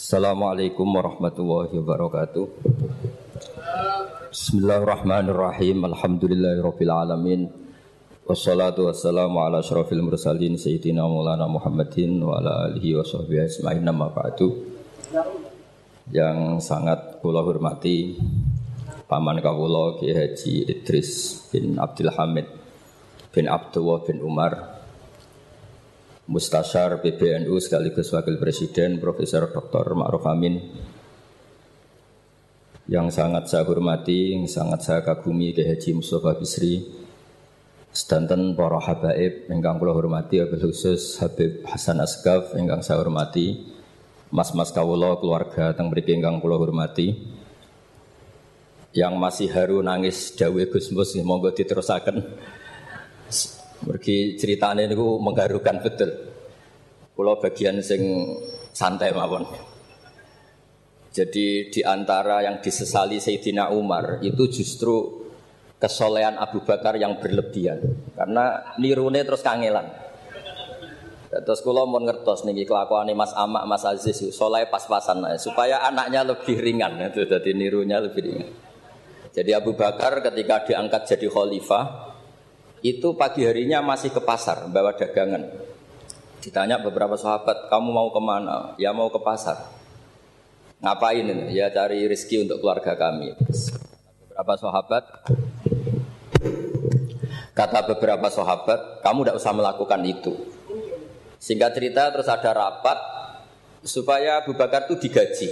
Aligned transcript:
Assalamualaikum 0.00 0.96
warahmatullahi 0.96 1.76
wabarakatuh. 1.76 2.48
Bismillahirrahmanirrahim. 4.32 5.84
Alhamdulillahirabbil 5.92 6.88
alamin. 6.88 7.52
Wassalatu 8.24 8.88
wassalamu 8.88 9.44
ala 9.44 9.60
asyrafil 9.60 10.00
mursalin 10.00 10.56
sayyidina 10.56 11.04
Maulana 11.04 11.44
Muhammadin 11.44 12.16
wa 12.16 12.40
ala 12.40 12.72
alihi 12.72 12.96
wa 12.96 13.04
sahbihi 13.04 13.44
ajma'in 13.44 13.84
nama 13.84 14.08
ba'du. 14.08 14.72
Yang 16.08 16.64
sangat 16.64 17.20
kula 17.20 17.44
hormati 17.44 18.16
paman 19.04 19.44
kawula 19.44 20.00
Ki 20.00 20.16
Haji 20.16 20.64
Idris 20.64 21.44
bin 21.52 21.76
Abdul 21.76 22.08
Hamid 22.16 22.48
bin 23.36 23.52
Abdullah 23.52 24.00
bin 24.08 24.24
Umar 24.24 24.79
Mustasyar 26.30 27.02
PBNU 27.02 27.58
sekaligus 27.58 28.14
Wakil 28.14 28.38
Presiden 28.38 29.02
Profesor 29.02 29.50
Dr. 29.50 29.98
Ma'ruf 29.98 30.22
Amin 30.30 30.62
yang 32.86 33.10
sangat 33.10 33.50
saya 33.50 33.66
hormati, 33.66 34.38
yang 34.38 34.46
sangat 34.46 34.86
saya 34.86 35.02
kagumi 35.02 35.50
ke 35.50 35.66
Haji 35.66 35.98
Mustafa 35.98 36.38
Bisri 36.38 36.86
sedanten 37.90 38.54
para 38.54 38.78
habaib 38.78 39.50
ingkang 39.50 39.82
kula 39.82 39.90
hormati 39.90 40.38
wabil 40.38 40.70
khusus 40.70 41.18
Habib 41.18 41.66
Hasan 41.66 41.98
Asgaf 41.98 42.54
ingkang 42.54 42.86
saya 42.86 43.02
hormati 43.02 43.66
Mas-mas 44.30 44.70
kawula 44.70 45.18
keluarga 45.18 45.74
teng 45.74 45.90
mriki 45.90 46.14
ingkang 46.14 46.38
kula 46.38 46.54
hormati 46.54 47.10
yang 48.94 49.18
masih 49.18 49.50
haru 49.50 49.82
nangis 49.82 50.30
dawuh 50.38 50.62
Gus 50.70 50.94
Mus 50.94 51.10
monggo 51.26 51.50
diterusaken 51.50 52.22
Mergi 53.86 54.36
ceritanya 54.36 54.84
itu 54.84 55.16
mengharukan 55.22 55.80
betul. 55.80 56.10
Pulau 57.16 57.40
bagian 57.40 57.80
sing 57.80 58.02
santai 58.72 59.12
mawon. 59.12 59.44
Jadi 61.10 61.74
di 61.74 61.80
antara 61.82 62.44
yang 62.44 62.62
disesali 62.62 63.18
Sayyidina 63.18 63.74
Umar 63.74 64.22
itu 64.22 64.46
justru 64.46 65.26
kesolehan 65.80 66.38
Abu 66.38 66.62
Bakar 66.62 66.94
yang 67.00 67.18
berlebihan. 67.18 67.82
Karena 68.14 68.76
nirune 68.78 69.24
terus 69.26 69.42
kangelan. 69.42 69.90
Terus 71.30 71.62
kalau 71.62 71.86
mau 71.86 72.02
ngertos 72.02 72.42
nih 72.42 72.66
kelakuan 72.66 73.06
Mas 73.14 73.30
Amak, 73.38 73.62
Mas 73.62 73.86
Aziz, 73.86 74.18
soleh 74.34 74.66
pas-pasan 74.66 75.22
supaya 75.38 75.78
anaknya 75.86 76.26
lebih 76.26 76.58
ringan, 76.58 76.98
itu 77.06 77.22
jadi 77.22 77.50
nirunya 77.54 78.02
lebih 78.02 78.22
ringan. 78.26 78.50
Jadi 79.30 79.54
Abu 79.54 79.78
Bakar 79.78 80.26
ketika 80.26 80.66
diangkat 80.66 81.06
jadi 81.06 81.30
khalifah, 81.30 82.09
itu 82.80 83.12
pagi 83.12 83.44
harinya 83.44 83.84
masih 83.84 84.08
ke 84.08 84.20
pasar 84.24 84.68
bawa 84.72 84.96
dagangan. 84.96 85.44
Ditanya 86.40 86.80
beberapa 86.80 87.20
sahabat, 87.20 87.68
kamu 87.68 87.88
mau 87.92 88.08
ke 88.08 88.20
mana? 88.20 88.72
Ya 88.80 88.96
mau 88.96 89.12
ke 89.12 89.20
pasar. 89.20 89.68
Ngapain? 90.80 91.52
Ya 91.52 91.68
cari 91.68 92.08
rezeki 92.08 92.48
untuk 92.48 92.64
keluarga 92.64 92.96
kami. 92.96 93.36
beberapa 94.32 94.56
sahabat, 94.56 95.04
kata 97.52 97.80
beberapa 97.92 98.32
sahabat, 98.32 99.04
kamu 99.04 99.18
tidak 99.28 99.36
usah 99.36 99.52
melakukan 99.52 100.00
itu. 100.08 100.32
Singkat 101.36 101.76
cerita 101.76 102.08
terus 102.08 102.28
ada 102.32 102.56
rapat 102.56 102.96
supaya 103.84 104.40
Abu 104.40 104.56
Bakar 104.56 104.88
itu 104.88 104.96
digaji. 104.96 105.48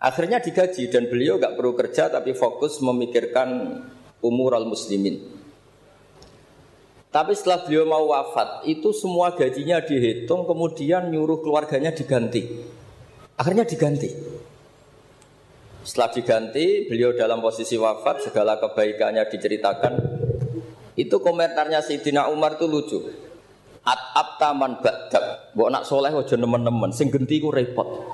Akhirnya 0.00 0.40
digaji 0.40 0.92
dan 0.92 1.08
beliau 1.08 1.40
nggak 1.40 1.56
perlu 1.56 1.72
kerja 1.76 2.12
tapi 2.12 2.32
fokus 2.32 2.80
memikirkan 2.84 3.80
umur 4.20 4.56
al 4.56 4.68
muslimin. 4.68 5.20
Tapi 7.10 7.34
setelah 7.34 7.66
beliau 7.66 7.90
mau 7.90 8.06
wafat, 8.14 8.70
itu 8.70 8.94
semua 8.94 9.34
gajinya 9.34 9.82
dihitung, 9.82 10.46
kemudian 10.46 11.10
nyuruh 11.10 11.42
keluarganya 11.42 11.90
diganti. 11.90 12.46
Akhirnya 13.34 13.66
diganti. 13.66 14.06
Setelah 15.82 16.14
diganti, 16.14 16.86
beliau 16.86 17.10
dalam 17.10 17.42
posisi 17.42 17.74
wafat, 17.74 18.30
segala 18.30 18.62
kebaikannya 18.62 19.26
diceritakan. 19.26 19.92
Itu 20.94 21.18
komentarnya 21.18 21.82
Sayyidina 21.82 22.30
Umar 22.30 22.54
itu 22.60 22.70
lucu. 22.70 22.98
At 23.82 24.14
abtaman 24.14 24.78
ba'dab. 24.78 25.56
Mbok 25.58 25.68
nak 25.72 25.88
soleh 25.88 26.14
aja 26.14 26.36
nemen-nemen, 26.38 26.94
sing 26.94 27.10
genti 27.10 27.42
ku 27.42 27.50
repot. 27.50 28.06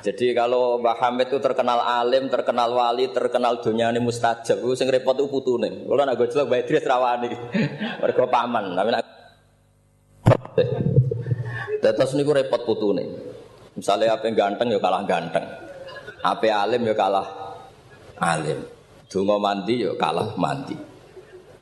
Jadi 0.00 0.32
kalau 0.32 0.80
Mbah 0.80 0.96
Hamid 0.96 1.28
itu 1.28 1.38
terkenal 1.44 1.84
alim, 1.84 2.32
terkenal 2.32 2.72
wali, 2.72 3.12
terkenal 3.12 3.60
dunia 3.60 3.92
ini 3.92 4.00
mustajab. 4.00 4.56
Itu 4.64 4.72
sing 4.72 4.88
repot 4.88 5.12
itu 5.12 5.28
putune. 5.28 5.84
Kalau 5.84 6.00
nak 6.00 6.16
gojlok 6.16 6.48
Mbah 6.48 6.58
Idris 6.64 6.84
rawani. 6.88 7.30
Mereka 8.00 8.24
paman, 8.32 8.72
tapi 8.72 8.88
nak 8.96 9.04
Terus 11.80 12.12
niku 12.16 12.32
repot 12.32 12.64
putune. 12.64 13.04
Misalnya 13.76 14.16
apa 14.16 14.28
yang 14.28 14.36
ganteng 14.36 14.72
ya 14.72 14.80
kalah 14.80 15.04
ganteng. 15.04 15.46
Apa 16.20 16.48
alim 16.48 16.84
ya 16.84 16.94
kalah 16.96 17.28
alim. 18.20 18.64
Dungo 19.08 19.36
mandi 19.36 19.84
ya 19.84 19.92
kalah 20.00 20.36
mandi. 20.36 20.76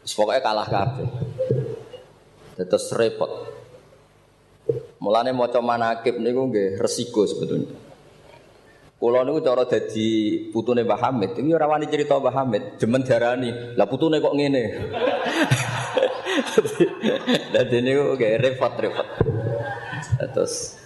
Pokoknya 0.09 0.43
kalah 0.43 0.67
kabeh. 0.67 1.09
Terus 2.59 2.87
repot. 2.95 3.31
Mulane 4.99 5.31
maca 5.31 5.63
manakib 5.63 6.19
niku 6.19 6.51
nggih 6.51 6.79
resiko 6.79 7.23
sebetulnya. 7.27 7.88
Kulo 8.99 9.23
niku 9.23 9.39
cara 9.47 9.63
dadi 9.63 10.51
putune 10.51 10.83
Mbah 10.83 10.99
Hamid, 10.99 11.39
iki 11.39 11.55
ora 11.55 11.71
wani 11.71 11.87
cerita 11.87 12.19
Mbah 12.19 12.35
Hamid, 12.35 12.83
jemen 12.83 13.07
diarani. 13.07 13.79
Lah 13.79 13.87
putune 13.87 14.19
kok 14.19 14.35
ngene. 14.35 14.63
Dadi 17.55 17.79
niku 17.79 18.19
kayak 18.19 18.43
repot-repot. 18.43 19.07
Terus 20.35 20.83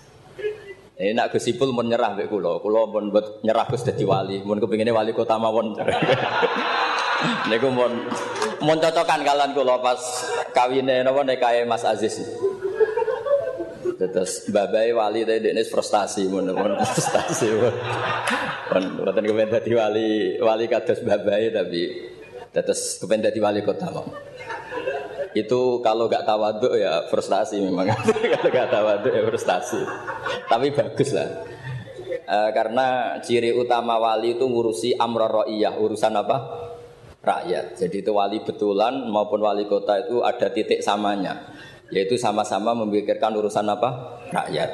ini 1.00 1.16
nak 1.16 1.32
Gus 1.32 1.48
Ipul 1.48 1.72
mau 1.72 1.80
nyerah 1.80 2.12
mbek 2.12 2.28
kula. 2.28 2.60
Kula 2.60 2.84
mun 2.84 3.08
buat 3.08 3.40
nyerah 3.40 3.64
Gus 3.72 3.80
dadi 3.80 4.04
wali, 4.04 4.44
mun 4.44 4.60
kepingine 4.60 4.92
wali 4.92 5.16
kota 5.16 5.40
mawon. 5.40 5.72
Niku 7.48 7.72
mun 7.72 8.12
mun 8.60 8.76
cocokan 8.76 9.24
kalian 9.24 9.56
kula 9.56 9.80
pas 9.80 9.98
kawine 10.52 11.00
napa 11.00 11.24
nek 11.24 11.64
Mas 11.64 11.88
Aziz. 11.88 12.20
Terus 14.10 14.50
babai 14.50 14.90
wali 14.90 15.22
tadi 15.22 15.54
ini 15.54 15.62
frustasi, 15.62 16.26
mun 16.26 16.50
mun 16.50 16.74
frustasi. 16.90 17.46
Mun 18.72 18.84
kepen 19.06 19.62
wali 19.76 20.40
wali 20.42 20.64
kados 20.66 21.04
babai 21.06 21.52
tapi 21.54 21.82
terus 22.50 22.98
kepen 22.98 23.22
dadi 23.22 23.38
wali 23.38 23.62
kota 23.62 23.92
mau. 23.94 24.06
Itu 25.32 25.80
kalau 25.80 26.12
gak 26.12 26.28
tawaduk 26.28 26.76
ya 26.76 27.08
frustasi 27.08 27.62
memang. 27.62 27.88
kalau 28.36 28.48
gak 28.52 28.68
tawaduk 28.68 29.12
ya 29.12 29.22
frustasi. 29.24 29.80
Tapi 30.44 30.76
bagus 30.76 31.16
lah. 31.16 31.28
E, 32.12 32.38
karena 32.52 33.16
ciri 33.24 33.56
utama 33.56 33.96
wali 33.96 34.36
itu 34.36 34.44
ngurusi 34.44 34.92
amro 35.00 35.24
ro'iyah, 35.24 35.80
urusan 35.80 36.12
apa? 36.20 36.36
Rakyat. 37.24 37.80
Jadi 37.80 38.04
itu 38.04 38.12
wali 38.12 38.44
betulan 38.44 39.08
maupun 39.08 39.40
wali 39.40 39.64
kota 39.64 40.04
itu 40.04 40.20
ada 40.20 40.52
titik 40.52 40.84
samanya 40.84 41.48
yaitu 41.92 42.16
sama-sama 42.16 42.72
memikirkan 42.72 43.36
urusan 43.36 43.68
apa? 43.68 44.18
Rakyat. 44.32 44.70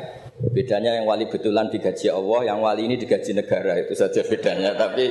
Bedanya 0.54 0.94
yang 0.94 1.10
wali 1.10 1.26
betulan 1.26 1.66
digaji 1.66 2.14
Allah 2.14 2.54
yang 2.54 2.62
wali 2.62 2.86
ini 2.86 2.94
digaji 2.94 3.34
negara. 3.34 3.74
Itu 3.82 3.98
saja 3.98 4.22
bedanya. 4.22 4.78
Tapi 4.78 5.10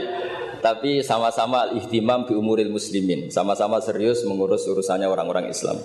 tapi 0.63 1.03
sama-sama 1.03 1.67
ihtimam 1.75 2.23
bi 2.23 2.33
umuril 2.33 2.71
muslimin. 2.71 3.27
Sama-sama 3.27 3.83
serius 3.83 4.23
mengurus 4.23 4.63
urusannya 4.65 5.05
orang-orang 5.05 5.51
Islam. 5.51 5.83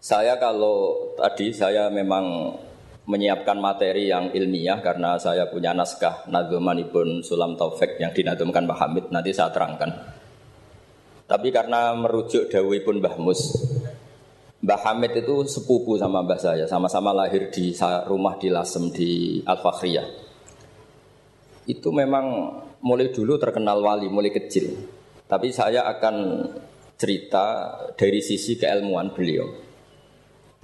Saya 0.00 0.40
kalau 0.40 1.12
tadi 1.16 1.52
saya 1.52 1.92
memang 1.92 2.56
menyiapkan 3.04 3.60
materi 3.60 4.08
yang 4.08 4.32
ilmiah 4.32 4.80
karena 4.80 5.20
saya 5.20 5.48
punya 5.52 5.76
naskah 5.76 6.24
Nadzuman 6.28 6.80
Ibn 6.88 7.20
Sulam 7.20 7.52
Taufik 7.56 8.00
yang 8.00 8.16
dinadumkan 8.16 8.64
Mbah 8.64 8.80
Hamid 8.80 9.12
nanti 9.12 9.36
saya 9.36 9.52
terangkan. 9.52 9.92
Tapi 11.24 11.48
karena 11.52 11.92
merujuk 11.96 12.48
Dawi 12.52 12.84
pun 12.84 13.00
Mbah 13.00 13.16
Mus 13.20 13.52
Mbah 14.64 14.80
Hamid 14.80 15.12
itu 15.12 15.44
sepupu 15.44 16.00
sama 16.00 16.24
mbah 16.24 16.40
saya, 16.40 16.64
sama-sama 16.64 17.12
lahir 17.12 17.52
di 17.52 17.76
rumah 18.08 18.40
di 18.40 18.48
Lasem 18.48 18.88
di 18.88 19.36
Al 19.44 19.60
Fakhriyah. 19.60 20.08
Itu 21.68 21.92
memang 21.92 22.48
mulai 22.80 23.12
dulu 23.12 23.36
terkenal 23.36 23.84
wali, 23.84 24.08
mulai 24.08 24.32
kecil. 24.32 24.72
Tapi 25.28 25.52
saya 25.52 25.84
akan 25.84 26.48
cerita 26.96 27.76
dari 27.92 28.24
sisi 28.24 28.56
keilmuan 28.56 29.12
beliau. 29.12 29.52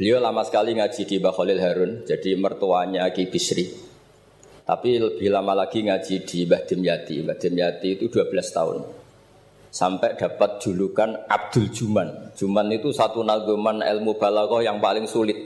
Beliau 0.01 0.17
lama 0.17 0.49
sekali 0.49 0.81
ngaji 0.81 1.03
di 1.05 1.21
Mbah 1.21 1.35
Khalil 1.37 1.61
Harun, 1.61 1.93
jadi 2.09 2.41
mertuanya 2.41 3.05
Ki 3.13 3.29
Bisri. 3.29 3.69
Tapi 4.65 4.97
lebih 4.97 5.29
lama 5.29 5.53
lagi 5.53 5.85
ngaji 5.85 6.25
di 6.25 6.49
Mbah 6.49 6.65
Dimyati. 6.65 7.21
Mbah 7.21 7.37
Dimyati 7.37 8.01
itu 8.01 8.09
12 8.09 8.33
tahun 8.49 9.00
sampai 9.71 10.19
dapat 10.19 10.59
julukan 10.59 11.15
Abdul 11.31 11.71
Juman. 11.71 12.35
Juman 12.35 12.67
itu 12.75 12.91
satu 12.91 13.23
nagoman 13.23 13.81
ilmu 13.81 14.19
balaghah 14.19 14.61
yang 14.67 14.83
paling 14.83 15.07
sulit. 15.07 15.39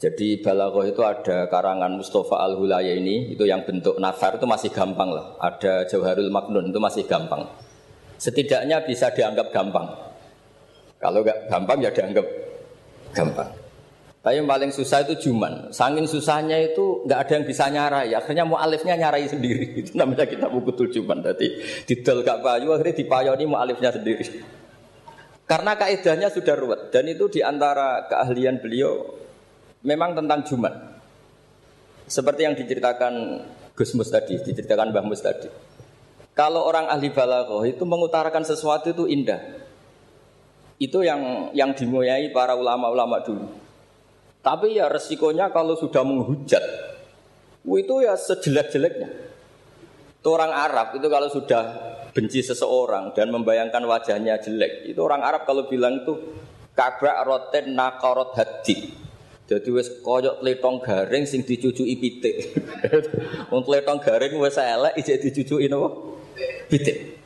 Jadi 0.00 0.40
balaghah 0.40 0.88
itu 0.88 1.02
ada 1.04 1.44
karangan 1.52 1.92
Mustafa 2.00 2.40
Al 2.40 2.56
Hulaya 2.56 2.96
ini, 2.96 3.36
itu 3.36 3.44
yang 3.44 3.68
bentuk 3.68 4.00
nafar 4.00 4.40
itu 4.40 4.48
masih 4.48 4.72
gampang 4.72 5.12
lah. 5.12 5.36
Ada 5.36 5.84
Jauharul 5.84 6.32
Maknun 6.32 6.72
itu 6.72 6.80
masih 6.80 7.04
gampang. 7.04 7.44
Setidaknya 8.16 8.80
bisa 8.80 9.12
dianggap 9.12 9.52
gampang. 9.52 9.92
Kalau 10.96 11.20
nggak 11.20 11.52
gampang 11.52 11.78
ya 11.84 11.92
dianggap 11.92 12.24
gampang. 13.12 13.59
Tapi 14.20 14.36
yang 14.36 14.44
paling 14.44 14.68
susah 14.68 15.00
itu 15.08 15.16
juman. 15.16 15.72
Sangin 15.72 16.04
susahnya 16.04 16.60
itu 16.60 17.08
nggak 17.08 17.20
ada 17.24 17.32
yang 17.40 17.46
bisa 17.48 17.64
nyarai. 17.72 18.12
Akhirnya 18.12 18.44
mu'alifnya 18.44 19.00
nyarai 19.00 19.24
sendiri. 19.24 19.72
Itu 19.80 19.96
namanya 19.96 20.28
kita 20.28 20.44
buku 20.52 20.92
juman. 20.92 21.24
Jadi 21.24 21.56
didel 21.88 22.20
gak 22.20 22.44
payu, 22.44 22.68
akhirnya 22.76 23.00
dipayoni 23.00 23.44
mu'alifnya 23.48 23.96
sendiri. 23.96 24.44
Karena 25.48 25.72
kaidahnya 25.72 26.28
sudah 26.28 26.52
ruwet. 26.52 26.92
Dan 26.92 27.10
itu 27.10 27.26
di 27.32 27.40
antara 27.40 28.06
keahlian 28.06 28.60
beliau 28.60 29.18
memang 29.82 30.12
tentang 30.14 30.44
juman. 30.44 30.74
Seperti 32.06 32.46
yang 32.46 32.54
diceritakan 32.54 33.14
Gus 33.74 33.96
Mus 33.96 34.12
tadi, 34.12 34.36
diceritakan 34.36 34.94
Mbah 34.94 35.04
Mus 35.06 35.24
tadi. 35.24 35.48
Kalau 36.36 36.62
orang 36.68 36.86
ahli 36.86 37.10
balaghah 37.10 37.66
itu 37.66 37.82
mengutarakan 37.82 38.46
sesuatu 38.46 38.92
itu 38.92 39.10
indah. 39.10 39.40
Itu 40.78 41.02
yang 41.02 41.50
yang 41.56 41.74
dimuyai 41.74 42.30
para 42.30 42.54
ulama-ulama 42.54 43.18
dulu. 43.24 43.59
Tapi 44.40 44.80
ya 44.80 44.88
resikonya 44.88 45.52
kalau 45.52 45.76
sudah 45.76 46.00
menghujat, 46.00 46.64
itu 47.64 47.94
ya 48.00 48.16
sejelek-jeleknya. 48.16 49.10
Orang 50.20 50.52
Arab 50.52 50.96
itu 50.96 51.08
kalau 51.08 51.28
sudah 51.32 51.62
benci 52.12 52.44
seseorang 52.44 53.16
dan 53.16 53.32
membayangkan 53.32 53.80
wajahnya 53.84 54.40
jelek, 54.40 54.88
itu 54.88 55.00
orang 55.00 55.24
Arab 55.24 55.48
kalau 55.48 55.64
bilang 55.68 56.04
itu 56.04 56.12
kabrak 56.76 57.20
roten 57.24 57.76
nakarot 57.76 58.32
hati. 58.36 58.96
Jadi 59.50 59.68
wes 59.74 59.90
koyok 59.98 60.46
letong 60.46 60.78
garing 60.78 61.26
sing 61.26 61.42
dicucuki 61.42 61.98
pitik. 61.98 62.54
Wong 63.50 63.66
letong 63.66 63.98
garing 63.98 64.38
wes 64.38 64.54
elek 64.54 64.94
ijek 64.94 65.26
dicucuki 65.26 65.66
napa? 65.66 65.90
Pitik. 66.70 67.18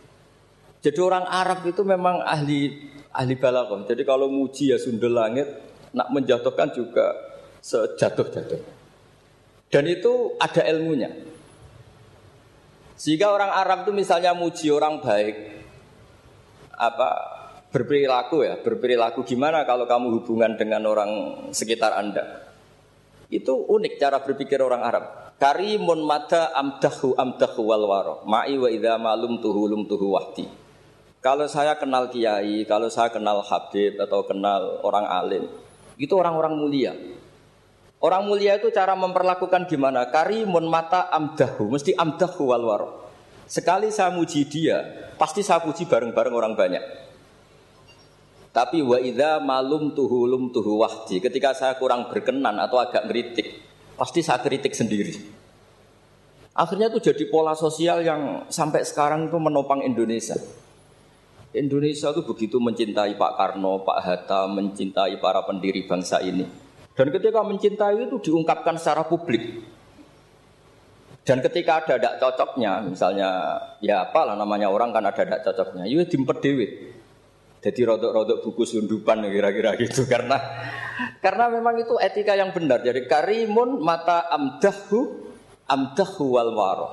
Jadi 0.81 1.01
orang 1.05 1.29
Arab 1.29 1.69
itu 1.69 1.85
memang 1.85 2.25
ahli 2.25 2.89
ahli 3.13 3.35
balaghah. 3.37 3.85
Jadi 3.85 4.09
kalau 4.09 4.33
muji 4.33 4.73
ya 4.73 4.81
sundel 4.81 5.13
langit, 5.13 5.45
nak 5.95 6.11
menjatuhkan 6.11 6.75
juga 6.75 7.15
sejatuh-jatuh. 7.63 8.61
Dan 9.71 9.85
itu 9.89 10.37
ada 10.37 10.63
ilmunya. 10.69 11.11
Sehingga 12.95 13.31
orang 13.35 13.51
Arab 13.51 13.89
itu 13.89 13.93
misalnya 13.95 14.37
muji 14.37 14.71
orang 14.71 15.03
baik, 15.03 15.35
apa 16.75 17.09
berperilaku 17.75 18.47
ya, 18.47 18.55
berperilaku 18.63 19.27
gimana 19.27 19.67
kalau 19.67 19.87
kamu 19.91 20.23
hubungan 20.23 20.55
dengan 20.55 20.87
orang 20.87 21.11
sekitar 21.51 21.99
Anda. 21.99 22.47
Itu 23.27 23.67
unik 23.67 23.99
cara 23.99 24.23
berpikir 24.23 24.63
orang 24.63 24.83
Arab. 24.87 25.05
Karimun 25.43 26.07
mata 26.07 26.55
amdahu 26.55 27.19
amdahu 27.19 27.61
wal 27.67 27.85
waro. 27.91 28.15
Ma'i 28.31 28.55
wa 28.55 28.71
idha 28.71 28.95
malum 28.95 29.43
tuhu 29.43 29.67
lum 29.67 29.91
tuhu 29.91 30.15
wahdi. 30.15 30.47
Kalau 31.19 31.51
saya 31.51 31.75
kenal 31.75 32.13
kiai, 32.15 32.63
kalau 32.69 32.87
saya 32.87 33.11
kenal 33.11 33.43
habib 33.43 33.99
atau 33.99 34.23
kenal 34.23 34.79
orang 34.87 35.09
alim, 35.09 35.45
itu 36.01 36.15
orang-orang 36.15 36.55
mulia. 36.59 36.93
Orang 38.05 38.29
mulia 38.29 38.61
itu 38.61 38.69
cara 38.69 38.93
memperlakukan 38.93 39.65
gimana? 39.65 40.13
Karimun 40.13 40.69
mata 40.69 41.09
amdahu, 41.09 41.73
mesti 41.73 41.97
amdahu 41.97 42.53
wal 42.53 42.65
Sekali 43.49 43.89
saya 43.89 44.13
muji 44.13 44.45
dia, 44.45 45.09
pasti 45.17 45.41
saya 45.41 45.61
puji 45.65 45.89
bareng-bareng 45.89 46.35
orang 46.35 46.53
banyak. 46.53 46.85
Tapi 48.55 48.87
wa 48.87 49.03
idza 49.03 49.43
malum 49.43 49.97
tuhu 49.99 50.31
lum 50.31 50.55
tuhu 50.55 50.79
wahdi. 50.79 51.19
Ketika 51.19 51.59
saya 51.59 51.75
kurang 51.75 52.07
berkenan 52.07 52.55
atau 52.61 52.79
agak 52.79 53.11
ngeritik, 53.11 53.51
pasti 53.99 54.23
saya 54.23 54.39
kritik 54.39 54.71
sendiri. 54.77 55.19
Akhirnya 56.55 56.87
itu 56.87 57.03
jadi 57.03 57.27
pola 57.27 57.59
sosial 57.59 58.07
yang 58.07 58.47
sampai 58.47 58.87
sekarang 58.87 59.27
itu 59.27 59.39
menopang 59.43 59.83
Indonesia. 59.83 60.39
Indonesia 61.55 62.11
itu 62.11 62.27
begitu 62.27 62.59
mencintai 62.59 63.15
Pak 63.15 63.33
Karno, 63.39 63.87
Pak 63.87 63.99
Hatta, 64.03 64.51
mencintai 64.51 65.23
para 65.23 65.47
pendiri 65.47 65.87
bangsa 65.87 66.19
ini. 66.19 66.43
Dan 66.95 67.15
ketika 67.15 67.47
mencintai 67.47 67.95
itu 68.11 68.19
diungkapkan 68.19 68.75
secara 68.75 69.07
publik. 69.07 69.63
Dan 71.25 71.41
ketika 71.41 71.81
ada 71.81 71.95
tidak 71.97 72.15
cocoknya, 72.21 72.85
misalnya 72.85 73.31
ya 73.81 74.05
apalah 74.11 74.37
namanya 74.37 74.69
orang 74.69 74.93
kan 74.93 75.07
ada 75.07 75.25
tidak 75.25 75.41
cocoknya, 75.47 75.89
itu 75.89 76.03
ya 76.03 76.07
dimpet 76.11 76.39
dewi. 76.43 76.67
Jadi 77.65 77.81
rodok-rodok 77.81 78.45
buku 78.45 78.63
sundupan 78.69 79.25
kira-kira 79.25 79.73
gitu 79.81 80.05
karena 80.13 80.37
karena 81.25 81.49
memang 81.49 81.81
itu 81.81 81.97
etika 81.97 82.37
yang 82.37 82.53
benar. 82.53 82.85
Jadi 82.85 83.09
karimun 83.09 83.81
mata 83.81 84.29
amdahu 84.29 85.33
amdahu 85.65 86.25
wal 86.29 86.53
waro. 86.53 86.89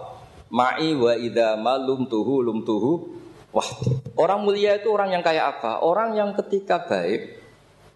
Ma'i 0.48 0.96
wa 0.96 1.12
idha 1.20 1.60
malum 1.60 2.08
tuhu 2.08 2.40
lum 2.40 2.64
tuhu 2.64 3.21
Wah, 3.52 3.68
orang 4.16 4.48
mulia 4.48 4.80
itu 4.80 4.88
orang 4.88 5.12
yang 5.12 5.24
kayak 5.24 5.60
apa? 5.60 5.84
Orang 5.84 6.16
yang 6.16 6.32
ketika 6.40 6.88
baik 6.88 7.44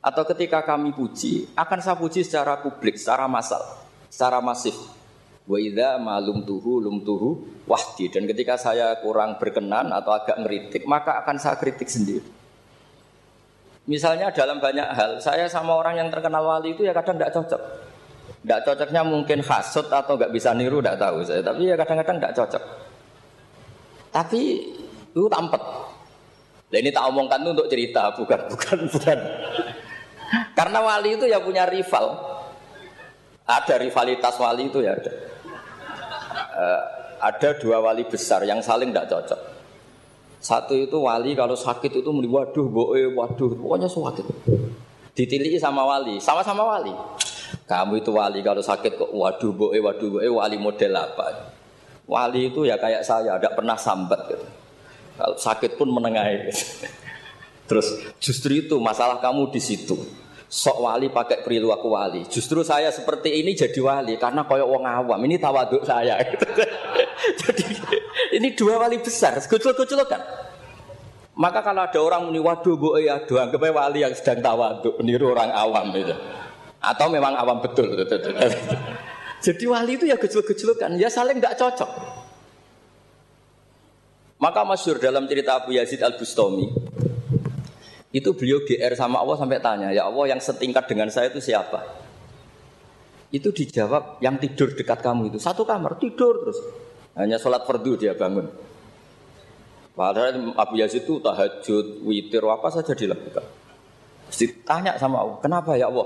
atau 0.04 0.24
ketika 0.36 0.68
kami 0.68 0.92
puji 0.92 1.50
akan 1.56 1.80
saya 1.80 1.96
puji 1.96 2.28
secara 2.28 2.60
publik, 2.60 3.00
secara 3.00 3.26
massal, 3.32 3.64
secara 4.12 4.44
masif. 4.44 4.76
Wa 5.46 5.62
idza 5.62 5.96
malum 6.02 6.44
tuhu 6.44 6.82
lum 6.82 7.06
tuhu 7.06 7.64
wahdi 7.70 8.10
dan 8.10 8.26
ketika 8.26 8.58
saya 8.58 8.98
kurang 9.00 9.38
berkenan 9.38 9.94
atau 9.94 10.10
agak 10.12 10.42
ngeritik 10.42 10.90
maka 10.90 11.22
akan 11.22 11.38
saya 11.38 11.56
kritik 11.56 11.88
sendiri. 11.88 12.26
Misalnya 13.86 14.34
dalam 14.34 14.58
banyak 14.58 14.88
hal, 14.98 15.12
saya 15.22 15.46
sama 15.46 15.78
orang 15.78 16.02
yang 16.02 16.10
terkenal 16.10 16.42
wali 16.42 16.74
itu 16.74 16.82
ya 16.82 16.92
kadang 16.98 17.22
tidak 17.22 17.38
cocok. 17.38 17.62
Tidak 18.42 18.62
cocoknya 18.66 19.02
mungkin 19.06 19.46
hasut 19.46 19.86
atau 19.90 20.18
nggak 20.18 20.34
bisa 20.34 20.58
niru, 20.58 20.82
tidak 20.82 20.98
tahu 20.98 21.22
saya. 21.22 21.42
Tapi 21.46 21.62
ya 21.70 21.78
kadang-kadang 21.78 22.18
tidak 22.18 22.34
cocok. 22.34 22.64
Tapi 24.10 24.42
itu 25.16 25.32
tampet. 25.32 25.64
Nah 26.76 26.78
ini 26.84 26.92
tak 26.92 27.08
omongkan 27.08 27.40
itu 27.40 27.50
untuk 27.56 27.70
cerita, 27.72 28.12
bukan, 28.12 28.40
bukan, 28.52 28.78
bukan. 28.92 29.20
Karena 30.52 30.80
wali 30.84 31.16
itu 31.16 31.24
ya 31.24 31.40
punya 31.40 31.64
rival. 31.64 32.36
Ada 33.48 33.80
rivalitas 33.80 34.36
wali 34.36 34.68
itu 34.68 34.84
ya 34.84 34.92
ada. 34.92 35.14
Uh, 36.56 36.82
ada 37.24 37.50
dua 37.56 37.80
wali 37.80 38.04
besar 38.04 38.44
yang 38.44 38.60
saling 38.60 38.92
tidak 38.92 39.08
cocok. 39.08 39.42
Satu 40.44 40.76
itu 40.76 41.00
wali 41.00 41.32
kalau 41.32 41.56
sakit 41.56 42.04
itu 42.04 42.10
muni 42.12 42.28
waduh 42.28 42.68
boe 42.68 43.02
waduh 43.16 43.56
pokoknya 43.56 43.88
sakit. 43.88 44.26
Ditiliki 45.16 45.56
sama 45.56 45.88
wali, 45.88 46.20
sama-sama 46.20 46.76
wali. 46.76 46.92
Kamu 47.66 48.04
itu 48.04 48.12
wali 48.12 48.44
kalau 48.44 48.60
sakit 48.60 49.00
kok 49.00 49.12
waduh 49.16 49.56
boe 49.56 49.78
waduh 49.80 50.20
boe 50.20 50.28
wali 50.28 50.58
model 50.60 50.92
apa? 50.92 51.56
Wali 52.06 52.52
itu 52.52 52.68
ya 52.68 52.76
kayak 52.78 53.02
saya, 53.02 53.40
tidak 53.40 53.58
pernah 53.58 53.80
sambat 53.80 54.22
gitu. 54.28 54.46
Kalau 55.16 55.36
sakit 55.40 55.80
pun 55.80 55.88
menengahi. 55.92 56.52
Terus 57.66 57.88
justru 58.22 58.62
itu 58.62 58.76
masalah 58.78 59.18
kamu 59.24 59.50
di 59.50 59.62
situ. 59.64 59.98
Sok 60.46 60.86
wali 60.86 61.10
pakai 61.10 61.42
perilaku 61.42 61.90
wali. 61.90 62.22
Justru 62.30 62.62
saya 62.62 62.94
seperti 62.94 63.42
ini 63.42 63.58
jadi 63.58 63.76
wali 63.82 64.16
karena 64.22 64.46
koyok 64.46 64.70
wong 64.70 64.84
awam. 64.86 65.20
Ini 65.26 65.36
tawaduk 65.42 65.84
saya. 65.84 66.22
jadi 67.42 67.66
ini 68.38 68.54
dua 68.54 68.78
wali 68.78 69.02
besar. 69.02 69.36
Kucul-kucul 69.42 70.06
kan. 70.06 70.22
Maka 71.36 71.60
kalau 71.60 71.84
ada 71.84 72.00
orang 72.00 72.32
muni 72.32 72.40
waduh 72.40 72.80
bu 72.80 72.96
ya 72.96 73.20
anggap 73.28 73.60
wali 73.60 74.08
yang 74.08 74.16
sedang 74.16 74.40
tawaduk 74.40 74.96
meniru 75.02 75.36
orang 75.36 75.52
awam 75.52 75.92
itu. 75.92 76.16
Atau 76.80 77.10
memang 77.10 77.34
awam 77.36 77.60
betul. 77.60 77.92
jadi 79.46 79.64
wali 79.66 79.98
itu 79.98 80.06
ya 80.06 80.16
kan. 80.80 80.92
Ya 80.96 81.10
saling 81.10 81.42
tidak 81.42 81.58
cocok. 81.58 82.15
Maka 84.46 84.62
masyur 84.62 85.02
dalam 85.02 85.26
cerita 85.26 85.58
Abu 85.58 85.74
Yazid 85.74 86.06
Al-Bustami 86.06 86.70
itu 88.14 88.30
beliau 88.38 88.62
GR 88.62 88.94
sama 88.94 89.18
Allah 89.18 89.42
sampai 89.42 89.58
tanya, 89.58 89.90
ya 89.90 90.06
Allah 90.06 90.30
yang 90.30 90.38
setingkat 90.38 90.86
dengan 90.86 91.10
saya 91.10 91.34
itu 91.34 91.42
siapa? 91.42 91.82
Itu 93.34 93.50
dijawab 93.50 94.22
yang 94.22 94.38
tidur 94.38 94.78
dekat 94.78 95.02
kamu 95.02 95.34
itu 95.34 95.42
satu 95.42 95.66
kamar 95.66 95.98
tidur 95.98 96.46
terus 96.46 96.62
hanya 97.18 97.42
sholat 97.42 97.66
fardu 97.66 97.98
dia 97.98 98.14
bangun. 98.14 98.46
Padahal 99.98 100.54
Abu 100.54 100.78
Yazid 100.78 101.10
itu 101.10 101.18
tahajud, 101.18 102.06
witir, 102.06 102.46
apa 102.46 102.70
saja 102.70 102.94
dilakukan. 102.94 103.50
Terus 104.30 104.62
tanya 104.62 104.94
sama 105.02 105.26
Allah, 105.26 105.42
kenapa 105.42 105.74
ya 105.74 105.90
Allah? 105.90 106.06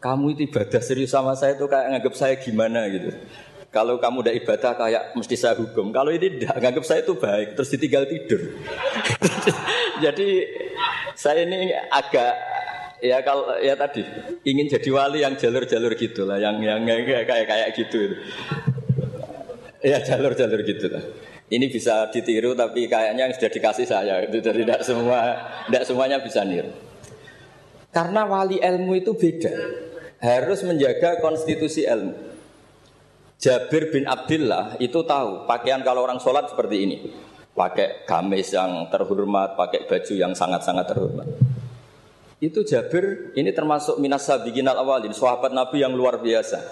Kamu 0.00 0.32
itu 0.32 0.48
ibadah 0.48 0.80
serius 0.80 1.12
sama 1.12 1.36
saya 1.36 1.52
itu 1.52 1.68
kayak 1.68 2.00
nganggap 2.00 2.14
saya 2.16 2.34
gimana 2.40 2.88
gitu. 2.88 3.12
Kalau 3.68 4.00
kamu 4.00 4.24
udah 4.24 4.34
ibadah 4.34 4.72
kayak 4.80 5.02
mesti 5.12 5.36
saya 5.36 5.52
hukum. 5.52 5.92
Kalau 5.92 6.08
ini 6.08 6.40
tidak, 6.40 6.56
nganggap 6.56 6.84
saya 6.88 7.04
itu 7.04 7.20
baik. 7.20 7.52
Terus 7.52 7.68
ditinggal 7.76 8.04
tidur. 8.08 8.40
jadi 10.04 10.28
saya 11.12 11.44
ini 11.44 11.76
agak 11.92 12.32
ya 13.04 13.20
kalau 13.20 13.60
ya 13.60 13.76
tadi 13.76 14.02
ingin 14.48 14.72
jadi 14.72 14.88
wali 14.88 15.20
yang 15.20 15.36
jalur-jalur 15.36 15.92
gitulah, 16.00 16.40
yang 16.40 16.56
yang 16.64 16.80
kayak 16.88 17.44
kayak 17.44 17.68
gitu. 17.76 18.16
Ya 19.84 20.00
jalur-jalur 20.00 20.64
gitu 20.64 20.88
lah. 20.88 21.04
Ini 21.48 21.68
bisa 21.68 22.08
ditiru 22.08 22.56
tapi 22.56 22.88
kayaknya 22.88 23.28
yang 23.28 23.32
sudah 23.36 23.52
dikasih 23.52 23.86
saya 23.88 24.20
itu 24.24 24.40
jadi 24.40 24.64
tidak 24.64 24.80
semua 24.84 25.20
tidak 25.68 25.84
semuanya 25.84 26.18
bisa 26.24 26.40
niru. 26.44 26.72
Karena 27.92 28.24
wali 28.24 28.60
ilmu 28.60 28.96
itu 28.96 29.12
beda. 29.12 29.52
Harus 30.18 30.60
menjaga 30.66 31.20
konstitusi 31.24 31.88
ilmu. 31.88 32.27
Jabir 33.38 33.94
bin 33.94 34.02
Abdullah 34.02 34.74
itu 34.82 34.98
tahu 35.06 35.46
pakaian 35.46 35.78
kalau 35.86 36.02
orang 36.02 36.18
sholat 36.18 36.50
seperti 36.50 36.76
ini. 36.82 36.96
Pakai 37.54 38.02
gamis 38.06 38.50
yang 38.54 38.90
terhormat, 38.90 39.54
pakai 39.54 39.86
baju 39.86 40.14
yang 40.14 40.34
sangat-sangat 40.34 40.90
terhormat. 40.90 41.26
Itu 42.42 42.66
Jabir 42.66 43.34
ini 43.38 43.50
termasuk 43.50 43.98
minas 44.02 44.26
sabiqinal 44.26 44.78
awalin, 44.78 45.14
sahabat 45.14 45.54
Nabi 45.54 45.82
yang 45.82 45.94
luar 45.94 46.22
biasa. 46.22 46.62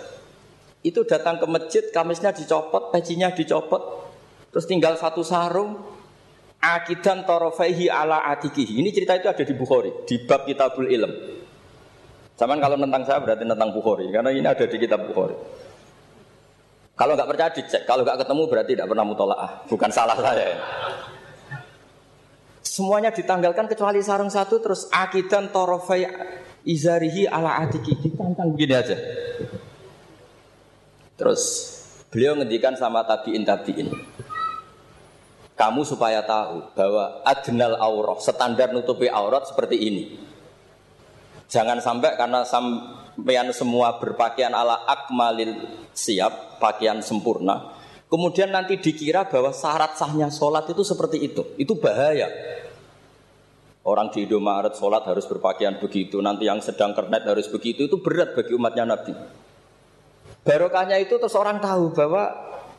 Itu 0.82 1.02
datang 1.02 1.42
ke 1.42 1.46
masjid, 1.50 1.82
kamisnya 1.90 2.30
dicopot, 2.30 2.94
pecinya 2.94 3.35
dicopot, 3.35 3.82
terus 4.54 4.66
tinggal 4.70 4.94
satu 4.94 5.26
sarung, 5.26 5.82
akidan 6.62 7.26
torofaihi 7.26 7.90
ala 7.90 8.26
atikihi. 8.30 8.78
Ini 8.78 8.94
cerita 8.94 9.18
itu 9.18 9.26
ada 9.26 9.42
di 9.42 9.54
Bukhari, 9.58 9.90
di 10.06 10.23
bab 10.23 10.46
kitabul 10.46 10.87
ilm. 10.87 11.12
Zaman 12.38 12.58
kalau 12.62 12.78
tentang 12.78 13.02
saya 13.02 13.18
berarti 13.23 13.42
tentang 13.42 13.70
Bukhari, 13.75 14.06
karena 14.14 14.30
ini 14.30 14.46
ada 14.46 14.66
di 14.66 14.76
kitab 14.78 15.02
Bukhari. 15.02 15.65
Kalau 16.97 17.12
nggak 17.12 17.29
percaya 17.29 17.53
dicek, 17.53 17.85
kalau 17.85 18.09
nggak 18.09 18.25
ketemu 18.25 18.43
berarti 18.49 18.73
tidak 18.73 18.88
pernah 18.88 19.05
mutolaah, 19.05 19.50
bukan 19.69 19.91
salah 19.93 20.17
saya. 20.17 20.57
Semuanya 22.65 23.12
ditanggalkan 23.12 23.69
kecuali 23.69 24.00
sarung 24.00 24.33
satu 24.33 24.65
terus 24.65 24.88
akidan 24.88 25.53
torofai 25.53 26.09
izarihi 26.65 27.29
ala 27.29 27.61
atiki 27.61 28.00
ditantang 28.00 28.57
begini 28.57 28.75
aja. 28.76 28.97
Terus 31.21 31.43
beliau 32.09 32.37
ngendikan 32.37 32.76
sama 32.81 33.05
tabiin 33.05 33.45
tabiin. 33.45 33.88
Kamu 35.57 35.88
supaya 35.88 36.21
tahu 36.25 36.69
bahwa 36.76 37.25
adnal 37.25 37.76
aurat 37.81 38.21
standar 38.21 38.73
nutupi 38.73 39.09
aurat 39.09 39.49
seperti 39.49 39.76
ini. 39.81 40.05
Jangan 41.49 41.81
sampai 41.81 42.12
karena 42.17 42.45
sampean 43.16 43.49
semua 43.56 43.96
berpakaian 43.96 44.52
ala 44.52 44.85
akmalil 44.85 45.56
siap, 45.96 46.61
pakaian 46.61 47.00
sempurna. 47.00 47.73
Kemudian 48.06 48.52
nanti 48.52 48.78
dikira 48.78 49.26
bahwa 49.26 49.50
syarat 49.50 49.96
sahnya 49.96 50.28
sholat 50.28 50.68
itu 50.70 50.85
seperti 50.85 51.25
itu. 51.25 51.42
Itu 51.56 51.80
bahaya. 51.80 52.28
Orang 53.82 54.12
di 54.12 54.28
Indomaret 54.28 54.76
sholat 54.76 55.08
harus 55.08 55.25
berpakaian 55.25 55.80
begitu, 55.80 56.20
nanti 56.20 56.44
yang 56.44 56.61
sedang 56.61 56.92
kernet 56.92 57.23
harus 57.25 57.46
begitu, 57.49 57.87
itu 57.87 58.02
berat 58.02 58.35
bagi 58.35 58.52
umatnya 58.52 58.85
Nabi. 58.85 59.14
Barokahnya 60.42 60.99
itu 61.02 61.18
terus 61.18 61.35
orang 61.35 61.58
tahu 61.58 61.94
bahwa 61.94 62.30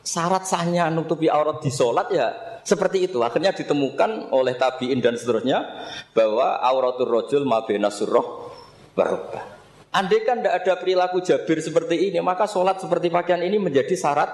syarat 0.03 0.47
sahnya 0.47 0.87
nutupi 0.87 1.27
aurat 1.27 1.59
di 1.59 1.71
sholat 1.71 2.07
ya 2.11 2.27
seperti 2.63 3.07
itu. 3.11 3.23
Akhirnya 3.23 3.55
ditemukan 3.55 4.31
oleh 4.31 4.55
tabiin 4.55 4.99
dan 4.99 5.15
seterusnya 5.15 5.63
bahwa 6.11 6.59
auratul 6.59 7.07
rojul 7.07 7.43
mabena 7.43 7.91
surroh 7.91 8.51
barokah. 8.95 9.56
Andai 9.97 10.21
kan 10.21 10.45
tidak 10.45 10.61
ada 10.61 10.73
perilaku 10.77 11.25
jabir 11.25 11.57
seperti 11.57 12.13
ini, 12.13 12.21
maka 12.21 12.45
sholat 12.45 12.77
seperti 12.77 13.09
pakaian 13.09 13.41
ini 13.41 13.57
menjadi 13.57 13.97
syarat 13.97 14.29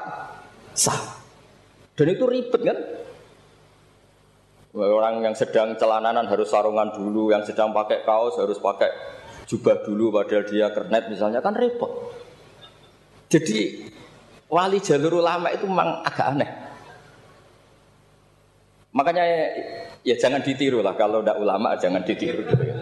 sah. 0.76 1.24
Dan 1.96 2.12
itu 2.12 2.28
ribet 2.28 2.60
kan? 2.60 2.78
Orang 4.76 5.24
yang 5.24 5.32
sedang 5.38 5.80
celananan 5.80 6.28
harus 6.28 6.52
sarungan 6.52 6.92
dulu, 6.92 7.32
yang 7.32 7.48
sedang 7.48 7.72
pakai 7.72 8.04
kaos 8.04 8.36
harus 8.36 8.60
pakai 8.60 8.92
jubah 9.48 9.88
dulu 9.88 10.12
padahal 10.12 10.44
dia 10.50 10.68
kernet 10.74 11.08
misalnya 11.08 11.40
kan 11.40 11.56
repot. 11.56 12.12
Jadi 13.32 13.88
wali 14.52 14.84
jalur 14.84 15.24
ulama 15.24 15.48
itu 15.54 15.64
memang 15.64 16.04
agak 16.04 16.28
aneh. 16.28 16.52
Makanya 18.92 19.24
ya 20.04 20.16
jangan 20.20 20.44
ditiru 20.44 20.84
lah 20.84 20.94
kalau 21.00 21.24
tidak 21.24 21.40
ulama 21.40 21.74
jangan 21.80 22.04
ditiru 22.04 22.46
gitu 22.46 22.64
ya. 22.68 22.76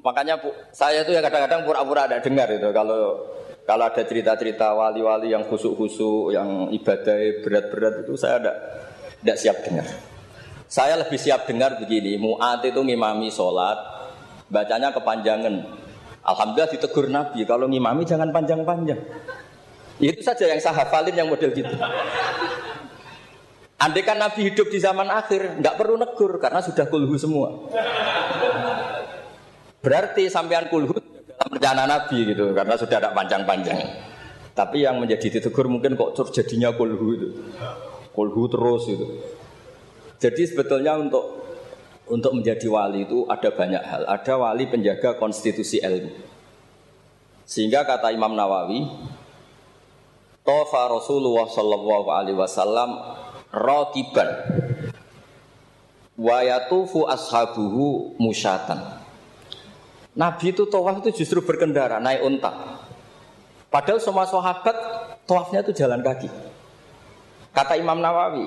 Makanya 0.00 0.40
saya 0.72 1.04
itu 1.04 1.12
ya 1.12 1.20
kadang-kadang 1.20 1.68
pura-pura 1.68 2.08
ada 2.08 2.24
dengar 2.24 2.48
itu 2.48 2.72
kalau 2.72 3.20
kalau 3.68 3.84
ada 3.86 4.02
cerita-cerita 4.02 4.72
wali-wali 4.72 5.30
yang 5.30 5.46
khusuk-khusuk, 5.46 6.34
yang 6.34 6.72
ibadah 6.74 7.16
berat-berat 7.44 8.02
itu 8.02 8.16
saya 8.16 8.40
tidak 8.40 8.56
tidak 9.20 9.36
siap 9.36 9.56
dengar. 9.62 9.86
Saya 10.70 10.94
lebih 10.98 11.18
siap 11.18 11.44
dengar 11.46 11.76
begini, 11.78 12.16
Mu'at 12.16 12.64
itu 12.66 12.80
ngimami 12.80 13.28
sholat, 13.28 13.78
bacanya 14.48 14.90
kepanjangan. 14.90 15.66
Alhamdulillah 16.24 16.70
ditegur 16.70 17.06
Nabi, 17.10 17.42
kalau 17.46 17.66
ngimami 17.70 18.06
jangan 18.06 18.30
panjang-panjang. 18.34 18.98
Itu 20.00 20.22
saja 20.24 20.48
yang 20.48 20.58
saya 20.62 20.80
hafalin 20.80 21.12
yang 21.12 21.28
model 21.28 21.52
gitu. 21.52 21.74
Andai 23.80 24.04
kan 24.04 24.16
Nabi 24.20 24.52
hidup 24.52 24.68
di 24.68 24.78
zaman 24.80 25.08
akhir, 25.08 25.60
nggak 25.60 25.74
perlu 25.76 25.96
negur 25.96 26.36
karena 26.40 26.60
sudah 26.64 26.88
kulhu 26.88 27.16
semua. 27.16 27.70
Berarti 29.80 30.28
sampean 30.28 30.68
kulhu 30.68 30.92
dalam 31.24 31.48
rencana 31.56 31.84
Nabi 31.88 32.28
gitu, 32.28 32.52
karena 32.52 32.76
sudah 32.76 33.00
ada 33.00 33.10
panjang-panjang. 33.16 33.80
Tapi 34.52 34.84
yang 34.84 35.00
menjadi 35.00 35.40
ditegur 35.40 35.72
mungkin 35.72 35.96
kok 35.96 36.12
terjadinya 36.12 36.76
kulhu 36.76 37.06
itu. 37.16 37.28
Kulhu 38.12 38.44
terus 38.52 38.84
itu. 38.92 39.06
Jadi 40.20 40.42
sebetulnya 40.44 41.00
untuk 41.00 41.40
untuk 42.12 42.36
menjadi 42.36 42.68
wali 42.68 43.08
itu 43.08 43.24
ada 43.24 43.48
banyak 43.48 43.80
hal. 43.80 44.02
Ada 44.04 44.36
wali 44.36 44.68
penjaga 44.68 45.16
konstitusi 45.16 45.80
ilmu. 45.80 46.12
Sehingga 47.48 47.88
kata 47.88 48.12
Imam 48.12 48.36
Nawawi, 48.36 48.84
Tofa 50.44 50.92
Rasulullah 50.92 51.48
Sallallahu 51.48 52.08
Alaihi 52.12 52.36
Wasallam 52.36 53.00
rokiban 53.54 54.28
wayatufu 56.20 57.08
ashabuhu 57.08 58.18
musyatan. 58.20 58.99
Nabi 60.14 60.50
itu 60.50 60.66
tawaf 60.66 61.06
itu 61.06 61.22
justru 61.22 61.38
berkendara, 61.46 62.02
naik 62.02 62.26
unta. 62.26 62.82
Padahal 63.70 64.02
semua 64.02 64.26
sahabat 64.26 64.74
tawafnya 65.30 65.62
itu 65.62 65.70
jalan 65.70 66.02
kaki. 66.02 66.26
Kata 67.54 67.78
Imam 67.78 68.02
Nawawi, 68.02 68.46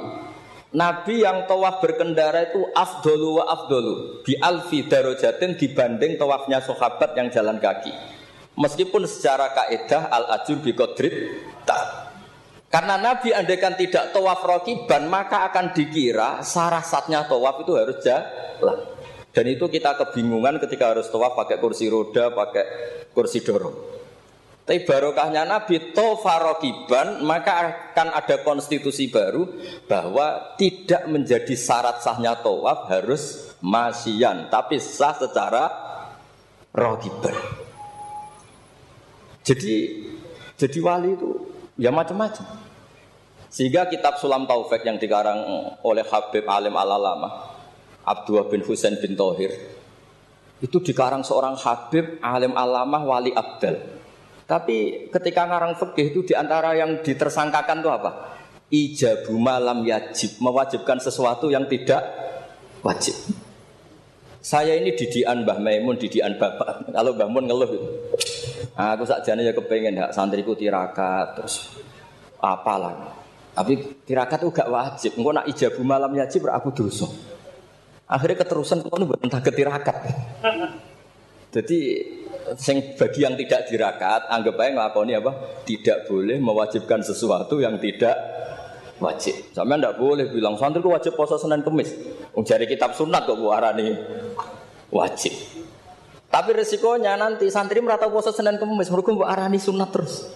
Nabi 0.75 1.23
yang 1.23 1.47
tawaf 1.47 1.79
berkendara 1.79 2.51
itu 2.51 2.67
afdolu 2.75 3.39
wa 3.39 3.45
afdolu 3.47 4.25
bi 4.25 4.35
alfi 4.35 4.83
darojatin 4.89 5.55
dibanding 5.55 6.19
tawafnya 6.19 6.59
sahabat 6.59 7.15
yang 7.15 7.31
jalan 7.31 7.61
kaki. 7.63 7.93
Meskipun 8.59 9.07
secara 9.07 9.55
kaidah 9.55 10.11
al 10.11 10.33
ajur 10.39 10.59
bi 10.59 10.75
kodrit 10.75 11.13
tak. 11.63 12.11
Karena 12.73 12.97
Nabi 12.97 13.31
andaikan 13.31 13.77
tidak 13.77 14.11
tawaf 14.11 14.41
rokiban 14.43 15.05
maka 15.07 15.45
akan 15.47 15.77
dikira 15.77 16.41
sarah 16.41 16.81
satnya 16.81 17.23
tawaf 17.29 17.61
itu 17.63 17.71
harus 17.77 17.97
jalan. 18.01 18.92
Dan 19.33 19.49
itu 19.49 19.65
kita 19.65 19.97
kebingungan 19.97 20.61
ketika 20.61 20.93
harus 20.93 21.09
tawaf 21.09 21.33
pakai 21.33 21.57
kursi 21.57 21.89
roda, 21.89 22.29
pakai 22.29 22.65
kursi 23.09 23.41
dorong. 23.41 23.93
Tapi 24.63 24.87
barokahnya 24.87 25.43
Nabi 25.43 25.91
tofarokiban 25.91 27.19
maka 27.27 27.91
akan 27.91 28.15
ada 28.15 28.39
konstitusi 28.47 29.11
baru 29.11 29.43
bahwa 29.91 30.55
tidak 30.55 31.03
menjadi 31.11 31.51
syarat 31.51 31.99
sahnya 31.99 32.39
tawaf 32.39 32.87
harus 32.87 33.51
masyian 33.59 34.47
tapi 34.47 34.79
sah 34.79 35.19
secara 35.19 35.67
rokiban. 36.71 37.35
Jadi 39.43 39.75
jadi 40.55 40.77
wali 40.79 41.11
itu 41.11 41.29
ya 41.75 41.91
macam-macam. 41.91 42.47
Sehingga 43.51 43.91
kitab 43.91 44.15
Sulam 44.17 44.47
Taufik 44.47 44.81
yang 44.87 44.95
dikarang 44.95 45.43
oleh 45.83 46.07
Habib 46.07 46.47
Alim 46.47 46.73
Al-Alama 46.73 47.52
Abdullah 48.03 48.47
bin 48.51 48.61
Husain 48.67 48.99
bin 48.99 49.15
Tohir 49.15 49.51
itu 50.63 50.77
dikarang 50.79 51.23
seorang 51.27 51.59
Habib 51.59 52.19
Alim 52.23 52.55
Alamah 52.55 53.03
Wali 53.03 53.31
Abdal 53.35 54.03
tapi 54.43 55.07
ketika 55.07 55.47
ngarang 55.47 55.79
fikih 55.79 56.11
itu 56.11 56.19
di 56.27 56.33
antara 56.35 56.75
yang 56.75 56.99
ditersangkakan 56.99 57.79
itu 57.79 57.89
apa? 57.89 58.11
Ijabu 58.73 59.37
malam 59.39 59.85
yajib, 59.87 60.41
mewajibkan 60.43 60.99
sesuatu 60.99 61.47
yang 61.47 61.69
tidak 61.69 62.03
wajib. 62.83 63.15
Saya 64.43 64.75
ini 64.75 64.91
didian 64.91 65.47
Mbah 65.47 65.63
Maimun, 65.63 65.95
didian 65.95 66.35
Bapak. 66.35 66.91
Kalau 66.91 67.15
Mbah 67.15 67.29
Mun 67.31 67.47
ngeluh 67.47 67.69
itu. 67.71 67.89
Nah, 68.75 68.97
aku 68.97 69.07
sakjane 69.07 69.45
ya 69.45 69.53
kepengen 69.55 70.01
hak 70.01 70.11
santriku 70.11 70.57
tirakat 70.57 71.39
terus 71.39 71.71
apalah. 72.41 73.15
Tapi 73.53 74.03
tirakat 74.03 74.43
itu 74.43 74.51
gak 74.51 74.67
wajib. 74.67 75.11
Engko 75.15 75.31
nak 75.31 75.45
ijabu 75.47 75.85
malam 75.85 76.11
yajib 76.17 76.49
aku 76.49 76.73
dosa. 76.73 77.07
Akhirnya 78.07 78.43
keterusan 78.43 78.83
kono 78.83 79.07
buat 79.07 79.23
entah 79.23 79.39
ketirakat. 79.39 79.95
Jadi 81.53 81.79
sing 82.59 82.97
bagi 82.99 83.23
yang 83.23 83.39
tidak 83.39 83.71
dirakat 83.71 84.27
anggap 84.27 84.59
aja 84.59 84.69
ngelakoni 84.75 85.13
apa? 85.15 85.31
Tidak 85.63 86.11
boleh 86.11 86.37
mewajibkan 86.41 86.99
sesuatu 86.99 87.63
yang 87.63 87.79
tidak 87.79 88.15
wajib. 88.99 89.35
Sampai 89.55 89.79
tidak 89.79 89.95
boleh 89.95 90.27
bilang 90.27 90.59
santri 90.59 90.83
wajib 90.83 91.15
puasa 91.15 91.39
senin 91.39 91.63
kemis. 91.63 91.95
Mencari 92.35 92.65
kitab 92.67 92.91
sunat 92.97 93.23
kok 93.23 93.39
nih 93.39 93.95
wajib. 94.91 95.33
Tapi 96.27 96.49
resikonya 96.57 97.13
nanti 97.13 97.47
santri 97.53 97.79
merata 97.79 98.09
puasa 98.09 98.33
senin 98.33 98.57
kemis 98.57 98.89
mereka 98.89 99.13
bu 99.13 99.23
arani 99.23 99.61
sunat 99.61 99.89
terus. 99.93 100.27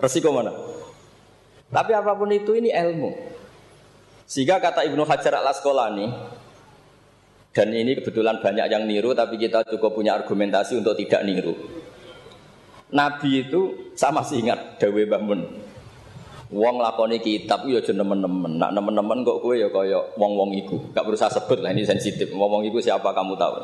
Resiko 0.00 0.34
mana? 0.34 0.50
Tapi 1.70 1.92
apa 1.94 2.12
pun 2.18 2.28
itu 2.34 2.56
ini 2.58 2.74
ilmu 2.74 3.10
sehingga 4.24 4.60
kata 4.60 4.88
Ibnu 4.88 5.04
Hajar 5.04 5.40
al 5.40 5.52
Asqalani 5.52 6.06
dan 7.54 7.70
ini 7.70 7.94
kebetulan 8.00 8.42
banyak 8.42 8.66
yang 8.66 8.84
niru 8.84 9.14
tapi 9.14 9.38
kita 9.38 9.62
cukup 9.68 9.94
punya 9.94 10.18
argumentasi 10.18 10.82
untuk 10.82 10.98
tidak 10.98 11.22
niru. 11.22 11.54
Nabi 12.94 13.46
itu 13.46 13.90
sama 13.94 14.26
sih 14.26 14.42
ingat 14.42 14.82
Dawe 14.82 15.02
Bangun. 15.06 15.40
Wong 16.54 16.76
lakoni 16.78 17.18
kitab 17.18 17.66
ya 17.66 17.82
aja 17.82 17.90
nemen-nemen. 17.90 18.62
Nak 18.62 18.70
nemen-nemen 18.70 19.26
kok 19.26 19.42
kowe 19.42 19.54
ya 19.54 19.66
kaya 19.66 19.98
wong-wong 20.14 20.54
iku. 20.62 20.78
Gak 20.94 21.02
berusaha 21.02 21.26
sebut 21.26 21.58
lah 21.58 21.74
ini 21.74 21.82
sensitif. 21.82 22.30
Wong-wong 22.30 22.62
iku 22.70 22.78
siapa 22.78 23.10
kamu 23.10 23.34
tahu. 23.34 23.54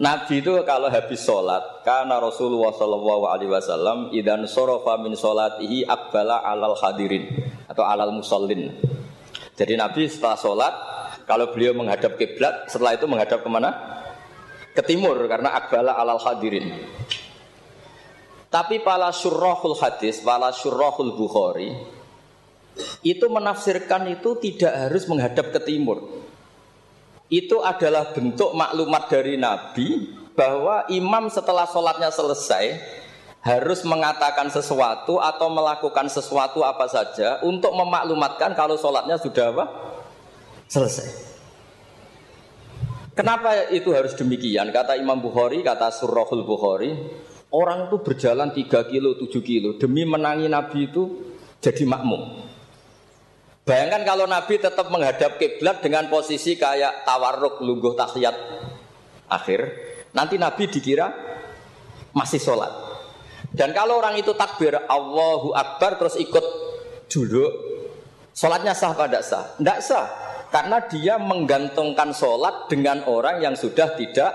Nabi 0.00 0.40
itu 0.40 0.56
kalau 0.64 0.88
habis 0.88 1.20
sholat, 1.20 1.84
karena 1.84 2.16
Rasulullah 2.16 2.72
Shallallahu 2.72 3.28
Alaihi 3.28 3.52
Wasallam 3.52 4.08
idan 4.16 4.48
sorofa 4.48 4.96
min 4.96 5.12
sholatihi 5.12 5.84
akbala 5.84 6.40
alal 6.40 6.72
hadirin 6.80 7.28
atau 7.68 7.84
alal 7.84 8.08
musallin. 8.16 8.72
Jadi 9.52 9.76
Nabi 9.76 10.08
setelah 10.08 10.36
sholat, 10.40 10.74
kalau 11.28 11.52
beliau 11.52 11.76
menghadap 11.76 12.16
kiblat, 12.16 12.68
setelah 12.72 12.96
itu 12.96 13.04
menghadap 13.04 13.44
ke 13.44 13.50
mana? 13.52 13.70
Ke 14.72 14.80
timur 14.80 15.20
karena 15.28 15.52
akbala 15.52 15.92
alal 15.96 16.20
hadirin. 16.20 16.72
Tapi 18.52 18.84
para 18.84 19.08
syurrahul 19.12 19.76
hadis, 19.80 20.20
para 20.20 20.52
syurrahul 20.52 21.16
Bukhari 21.16 21.72
itu 23.04 23.28
menafsirkan 23.28 24.08
itu 24.08 24.36
tidak 24.40 24.72
harus 24.88 25.04
menghadap 25.08 25.52
ke 25.52 25.60
timur. 25.60 26.24
Itu 27.32 27.64
adalah 27.64 28.12
bentuk 28.12 28.52
maklumat 28.52 29.08
dari 29.08 29.40
Nabi 29.40 30.20
bahwa 30.32 30.88
imam 30.88 31.28
setelah 31.28 31.68
sholatnya 31.68 32.08
selesai 32.12 32.80
harus 33.42 33.82
mengatakan 33.82 34.46
sesuatu 34.48 35.18
atau 35.18 35.50
melakukan 35.50 36.06
sesuatu 36.06 36.62
apa 36.62 36.86
saja 36.86 37.42
untuk 37.42 37.74
memaklumatkan 37.74 38.54
kalau 38.54 38.78
sholatnya 38.78 39.18
sudah 39.18 39.50
apa? 39.50 39.64
Selesai. 40.70 41.34
Kenapa 43.12 43.68
itu 43.68 43.92
harus 43.92 44.16
demikian? 44.16 44.72
Kata 44.72 44.96
Imam 44.96 45.20
Bukhari, 45.20 45.60
kata 45.60 45.92
Surahul 45.92 46.48
Bukhari, 46.48 46.96
Orang 47.52 47.92
itu 47.92 48.00
berjalan 48.00 48.48
3 48.56 48.64
kilo, 48.88 49.12
7 49.20 49.28
kilo 49.44 49.76
demi 49.76 50.08
menangi 50.08 50.48
Nabi 50.48 50.88
itu 50.88 51.20
jadi 51.60 51.84
makmum. 51.84 52.48
Bayangkan 53.68 54.08
kalau 54.08 54.24
Nabi 54.24 54.56
tetap 54.56 54.88
menghadap 54.88 55.36
kiblat 55.36 55.84
dengan 55.84 56.08
posisi 56.08 56.56
kayak 56.56 57.04
tawarruk 57.04 57.60
lungguh 57.60 57.92
tahiyat 57.92 58.36
akhir, 59.28 59.60
nanti 60.16 60.40
Nabi 60.40 60.64
dikira 60.64 61.12
masih 62.16 62.40
sholat. 62.40 62.72
Dan 63.52 63.76
kalau 63.76 64.00
orang 64.00 64.16
itu 64.16 64.32
takbir 64.32 64.72
Allahu 64.88 65.52
Akbar 65.52 66.00
terus 66.00 66.16
ikut 66.16 66.44
duduk, 67.12 67.52
sholatnya 68.32 68.72
sah 68.72 68.96
pada 68.96 69.20
sah? 69.20 69.52
Tidak 69.60 69.78
sah, 69.84 70.06
karena 70.48 70.80
dia 70.88 71.20
menggantungkan 71.20 72.16
sholat 72.16 72.72
dengan 72.72 73.04
orang 73.04 73.44
yang 73.44 73.52
sudah 73.52 73.92
tidak 73.92 74.32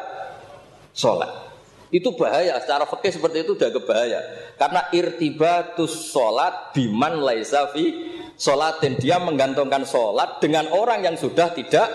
sholat. 0.94 1.50
Itu 1.90 2.14
bahaya, 2.14 2.62
secara 2.62 2.84
fikih 2.86 3.18
seperti 3.18 3.38
itu 3.48 3.58
udah 3.58 3.70
kebahaya. 3.74 4.20
Karena 4.60 4.92
irtibatus 4.92 6.12
sholat 6.12 6.76
biman 6.76 7.24
laisa 7.24 7.72
fi 7.72 8.18
dan 8.38 8.94
Dia 9.02 9.18
menggantungkan 9.18 9.82
sholat 9.82 10.38
dengan 10.38 10.70
orang 10.70 11.02
yang 11.02 11.16
sudah 11.18 11.50
tidak 11.58 11.90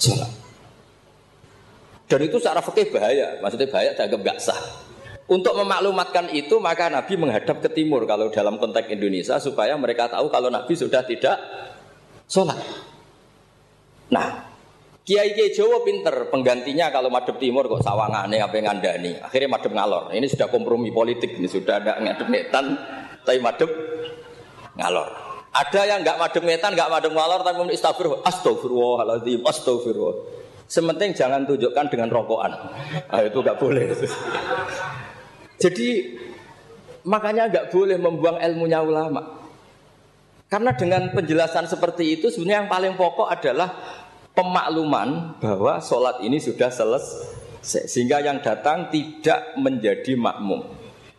sholat. 0.00 0.30
Dan 2.08 2.20
itu 2.26 2.40
secara 2.40 2.64
fikih 2.64 2.90
bahaya, 2.90 3.38
maksudnya 3.44 3.68
bahaya 3.68 3.90
dianggap 3.92 4.20
gak 4.24 4.38
sah. 4.40 4.60
Untuk 5.30 5.54
memaklumatkan 5.54 6.34
itu 6.34 6.58
maka 6.58 6.90
Nabi 6.90 7.14
menghadap 7.14 7.62
ke 7.62 7.70
timur 7.70 8.02
kalau 8.02 8.34
dalam 8.34 8.58
konteks 8.58 8.90
Indonesia 8.90 9.38
supaya 9.38 9.78
mereka 9.78 10.10
tahu 10.10 10.26
kalau 10.26 10.50
Nabi 10.50 10.74
sudah 10.74 11.06
tidak 11.06 11.38
sholat. 12.26 12.58
Nah, 14.10 14.50
Kiai 15.06 15.30
Kiai 15.30 15.54
Jawa 15.54 15.86
pinter, 15.86 16.26
penggantinya 16.34 16.90
kalau 16.90 17.14
madep 17.14 17.38
timur 17.38 17.70
kok 17.70 17.82
sawangane 17.86 18.42
apa 18.42 18.54
yang 18.58 18.74
ngandani. 18.74 19.22
Akhirnya 19.22 19.54
madep 19.54 19.70
ngalor. 19.70 20.10
Ini 20.10 20.26
sudah 20.26 20.50
kompromi 20.50 20.90
politik, 20.90 21.38
ini 21.38 21.46
sudah 21.46 21.78
ada 21.78 22.02
ngadep 22.02 22.26
netan, 22.26 22.74
tapi 23.22 23.38
madep 23.38 23.70
ngalor. 24.78 25.08
Ada 25.50 25.80
yang 25.94 26.06
nggak 26.06 26.18
madep 26.18 26.42
netan, 26.42 26.74
nggak 26.74 26.90
madep 26.90 27.12
ngalor, 27.14 27.40
tapi 27.46 27.58
istighfar, 27.70 28.22
astagfirullahaladzim, 28.26 29.46
astagfirullah. 29.46 30.42
Sementing 30.70 31.10
jangan 31.14 31.42
tunjukkan 31.46 31.86
dengan 31.90 32.10
rokokan. 32.14 32.50
Nah, 33.10 33.22
itu 33.26 33.38
nggak 33.42 33.58
boleh. 33.58 33.90
Jadi 35.60 36.16
makanya 37.04 37.52
nggak 37.52 37.68
boleh 37.68 38.00
membuang 38.00 38.40
ilmunya 38.40 38.80
ulama. 38.80 39.44
Karena 40.50 40.74
dengan 40.74 41.12
penjelasan 41.14 41.70
seperti 41.70 42.18
itu 42.18 42.26
sebenarnya 42.32 42.66
yang 42.66 42.70
paling 42.72 42.94
pokok 42.98 43.28
adalah 43.30 43.70
pemakluman 44.34 45.38
bahwa 45.38 45.78
sholat 45.78 46.24
ini 46.26 46.42
sudah 46.42 46.72
selesai 46.72 47.86
sehingga 47.86 48.24
yang 48.24 48.40
datang 48.40 48.88
tidak 48.88 49.54
menjadi 49.60 50.16
makmum. 50.16 50.64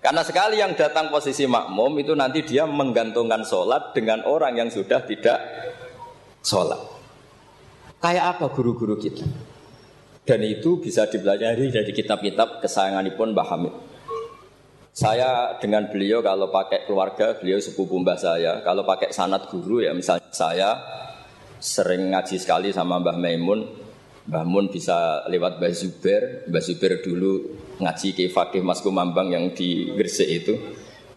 Karena 0.02 0.26
sekali 0.26 0.58
yang 0.58 0.74
datang 0.74 1.14
posisi 1.14 1.46
makmum 1.46 2.02
itu 2.02 2.18
nanti 2.18 2.42
dia 2.42 2.66
menggantungkan 2.66 3.46
sholat 3.46 3.94
dengan 3.94 4.26
orang 4.26 4.58
yang 4.58 4.70
sudah 4.74 5.06
tidak 5.06 5.38
sholat. 6.42 6.82
Kayak 8.02 8.36
apa 8.36 8.50
guru-guru 8.50 8.98
kita? 8.98 9.22
Dan 10.26 10.42
itu 10.42 10.82
bisa 10.82 11.06
dipelajari 11.06 11.70
dari 11.70 11.92
kitab-kitab 11.94 12.66
kesayanganipun 12.66 13.38
Mbah 13.38 13.48
Hamid. 13.54 13.74
Saya 14.92 15.56
dengan 15.56 15.88
beliau 15.88 16.20
kalau 16.20 16.52
pakai 16.52 16.84
keluarga, 16.84 17.40
beliau 17.40 17.64
sepupu 17.64 17.96
mbah 18.04 18.20
saya. 18.20 18.60
Kalau 18.60 18.84
pakai 18.84 19.16
sanat 19.16 19.48
guru 19.48 19.80
ya 19.80 19.96
misalnya 19.96 20.28
saya 20.36 20.70
sering 21.64 22.12
ngaji 22.12 22.36
sekali 22.36 22.76
sama 22.76 23.00
Mbah 23.00 23.16
Maimun. 23.16 23.80
Mbah 24.28 24.44
Mun 24.44 24.68
bisa 24.68 25.24
lewat 25.32 25.64
Mbah 25.64 25.72
Zuber, 25.72 26.24
Mbah 26.52 26.62
Zuber 26.62 27.00
dulu 27.00 27.56
ngaji 27.80 28.14
ke 28.14 28.28
Fakih 28.28 28.60
Mas 28.60 28.84
Kumambang 28.84 29.32
yang 29.32 29.56
di 29.56 29.96
Gresik 29.96 30.28
itu. 30.28 30.60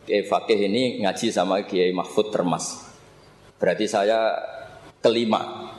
Kiai 0.06 0.22
Fakih 0.22 0.70
ini 0.70 1.02
ngaji 1.02 1.34
sama 1.34 1.66
Kiai 1.66 1.90
Mahfud 1.90 2.30
Termas. 2.30 2.78
Berarti 3.58 3.90
saya 3.90 4.38
kelima. 5.02 5.72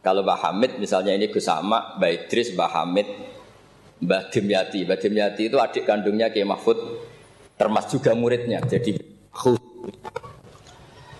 Kalau 0.00 0.24
Mbah 0.24 0.40
Hamid 0.40 0.80
misalnya 0.80 1.12
ini 1.12 1.28
Gus 1.28 1.44
Sama, 1.44 2.00
Mbah 2.00 2.10
Idris, 2.16 2.56
Mbah 2.56 2.70
Hamid, 2.80 3.08
Mbah 4.00 4.32
Dimyati. 4.32 4.88
Mbah 4.88 4.98
Dimyati 5.04 5.52
itu 5.52 5.60
adik 5.60 5.84
kandungnya 5.84 6.32
Kiai 6.32 6.48
Mahfud 6.48 6.78
Termas 7.56 7.88
juga 7.88 8.12
muridnya. 8.12 8.60
Jadi 8.60 9.00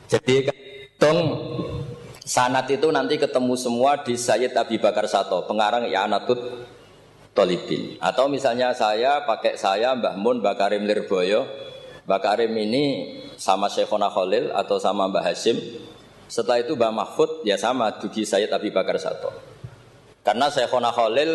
jadi 0.07 0.35
tong 1.01 1.21
Sanat 2.27 2.67
itu 2.75 2.91
nanti 2.91 3.23
ketemu 3.23 3.55
semua 3.55 4.03
di 4.03 4.19
Sayyid 4.19 4.51
Abi 4.59 4.83
Bakar 4.83 5.07
Sato, 5.07 5.47
pengarang 5.47 5.87
I'anatut 5.87 6.67
Tolibin. 7.31 7.95
Atau 8.03 8.27
misalnya 8.27 8.75
saya 8.75 9.23
pakai 9.23 9.55
saya 9.55 9.95
Mbah 9.95 10.19
Mun, 10.19 10.43
Mbah 10.43 10.59
Karim 10.59 10.91
Lirboyo. 10.91 11.47
Mbah 12.03 12.19
Karim 12.19 12.51
ini 12.59 13.15
sama 13.39 13.71
Syekhona 13.71 14.11
Khalil 14.11 14.51
atau 14.51 14.75
sama 14.83 15.07
Mbah 15.07 15.23
Hashim. 15.23 15.55
Setelah 16.27 16.67
itu 16.67 16.75
Mbah 16.75 16.91
Mahfud 16.91 17.47
ya 17.47 17.55
sama 17.55 17.95
Dugi 17.95 18.27
Sayyid 18.27 18.51
Abi 18.51 18.75
Bakar 18.75 18.99
Sato. 18.99 19.31
Karena 20.27 20.51
Syekhona 20.51 20.91
Khalil 20.91 21.31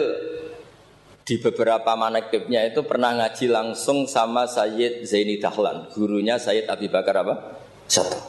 di 1.32 1.40
beberapa 1.40 1.96
manakibnya 1.96 2.68
itu 2.68 2.84
pernah 2.84 3.16
ngaji 3.16 3.48
langsung 3.48 4.04
sama 4.04 4.52
Sayyid 4.52 5.08
Zaini 5.08 5.40
Dahlan, 5.40 5.88
gurunya 5.96 6.36
Sayyid 6.36 6.68
Abi 6.68 6.92
Bakar 6.92 7.24
apa? 7.24 7.56
Sato. 7.88 8.20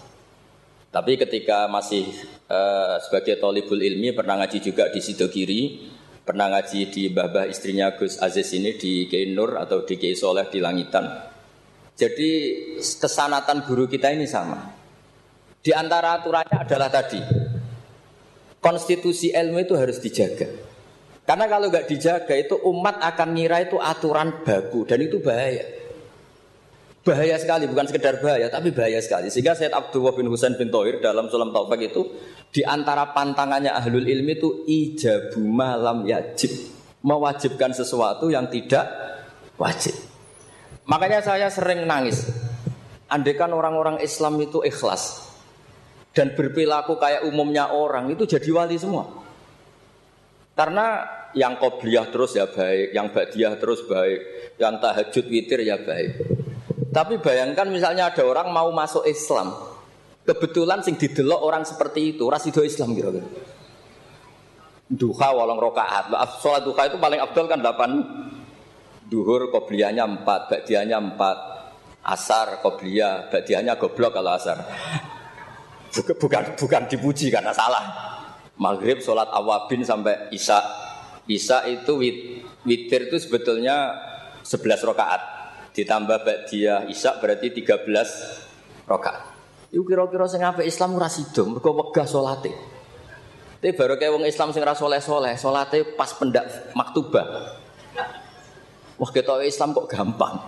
Tapi 0.95 1.19
ketika 1.19 1.67
masih 1.67 2.07
uh, 2.47 3.03
sebagai 3.03 3.43
tolibul 3.43 3.83
ilmi 3.83 4.15
pernah 4.15 4.39
ngaji 4.39 4.63
juga 4.63 4.87
di 4.95 5.03
Sidogiri, 5.03 5.91
pernah 6.23 6.47
ngaji 6.55 6.95
di 6.95 7.11
babah 7.11 7.51
istrinya 7.51 7.91
Gus 7.99 8.23
Aziz 8.23 8.55
ini 8.55 8.79
di 8.79 9.11
Kiai 9.11 9.35
Nur 9.35 9.59
atau 9.59 9.83
di 9.83 9.99
Kiai 9.99 10.15
Soleh 10.15 10.47
di 10.47 10.63
Langitan. 10.63 11.03
Jadi 11.99 12.31
kesanatan 12.79 13.67
guru 13.67 13.91
kita 13.91 14.15
ini 14.15 14.31
sama. 14.31 14.63
Di 15.59 15.75
antara 15.75 16.23
aturannya 16.23 16.55
adalah 16.55 16.87
tadi, 16.87 17.19
konstitusi 18.63 19.35
ilmu 19.35 19.59
itu 19.59 19.75
harus 19.75 19.99
dijaga. 19.99 20.62
Karena 21.23 21.47
kalau 21.47 21.71
nggak 21.71 21.87
dijaga 21.87 22.35
itu 22.35 22.59
umat 22.67 22.99
akan 22.99 23.29
ngira 23.39 23.63
itu 23.63 23.79
aturan 23.79 24.43
baku 24.43 24.83
dan 24.83 24.99
itu 24.99 25.23
bahaya. 25.23 25.63
Bahaya 27.03 27.35
sekali, 27.35 27.67
bukan 27.67 27.91
sekedar 27.91 28.23
bahaya, 28.23 28.47
tapi 28.47 28.71
bahaya 28.71 29.03
sekali. 29.03 29.27
Sehingga 29.27 29.59
Said 29.59 29.75
Abdullah 29.75 30.15
bin 30.15 30.31
Husain 30.31 30.55
bin 30.55 30.71
Tohir 30.71 31.03
dalam 31.03 31.27
Sulam 31.27 31.51
Taufik 31.51 31.91
itu 31.91 32.07
di 32.55 32.63
antara 32.63 33.11
pantangannya 33.11 33.75
ahlul 33.75 34.07
ilmi 34.07 34.39
itu 34.39 34.63
ijabu 34.71 35.43
malam 35.43 36.07
yajib. 36.07 36.51
Mewajibkan 37.03 37.75
sesuatu 37.75 38.31
yang 38.31 38.47
tidak 38.47 38.87
wajib. 39.59 39.99
Makanya 40.87 41.27
saya 41.27 41.51
sering 41.51 41.91
nangis. 41.91 42.23
Andaikan 43.11 43.51
orang-orang 43.51 43.99
Islam 43.99 44.39
itu 44.39 44.63
ikhlas 44.63 45.27
dan 46.15 46.33
berperilaku 46.37 46.97
kayak 47.01 47.27
umumnya 47.27 47.73
orang 47.75 48.15
itu 48.15 48.25
jadi 48.31 48.47
wali 48.55 48.79
semua. 48.79 49.22
Karena 50.53 50.87
yang 51.33 51.57
qobliyah 51.57 52.13
terus 52.13 52.37
ya 52.37 52.45
baik, 52.45 52.93
yang 52.93 53.09
badiah 53.09 53.57
terus 53.57 53.85
baik, 53.89 54.21
yang 54.61 54.77
tahajud 54.77 55.25
witir 55.33 55.65
ya 55.65 55.81
baik. 55.81 56.21
Tapi 56.93 57.17
bayangkan 57.25 57.73
misalnya 57.73 58.13
ada 58.13 58.21
orang 58.21 58.53
mau 58.53 58.69
masuk 58.69 59.09
Islam. 59.09 59.57
Kebetulan 60.23 60.85
sing 60.85 61.01
didelok 61.01 61.41
orang 61.41 61.65
seperti 61.65 62.15
itu, 62.15 62.29
rasido 62.29 62.61
Islam 62.61 62.93
kira-kira. 62.93 63.27
Duha 64.93 65.29
walang 65.33 65.57
rokaat. 65.57 66.13
Sholat 66.45 66.69
duha 66.69 66.93
itu 66.93 67.01
paling 67.01 67.17
abdul 67.17 67.49
kan 67.49 67.65
8 67.65 69.09
duhur, 69.09 69.49
kobliyahnya 69.49 70.05
4, 70.05 70.53
badiahnya 70.53 71.01
4. 71.01 71.53
Asar, 72.03 72.59
Qobliyah, 72.59 73.31
badiahnya 73.31 73.79
goblok 73.79 74.19
kalau 74.19 74.35
asar. 74.35 74.59
Bukan, 75.93 76.57
bukan 76.57 76.89
dipuji 76.89 77.29
karena 77.29 77.53
salah. 77.53 78.12
Maghrib, 78.63 79.03
sholat 79.03 79.27
awabin 79.35 79.83
sampai 79.83 80.31
isya. 80.31 80.63
Isya 81.27 81.67
itu 81.67 81.99
wit, 81.99 82.19
witir 82.63 83.11
itu 83.11 83.19
sebetulnya 83.19 83.99
11 84.47 84.87
rakaat. 84.87 85.23
Ditambah 85.75 86.23
badiah 86.23 86.87
isya 86.87 87.19
berarti 87.19 87.51
13 87.51 88.87
rakaat. 88.87 89.33
Iku 89.73 89.83
kira-kira 89.89 90.29
sing 90.29 90.45
apik 90.45 90.69
Islam 90.69 91.01
ora 91.01 91.09
sida, 91.09 91.43
mergo 91.49 91.73
wegah 91.73 92.05
salate. 92.05 92.53
Tapi 93.59 93.73
baru 93.73 93.97
kayak 93.97 94.13
wong 94.13 94.25
Islam 94.29 94.53
sing 94.53 94.61
ora 94.61 94.77
soleh-soleh, 94.77 95.35
salate 95.41 95.97
pas 95.97 96.13
pendak 96.13 96.75
maktubah. 96.77 97.57
Wah 99.01 99.11
kita 99.11 99.41
Islam 99.43 99.73
kok 99.73 99.89
gampang. 99.89 100.39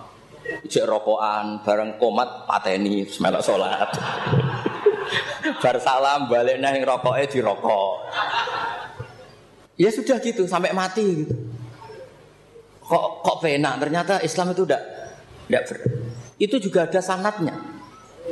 Cek 0.45 0.85
rokokan, 0.85 1.65
bareng 1.65 1.97
komat 1.97 2.45
pateni, 2.45 3.09
semelok 3.09 3.41
sholat. 3.41 3.89
Bar 5.61 5.77
salam 5.81 6.27
balik 6.27 6.57
nang 6.57 6.77
rokoknya 6.81 7.25
di 7.29 7.39
rokok. 7.41 7.93
Ya 9.75 9.91
sudah 9.91 10.17
gitu 10.23 10.47
sampai 10.47 10.71
mati 10.71 11.25
gitu. 11.25 11.35
Kok 12.85 13.25
kok 13.25 13.37
penak 13.41 13.81
ternyata 13.81 14.21
Islam 14.21 14.53
itu 14.53 14.63
udah 14.63 14.81
tidak 15.49 15.63
ber. 15.67 15.77
Itu 16.37 16.55
juga 16.61 16.85
ada 16.85 17.01
sanatnya. 17.01 17.55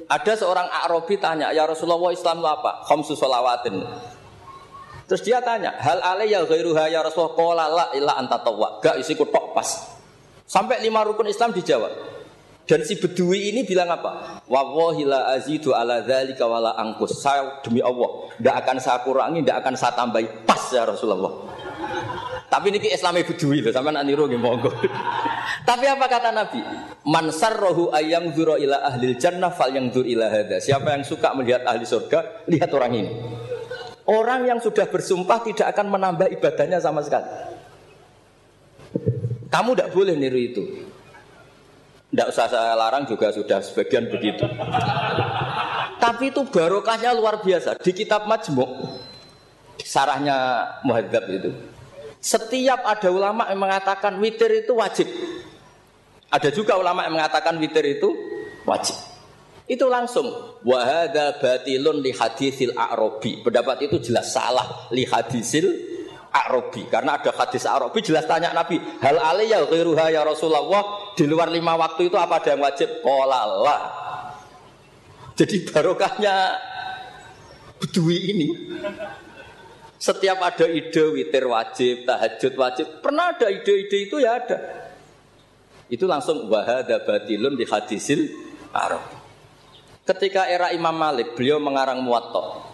Ada 0.10 0.46
seorang 0.46 0.67
Arabi 0.69 1.22
tanya, 1.22 1.54
"Ya 1.54 1.65
Rasulullah 1.65 2.13
Islam 2.13 2.41
itu 2.41 2.50
apa?" 2.50 2.86
Khamsu 2.86 3.13
sholawatin. 3.13 3.82
Terus 5.06 5.22
dia 5.22 5.41
tanya, 5.41 5.78
"Hal 5.78 6.02
alayya 6.02 6.46
ghairuha 6.46 6.89
ya 6.89 7.06
Rasulullah?" 7.06 7.38
Qala 7.38 7.65
la 7.69 7.86
illa 7.93 8.13
anta 8.17 8.41
tawwa. 8.41 8.82
Gak 8.82 8.98
isi 9.02 9.13
kutok 9.13 9.54
pas. 9.54 9.69
Sampai 10.46 10.82
lima 10.82 11.02
rukun 11.06 11.30
Islam 11.30 11.54
dijawab. 11.54 12.12
Dan 12.63 12.80
si 12.88 12.95
bedui 12.95 13.52
ini 13.52 13.67
bilang 13.67 13.91
apa? 13.91 14.39
Wallahi 14.47 15.04
la 15.04 15.36
azidu 15.36 15.76
ala 15.76 15.99
dzalika 15.99 16.47
wala 16.47 16.80
angkus. 16.80 17.19
Saya 17.19 17.60
demi 17.60 17.84
Allah, 17.84 18.32
tidak 18.39 18.56
akan 18.63 18.78
saya 18.80 18.99
kurangi, 19.04 19.43
tidak 19.43 19.58
akan 19.60 19.73
saya 19.76 19.93
tambahi. 19.99 20.28
Pas 20.47 20.63
ya 20.71 20.88
Rasulullah. 20.88 21.54
Tapi 22.47 22.69
ini 22.69 22.93
Islami 22.93 23.26
bedui 23.26 23.65
loh, 23.65 23.73
sama 23.73 23.89
nak 23.89 24.06
niru 24.06 24.30
monggo. 24.38 24.69
Tapi 25.69 25.86
apa 25.89 26.06
kata 26.06 26.30
Nabi? 26.30 26.62
Man 27.10 27.34
sarrohu 27.34 27.89
ayang 27.89 28.30
dzura 28.30 28.62
ila 28.62 28.86
ahli 28.86 29.17
jannah 29.17 29.49
fal 29.49 29.73
yang 29.73 29.89
ila 29.89 30.30
hada. 30.30 30.62
Siapa 30.62 30.93
yang 30.93 31.02
suka 31.02 31.34
melihat 31.34 31.65
ahli 31.65 31.82
surga, 31.82 32.45
lihat 32.45 32.69
orang 32.71 32.93
ini. 32.93 33.12
Orang 34.06 34.45
yang 34.45 34.62
sudah 34.62 34.86
bersumpah 34.86 35.41
tidak 35.41 35.73
akan 35.73 35.97
menambah 35.97 36.30
ibadahnya 36.30 36.78
sama 36.78 37.02
sekali. 37.02 37.26
Kamu 39.49 39.73
tidak 39.73 39.89
boleh 39.89 40.13
niru 40.13 40.38
itu. 40.38 40.63
Tidak 42.13 42.30
usah 42.30 42.45
saya 42.45 42.78
larang 42.78 43.10
juga 43.10 43.34
sudah 43.34 43.58
sebagian 43.58 44.06
begitu. 44.06 44.45
Tapi 45.97 46.30
itu 46.30 46.45
barokahnya 46.45 47.10
luar 47.10 47.41
biasa. 47.41 47.82
Di 47.82 47.89
kitab 47.89 48.30
Majmuk, 48.30 48.69
sarahnya 49.82 50.62
Muhadzab 50.86 51.26
itu. 51.34 51.49
Setiap 52.21 52.86
ada 52.86 53.10
ulama 53.10 53.49
yang 53.49 53.65
mengatakan 53.65 54.13
witir 54.21 54.62
itu 54.62 54.78
wajib. 54.78 55.10
Ada 56.30 56.54
juga 56.54 56.78
ulama 56.78 57.02
yang 57.02 57.17
mengatakan 57.17 57.58
witir 57.58 57.97
itu 57.97 58.13
wajib. 58.69 58.93
Itu 59.65 59.89
langsung 59.89 60.30
wahada 60.62 61.41
batilun 61.41 61.97
li 61.97 62.13
hadisil 62.13 62.78
a'robi. 62.78 63.41
Pendapat 63.41 63.89
itu 63.89 63.97
jelas 63.97 64.30
salah 64.30 64.86
li 64.93 65.02
hadisil 65.10 65.93
Arabi 66.34 66.89
karena 66.89 67.21
ada 67.21 67.30
hadis 67.30 67.69
Arabi 67.69 68.02
jelas 68.02 68.26
tanya 68.26 68.49
Nabi 68.58 68.82
hal 69.06 69.38
ya 69.45 69.62
ghairuha 69.69 70.10
ya 70.10 70.26
Rasulullah 70.26 70.65
di 71.13 71.26
luar 71.30 71.49
lima 71.49 71.78
waktu 71.78 72.10
itu 72.10 72.17
apa 72.17 72.41
ada 72.41 72.54
yang 72.54 72.62
wajib? 72.62 73.02
Kolala. 73.02 73.78
Jadi 75.34 75.65
barokahnya 75.65 76.36
bedui 77.82 78.17
ini. 78.34 78.47
Setiap 79.97 80.38
ada 80.43 80.67
ide 80.67 81.04
witir 81.15 81.47
wajib 81.47 82.04
tahajud 82.04 82.54
wajib. 82.60 82.88
Pernah 82.99 83.34
ada 83.34 83.47
ide-ide 83.47 83.97
itu? 84.12 84.19
Ya 84.19 84.36
ada. 84.36 84.60
Itu 85.88 86.06
langsung 86.12 86.52
wahada 86.52 86.99
batilun 87.02 87.56
di 87.56 87.63
hadisil 87.63 88.28
Arabi 88.76 89.23
ketika 90.04 90.47
era 90.47 90.76
Imam 90.76 90.93
Malik 90.93 91.36
beliau 91.36 91.60
mengarang 91.60 92.04
muwatta. 92.04 92.71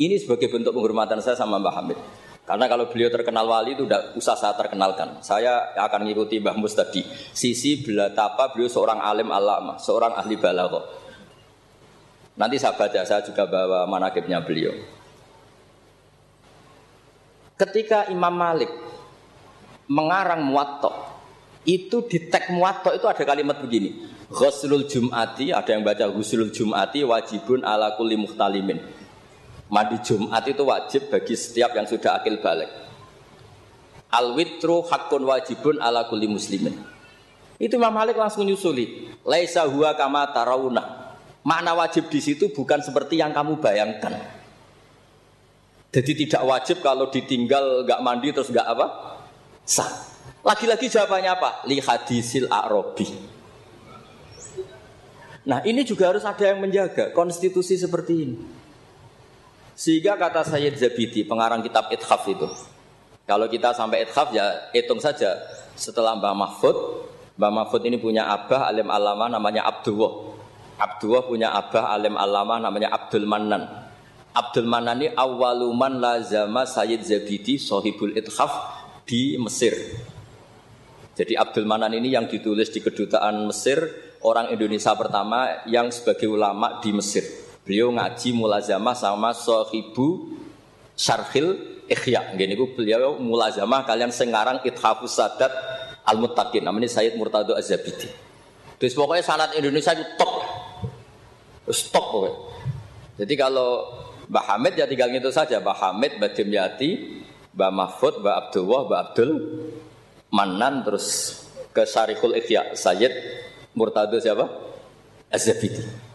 Ini 0.00 0.16
sebagai 0.16 0.48
bentuk 0.48 0.72
penghormatan 0.72 1.20
saya 1.20 1.36
sama 1.36 1.60
Mbah 1.60 1.74
Hamid 1.76 1.98
karena 2.50 2.66
kalau 2.66 2.90
beliau 2.90 3.14
terkenal 3.14 3.46
wali 3.46 3.78
itu 3.78 3.86
tidak 3.86 4.10
usah 4.18 4.34
saya 4.34 4.58
terkenalkan. 4.58 5.22
Saya 5.22 5.70
akan 5.78 6.02
mengikuti 6.02 6.42
Mbah 6.42 6.58
Mus 6.58 6.74
tadi. 6.74 7.06
Sisi 7.30 7.78
belatapa 7.78 8.50
beliau 8.50 8.66
seorang 8.66 8.98
alim 8.98 9.30
alama, 9.30 9.78
seorang 9.78 10.18
ahli 10.18 10.34
balaghah. 10.34 10.82
Nanti 12.34 12.58
saya 12.58 12.74
baca, 12.74 13.06
saya 13.06 13.22
juga 13.22 13.46
bawa 13.46 13.86
manakibnya 13.86 14.42
beliau. 14.42 14.74
Ketika 17.54 18.10
Imam 18.10 18.34
Malik 18.34 18.74
mengarang 19.86 20.42
muwatta, 20.42 20.90
itu 21.62 22.02
di 22.10 22.18
teks 22.34 22.50
muwatta 22.50 22.98
itu 22.98 23.06
ada 23.06 23.22
kalimat 23.22 23.62
begini. 23.62 24.10
Ghuslul 24.26 24.90
Jum'ati, 24.90 25.54
ada 25.54 25.70
yang 25.70 25.86
baca 25.86 26.02
Ghuslul 26.10 26.50
Jum'ati 26.50 27.06
wajibun 27.06 27.62
ala 27.62 27.94
kulli 27.94 28.18
muhtalimin 28.18 28.99
Mandi 29.70 30.02
Jumat 30.02 30.42
itu 30.50 30.66
wajib 30.66 31.14
bagi 31.14 31.38
setiap 31.38 31.70
yang 31.78 31.86
sudah 31.86 32.18
akil 32.18 32.42
balik. 32.42 32.70
Al 34.10 34.34
witru 34.34 34.82
hakun 34.82 35.22
wajibun 35.22 35.78
ala 35.78 36.10
kulli 36.10 36.26
muslimin. 36.26 36.74
Itu 37.54 37.78
Imam 37.78 37.94
Malik 37.94 38.18
langsung 38.18 38.42
nyusuli. 38.42 39.14
Laisa 39.22 39.62
huwa 39.70 39.94
kama 39.94 40.26
tarawuna. 40.34 41.14
Makna 41.46 41.78
wajib 41.78 42.10
di 42.10 42.18
situ 42.18 42.50
bukan 42.50 42.82
seperti 42.82 43.22
yang 43.22 43.30
kamu 43.30 43.62
bayangkan. 43.62 44.18
Jadi 45.94 46.26
tidak 46.26 46.42
wajib 46.46 46.82
kalau 46.82 47.06
ditinggal 47.06 47.86
nggak 47.86 48.02
mandi 48.02 48.34
terus 48.34 48.50
nggak 48.50 48.66
apa? 48.66 48.86
Sah. 49.62 49.90
Lagi-lagi 50.40 50.88
jawabannya 50.88 51.30
apa? 51.30 51.50
Li 51.68 51.78
hadisil 51.78 52.48
a'robi. 52.48 53.06
Nah 55.46 55.60
ini 55.62 55.84
juga 55.84 56.10
harus 56.10 56.24
ada 56.24 56.42
yang 56.48 56.64
menjaga 56.64 57.12
konstitusi 57.12 57.76
seperti 57.76 58.12
ini. 58.16 58.36
Sehingga 59.80 60.20
kata 60.20 60.44
Sayyid 60.44 60.76
Zabidi, 60.76 61.24
pengarang 61.24 61.64
kitab 61.64 61.88
Ithaf 61.88 62.28
itu. 62.28 62.44
Kalau 63.24 63.48
kita 63.48 63.72
sampai 63.72 64.04
Ithaf 64.04 64.28
ya 64.28 64.68
hitung 64.76 65.00
saja. 65.00 65.40
Setelah 65.72 66.20
Mbah 66.20 66.36
Mahfud, 66.36 66.76
Mbah 67.40 67.48
Mahfud 67.48 67.80
ini 67.88 67.96
punya 67.96 68.28
abah 68.28 68.68
alim 68.68 68.92
alama 68.92 69.32
namanya 69.32 69.64
Abdullah. 69.64 70.36
Abdullah 70.76 71.24
punya 71.24 71.48
abah 71.56 71.96
alim 71.96 72.12
alama 72.20 72.60
namanya 72.60 72.92
Abdul 72.92 73.24
Manan. 73.24 73.64
Abdul 74.36 74.68
Manan 74.68 75.00
ini 75.00 75.16
awaluman 75.16 75.96
lazama 75.96 76.68
Sayyid 76.68 77.00
Zabidi 77.00 77.56
sohibul 77.56 78.12
Ithaf 78.12 78.52
di 79.08 79.40
Mesir. 79.40 79.72
Jadi 81.16 81.40
Abdul 81.40 81.64
Manan 81.64 81.96
ini 81.96 82.12
yang 82.12 82.28
ditulis 82.28 82.68
di 82.68 82.84
kedutaan 82.84 83.48
Mesir, 83.48 83.80
orang 84.28 84.52
Indonesia 84.52 84.92
pertama 84.92 85.64
yang 85.64 85.88
sebagai 85.88 86.28
ulama 86.28 86.84
di 86.84 86.92
Mesir. 86.92 87.39
Beliau 87.70 87.94
ngaji 87.94 88.34
mulazamah 88.34 88.98
sama 88.98 89.30
sahibu 89.30 90.34
Syarhil 90.98 91.54
Ikhya. 91.86 92.34
Gini 92.34 92.58
gue 92.58 92.66
beliau 92.74 93.14
mulazamah 93.22 93.86
kalian 93.86 94.10
sengarang 94.10 94.58
Ithafus 94.66 95.14
Sadat 95.14 95.54
Al-Muttaqin. 96.02 96.66
Namanya 96.66 96.90
Sayyid 96.90 97.14
Murtado 97.14 97.54
Azabidi. 97.54 98.10
Terus 98.74 98.90
pokoknya 98.90 99.22
sanat 99.22 99.54
Indonesia 99.54 99.94
itu 99.94 100.02
top. 100.18 100.42
Stop 101.70 102.10
pokoknya. 102.10 102.38
Jadi 103.22 103.38
kalau 103.38 103.86
Mbak 104.26 104.44
Hamid 104.50 104.74
ya 104.74 104.90
tinggal 104.90 105.14
gitu 105.14 105.30
saja. 105.30 105.62
Mbak 105.62 105.76
Hamid, 105.78 106.12
Mbak 106.18 106.30
Dimyati, 106.42 106.90
Mbak 107.54 107.70
Mahfud, 107.70 108.14
Mbak 108.18 108.34
Abdullah, 108.34 108.80
Mbak 108.90 109.00
Abdul 109.06 109.30
Manan 110.34 110.82
terus 110.82 111.06
ke 111.70 111.86
Syarihul 111.86 112.34
Ikhya 112.34 112.74
Sayyid 112.74 113.14
Murtado 113.78 114.18
siapa? 114.18 114.50
Azabidi. 115.30 116.09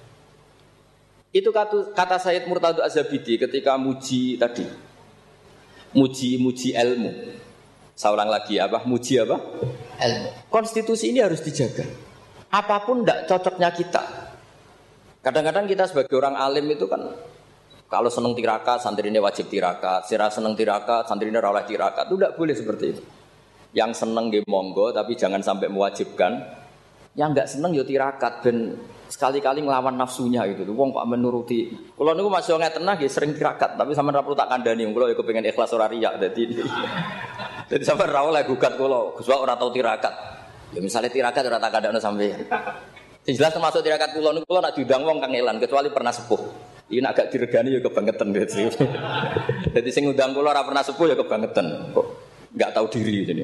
Itu 1.35 1.51
kata, 1.51 1.91
kata 1.91 2.15
Sayyid 2.15 2.47
Murtado 2.47 2.79
Azabidi 2.79 3.35
ketika 3.35 3.75
muji 3.75 4.39
tadi. 4.39 4.63
Muji-muji 5.91 6.71
ilmu. 6.71 7.11
Seorang 7.91 8.31
lagi 8.31 8.55
apa? 8.55 8.87
Muji 8.87 9.19
apa? 9.19 9.35
Ilmu. 9.99 10.47
Konstitusi 10.47 11.11
ini 11.11 11.19
harus 11.19 11.43
dijaga. 11.43 11.83
Apa 12.55 12.87
pun 12.87 13.03
tidak 13.03 13.27
cocoknya 13.27 13.67
kita. 13.75 14.03
Kadang-kadang 15.19 15.67
kita 15.67 15.91
sebagai 15.91 16.15
orang 16.15 16.39
alim 16.39 16.71
itu 16.71 16.87
kan 16.87 17.03
kalau 17.85 18.07
seneng 18.07 18.31
tirakat, 18.31 18.79
santri 18.79 19.11
ini 19.11 19.19
wajib 19.19 19.51
tirakat. 19.51 20.07
Sirah 20.07 20.31
seneng 20.31 20.55
tirakat, 20.55 21.05
santri 21.05 21.27
ini 21.27 21.35
rawlah 21.35 21.67
tirakat. 21.67 22.07
Itu 22.07 22.15
tidak 22.15 22.33
boleh 22.39 22.55
seperti 22.55 22.85
itu. 22.95 23.03
Yang 23.75 24.07
seneng 24.07 24.31
di 24.31 24.39
monggo, 24.47 24.95
tapi 24.95 25.19
jangan 25.19 25.43
sampai 25.43 25.67
mewajibkan. 25.67 26.63
Yang 27.15 27.29
nggak 27.31 27.47
seneng 27.47 27.71
yo 27.71 27.83
tirakat 27.87 28.43
ben 28.43 28.75
sekali-kali 29.07 29.63
ngelawan 29.63 29.95
nafsunya 29.95 30.43
gitu. 30.51 30.67
Wong 30.75 30.91
kok 30.91 31.07
menuruti. 31.07 31.71
Kalau 31.95 32.11
niku 32.11 32.27
masih 32.27 32.59
nggak 32.59 32.75
tenang 32.81 32.97
ya 32.99 33.09
sering 33.09 33.31
tirakat, 33.31 33.79
tapi 33.79 33.95
sama 33.95 34.11
perlu 34.11 34.35
tak 34.35 34.51
kandani. 34.51 34.83
Kalau 34.83 35.07
aku 35.07 35.23
pengen 35.23 35.47
ikhlas 35.47 35.71
ora 35.71 35.87
riak 35.87 36.19
jadi. 36.19 36.43
jadi 37.71 37.83
sampai 37.89 38.11
rawol 38.11 38.35
lagi 38.35 38.51
gugat 38.51 38.75
kalau 38.75 39.15
Gus 39.15 39.29
ora 39.31 39.55
tau 39.55 39.71
tirakat. 39.71 40.13
Ya 40.75 40.79
misalnya 40.83 41.07
tirakat 41.07 41.43
ora 41.47 41.59
tak 41.61 41.71
kandani 41.71 41.99
sampai. 42.03 42.35
Jelas 43.25 43.51
termasuk 43.55 43.81
tirakat 43.81 44.13
kula 44.13 44.35
niku 44.35 44.45
kula 44.45 44.61
nak 44.61 44.73
diundang 44.77 45.01
wong 45.01 45.17
kangelan 45.23 45.57
kecuali 45.57 45.89
pernah 45.89 46.13
sepuh. 46.13 46.41
Ini 46.85 47.01
agak 47.01 47.33
diregani 47.33 47.73
ya 47.73 47.79
kebangetan 47.81 48.29
gitu. 48.29 48.69
Jadi 49.73 49.89
sing 49.95 50.05
ngundang 50.05 50.35
kula 50.35 50.53
ora 50.53 50.61
pernah 50.61 50.83
sepuh 50.83 51.09
ya 51.09 51.15
kebangetan. 51.17 51.95
Kok 51.95 52.07
enggak 52.53 52.71
tahu 52.75 52.85
diri 52.91 53.25
jadi. 53.25 53.41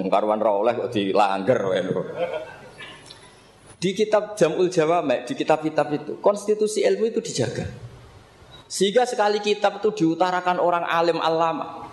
Wong 0.00 0.08
karuan 0.08 0.40
ra 0.40 0.50
oleh 0.50 0.72
kok 0.74 0.90
dilanggar 0.90 1.60
wae 1.68 1.82
Di 3.80 3.96
kitab 3.96 4.36
Jamul 4.36 4.68
Jawame, 4.68 5.24
di 5.24 5.32
kitab-kitab 5.32 5.86
itu, 5.96 6.12
konstitusi 6.20 6.84
ilmu 6.84 7.08
itu 7.08 7.24
dijaga. 7.24 7.64
Sehingga 8.68 9.08
sekali 9.08 9.40
kitab 9.40 9.80
itu 9.80 10.04
diutarakan 10.04 10.60
orang 10.60 10.84
alim 10.84 11.16
alama. 11.16 11.88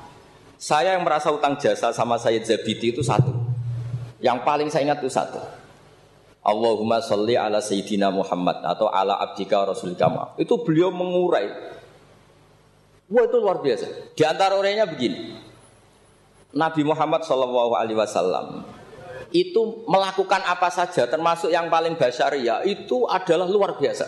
Saya 0.60 1.00
yang 1.00 1.08
merasa 1.08 1.32
utang 1.32 1.56
jasa 1.56 1.96
sama 1.96 2.20
Sayyid 2.20 2.44
Zabidi 2.44 2.92
itu 2.92 3.00
satu. 3.02 3.32
Yang 4.20 4.38
paling 4.44 4.68
saya 4.68 4.84
ingat 4.84 5.00
itu 5.00 5.08
satu. 5.08 5.40
Allahumma 6.44 7.00
sholli 7.00 7.40
ala 7.40 7.64
Sayyidina 7.64 8.12
Muhammad 8.12 8.62
atau 8.68 8.92
ala 8.92 9.20
abdika 9.24 9.64
rasulika 9.64 10.36
Itu 10.36 10.68
beliau 10.68 10.92
mengurai. 10.92 11.48
Wah 13.08 13.24
itu 13.24 13.38
luar 13.40 13.64
biasa. 13.64 14.12
Di 14.12 14.28
antara 14.28 14.60
orangnya 14.60 14.84
begini. 14.84 15.40
Nabi 16.52 16.82
Muhammad 16.84 17.24
Shallallahu 17.24 17.74
Alaihi 17.76 18.00
Wasallam 18.00 18.77
itu 19.36 19.84
melakukan 19.88 20.44
apa 20.44 20.72
saja 20.72 21.08
termasuk 21.08 21.52
yang 21.52 21.68
paling 21.68 22.00
basaria 22.00 22.64
itu 22.64 23.04
adalah 23.08 23.48
luar 23.48 23.76
biasa. 23.76 24.08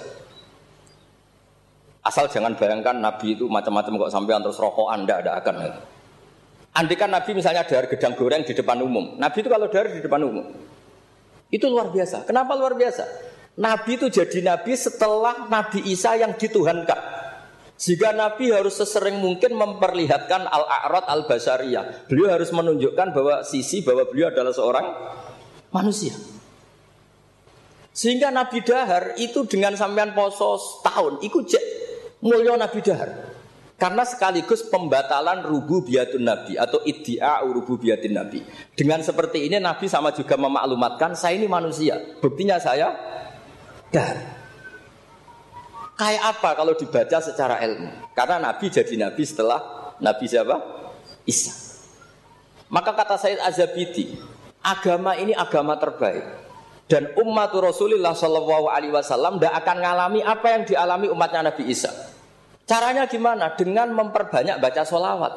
Asal 2.00 2.32
jangan 2.32 2.56
bayangkan 2.56 2.96
Nabi 2.96 3.36
itu 3.36 3.52
macam-macam 3.52 4.08
kok 4.08 4.12
sampai 4.12 4.40
terus 4.40 4.58
rokok 4.58 4.88
anda 4.88 5.20
ada 5.20 5.36
akan. 5.44 5.56
Andai 6.80 6.96
kan 6.96 7.12
Nabi 7.12 7.36
misalnya 7.36 7.68
dari 7.68 7.92
gedang 7.92 8.16
goreng 8.16 8.48
di 8.48 8.56
depan 8.56 8.80
umum. 8.80 9.20
Nabi 9.20 9.38
itu 9.44 9.50
kalau 9.52 9.68
dari 9.68 10.00
di 10.00 10.02
depan 10.02 10.22
umum. 10.24 10.46
Itu 11.50 11.66
luar 11.68 11.92
biasa. 11.92 12.24
Kenapa 12.30 12.56
luar 12.56 12.78
biasa? 12.78 13.04
Nabi 13.60 14.00
itu 14.00 14.08
jadi 14.08 14.40
nabi 14.40 14.78
setelah 14.78 15.50
Nabi 15.52 15.84
Isa 15.92 16.16
yang 16.16 16.38
dituhankan. 16.40 17.19
Jika 17.80 18.12
Nabi 18.12 18.52
harus 18.52 18.76
sesering 18.76 19.24
mungkin 19.24 19.56
memperlihatkan 19.56 20.44
al-a'rad 20.52 21.08
al-basariyah. 21.08 22.12
Beliau 22.12 22.36
harus 22.36 22.52
menunjukkan 22.52 23.16
bahwa 23.16 23.40
sisi 23.48 23.80
bahwa 23.88 24.04
beliau 24.04 24.28
adalah 24.28 24.52
seorang 24.52 24.86
manusia. 25.72 26.12
Sehingga 27.96 28.36
Nabi 28.36 28.60
Dahar 28.68 29.16
itu 29.16 29.48
dengan 29.48 29.80
sampean 29.80 30.12
poso 30.12 30.60
setahun, 30.60 31.24
ikut 31.24 31.46
mulia 32.20 32.60
Nabi 32.60 32.80
Dahar. 32.84 33.40
Karena 33.80 34.04
sekaligus 34.04 34.68
pembatalan 34.68 35.48
rububiatun 35.48 36.20
Nabi 36.20 36.60
atau 36.60 36.84
iddia 36.84 37.40
rububiatin 37.48 38.12
Nabi. 38.12 38.44
Dengan 38.76 39.00
seperti 39.00 39.48
ini 39.48 39.56
Nabi 39.56 39.88
sama 39.88 40.12
juga 40.12 40.36
memaklumatkan 40.36 41.16
saya 41.16 41.40
ini 41.40 41.48
manusia. 41.48 41.96
Buktinya 42.20 42.60
saya 42.60 42.92
dan 43.88 44.39
kayak 46.00 46.24
apa 46.24 46.50
kalau 46.56 46.72
dibaca 46.80 47.20
secara 47.20 47.60
ilmu? 47.68 48.16
Karena 48.16 48.40
Nabi 48.40 48.72
jadi 48.72 48.96
Nabi 48.96 49.24
setelah 49.28 49.60
Nabi 50.00 50.26
siapa? 50.32 50.56
Isa. 51.28 51.52
Maka 52.72 52.96
kata 52.96 53.20
Said 53.20 53.44
Azabidi, 53.44 54.16
agama 54.64 55.20
ini 55.20 55.36
agama 55.36 55.76
terbaik 55.76 56.24
dan 56.88 57.12
umat 57.20 57.52
Rasulullah 57.54 58.16
Shallallahu 58.16 58.72
Alaihi 58.72 58.96
Wasallam 58.96 59.38
tidak 59.38 59.54
akan 59.62 59.76
mengalami 59.78 60.22
apa 60.24 60.48
yang 60.56 60.64
dialami 60.64 61.08
umatnya 61.12 61.52
Nabi 61.52 61.68
Isa. 61.68 61.92
Caranya 62.64 63.06
gimana? 63.06 63.54
Dengan 63.58 63.92
memperbanyak 63.94 64.62
baca 64.62 64.82
solawat. 64.86 65.34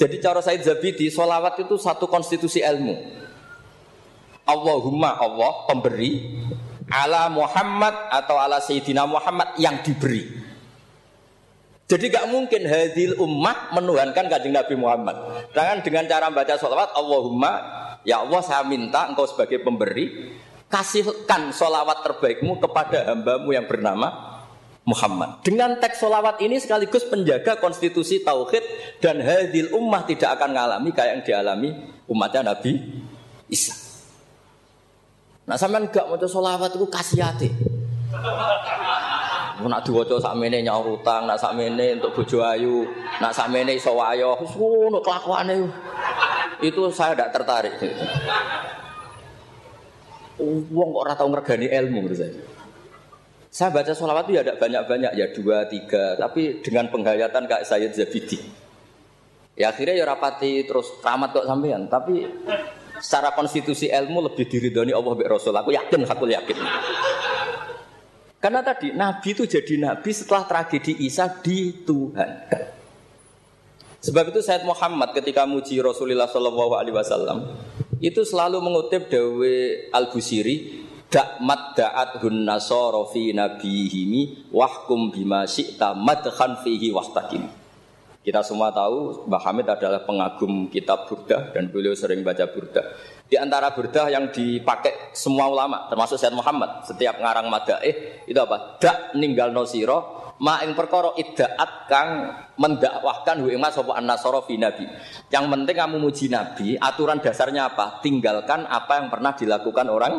Jadi 0.00 0.16
cara 0.16 0.40
Said 0.40 0.64
Zabidi, 0.64 1.12
solawat 1.12 1.60
itu 1.60 1.76
satu 1.76 2.08
konstitusi 2.08 2.64
ilmu. 2.64 2.96
Allahumma 4.48 5.16
Allah 5.20 5.68
pemberi 5.68 6.40
ala 6.90 7.30
Muhammad 7.30 7.94
atau 8.10 8.36
ala 8.36 8.58
Sayyidina 8.58 9.06
Muhammad 9.06 9.54
yang 9.56 9.78
diberi. 9.80 10.26
Jadi 11.90 12.06
gak 12.06 12.30
mungkin 12.30 12.70
hadil 12.70 13.18
ummah 13.18 13.74
menuhankan 13.74 14.30
kanjeng 14.30 14.54
Nabi 14.54 14.78
Muhammad. 14.78 15.16
Dengan 15.50 15.82
dengan 15.82 16.04
cara 16.06 16.30
baca 16.30 16.54
solawat 16.54 16.94
Allahumma 16.94 17.52
ya 18.06 18.22
Allah 18.22 18.42
saya 18.46 18.62
minta 18.62 19.10
engkau 19.10 19.26
sebagai 19.26 19.58
pemberi 19.58 20.30
kasihkan 20.70 21.50
solawat 21.50 22.06
terbaikmu 22.06 22.62
kepada 22.62 23.10
hambamu 23.10 23.50
yang 23.50 23.66
bernama 23.66 24.38
Muhammad. 24.86 25.42
Dengan 25.42 25.82
teks 25.82 25.98
solawat 25.98 26.38
ini 26.46 26.62
sekaligus 26.62 27.02
penjaga 27.10 27.58
konstitusi 27.58 28.22
tauhid 28.22 28.62
dan 29.02 29.18
hadil 29.18 29.74
ummah 29.74 30.06
tidak 30.06 30.38
akan 30.38 30.54
mengalami 30.54 30.90
kayak 30.94 31.10
yang 31.18 31.22
dialami 31.26 31.68
umatnya 32.06 32.54
Nabi 32.54 33.02
Isa. 33.50 33.79
Nah 35.50 35.58
sampean 35.58 35.90
gak 35.90 36.06
mau 36.06 36.14
itu 36.14 36.86
kasih 36.86 37.26
hati. 37.26 37.50
Nak 39.60 39.82
diwaca 39.82 40.22
sakmene 40.22 40.62
nyaur 40.62 41.02
utang, 41.02 41.26
nak 41.26 41.42
sakmene 41.42 41.98
untuk 41.98 42.22
bojo 42.22 42.38
ayu, 42.40 42.86
nak 43.18 43.34
sakmene 43.34 43.74
iso 43.74 43.92
wayo, 43.92 44.38
wis 44.40 44.54
ngono 44.54 45.02
kelakuane. 45.02 45.66
Itu 46.62 46.88
saya 46.94 47.18
tidak 47.18 47.34
tertarik. 47.34 47.74
Wong 50.40 50.88
kok 50.94 51.02
ora 51.04 51.12
tau 51.18 51.28
ngergani 51.28 51.66
ilmu 51.68 51.98
menurut 52.00 52.16
saya. 52.16 52.32
Saya 53.50 53.74
baca 53.74 53.92
sholawat 53.92 54.30
itu 54.30 54.38
ya 54.38 54.46
tidak 54.46 54.62
banyak-banyak, 54.62 55.12
ya 55.18 55.26
dua, 55.34 55.66
tiga. 55.66 56.16
Tapi 56.16 56.62
dengan 56.64 56.88
penghayatan 56.88 57.44
kayak 57.50 57.66
Sayyid 57.66 57.92
Zabidi. 57.98 58.38
Ya 59.58 59.74
akhirnya 59.74 59.98
ya 59.98 60.08
rapati 60.08 60.64
terus 60.64 60.88
ramat 61.04 61.36
kok 61.36 61.44
sampean. 61.44 61.84
Tapi 61.90 62.24
secara 63.00 63.32
konstitusi 63.32 63.88
ilmu 63.88 64.30
lebih 64.30 64.46
diridhoni 64.46 64.92
Allah 64.92 65.12
bin 65.16 65.26
Rasul. 65.26 65.56
Aku 65.56 65.72
yakin, 65.72 66.04
aku 66.04 66.24
yakin. 66.28 66.56
Karena 68.40 68.64
tadi 68.64 68.96
Nabi 68.96 69.36
itu 69.36 69.44
jadi 69.44 69.76
Nabi 69.76 70.10
setelah 70.16 70.48
tragedi 70.48 70.96
Isa 71.04 71.28
di 71.28 71.84
Tuhan. 71.84 72.30
Sebab 74.00 74.32
itu 74.32 74.40
Sayyid 74.40 74.64
Muhammad 74.64 75.12
ketika 75.12 75.44
muji 75.44 75.76
Rasulullah 75.76 76.24
Shallallahu 76.24 76.72
Alaihi 76.72 76.96
Wasallam 76.96 77.52
itu 78.00 78.24
selalu 78.24 78.64
mengutip 78.64 79.12
Dawe 79.12 79.56
Al 79.92 80.08
Busiri 80.08 80.88
dak 81.12 81.36
da'at 81.76 82.24
hun 82.24 82.48
nasara 82.48 83.04
fi 83.12 83.36
nabihimi 83.36 84.48
wahkum 84.54 85.12
bima 85.12 85.44
syi'ta 85.44 85.92
madkhan 85.92 86.64
fihi. 86.64 86.96
Kita 88.30 88.46
semua 88.46 88.70
tahu 88.70 89.26
Mbah 89.26 89.42
Hamid 89.42 89.66
adalah 89.66 90.06
pengagum 90.06 90.70
kitab 90.70 91.10
Burdah 91.10 91.50
dan 91.50 91.66
beliau 91.66 91.98
sering 91.98 92.22
baca 92.22 92.46
Burdah. 92.46 92.94
Di 93.26 93.34
antara 93.34 93.74
Burdah 93.74 94.06
yang 94.06 94.30
dipakai 94.30 95.10
semua 95.10 95.50
ulama 95.50 95.90
termasuk 95.90 96.14
Syed 96.14 96.38
Muhammad 96.38 96.86
setiap 96.86 97.18
ngarang 97.18 97.50
madaih 97.50 98.22
itu 98.30 98.38
apa? 98.38 98.78
Dak 98.78 99.18
ninggal 99.18 99.50
nosiro 99.50 100.30
ma 100.38 100.62
ing 100.62 100.78
perkara 100.78 101.10
iddaat 101.18 101.90
kang 101.90 102.10
mendakwahkan 102.54 103.42
hu 103.42 103.50
ing 103.50 103.66
sapa 103.66 103.98
an-nasara 103.98 104.46
fi 104.46 104.54
nabi. 104.62 104.86
Yang 105.26 105.44
penting 105.50 105.76
kamu 105.82 105.96
muji 105.98 106.30
nabi, 106.30 106.78
aturan 106.78 107.18
dasarnya 107.18 107.74
apa? 107.74 107.98
Tinggalkan 107.98 108.62
apa 108.62 109.02
yang 109.02 109.10
pernah 109.10 109.34
dilakukan 109.34 109.90
orang 109.90 110.14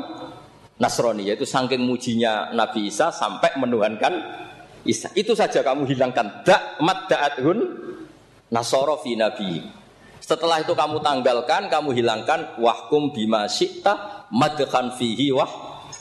Nasrani 0.84 1.32
yaitu 1.32 1.48
saking 1.48 1.80
mujinya 1.88 2.52
Nabi 2.52 2.92
Isa 2.92 3.08
sampai 3.08 3.56
menuhankan 3.56 4.20
Isa. 4.84 5.08
Itu 5.16 5.32
saja 5.32 5.64
kamu 5.64 5.88
hilangkan 5.88 6.44
dak 6.44 6.82
madda'athun 6.84 7.91
nasara 8.52 9.00
fi 9.00 9.16
nabi. 9.16 9.64
Setelah 10.22 10.62
itu 10.62 10.78
kamu 10.78 11.02
tanggalkan, 11.02 11.72
kamu 11.72 11.98
hilangkan 11.98 12.62
wahkum 12.62 13.10
bima 13.10 13.50
syi'ta 13.50 14.28
madkhan 14.30 14.94
fihi 14.94 15.34
wah 15.34 15.50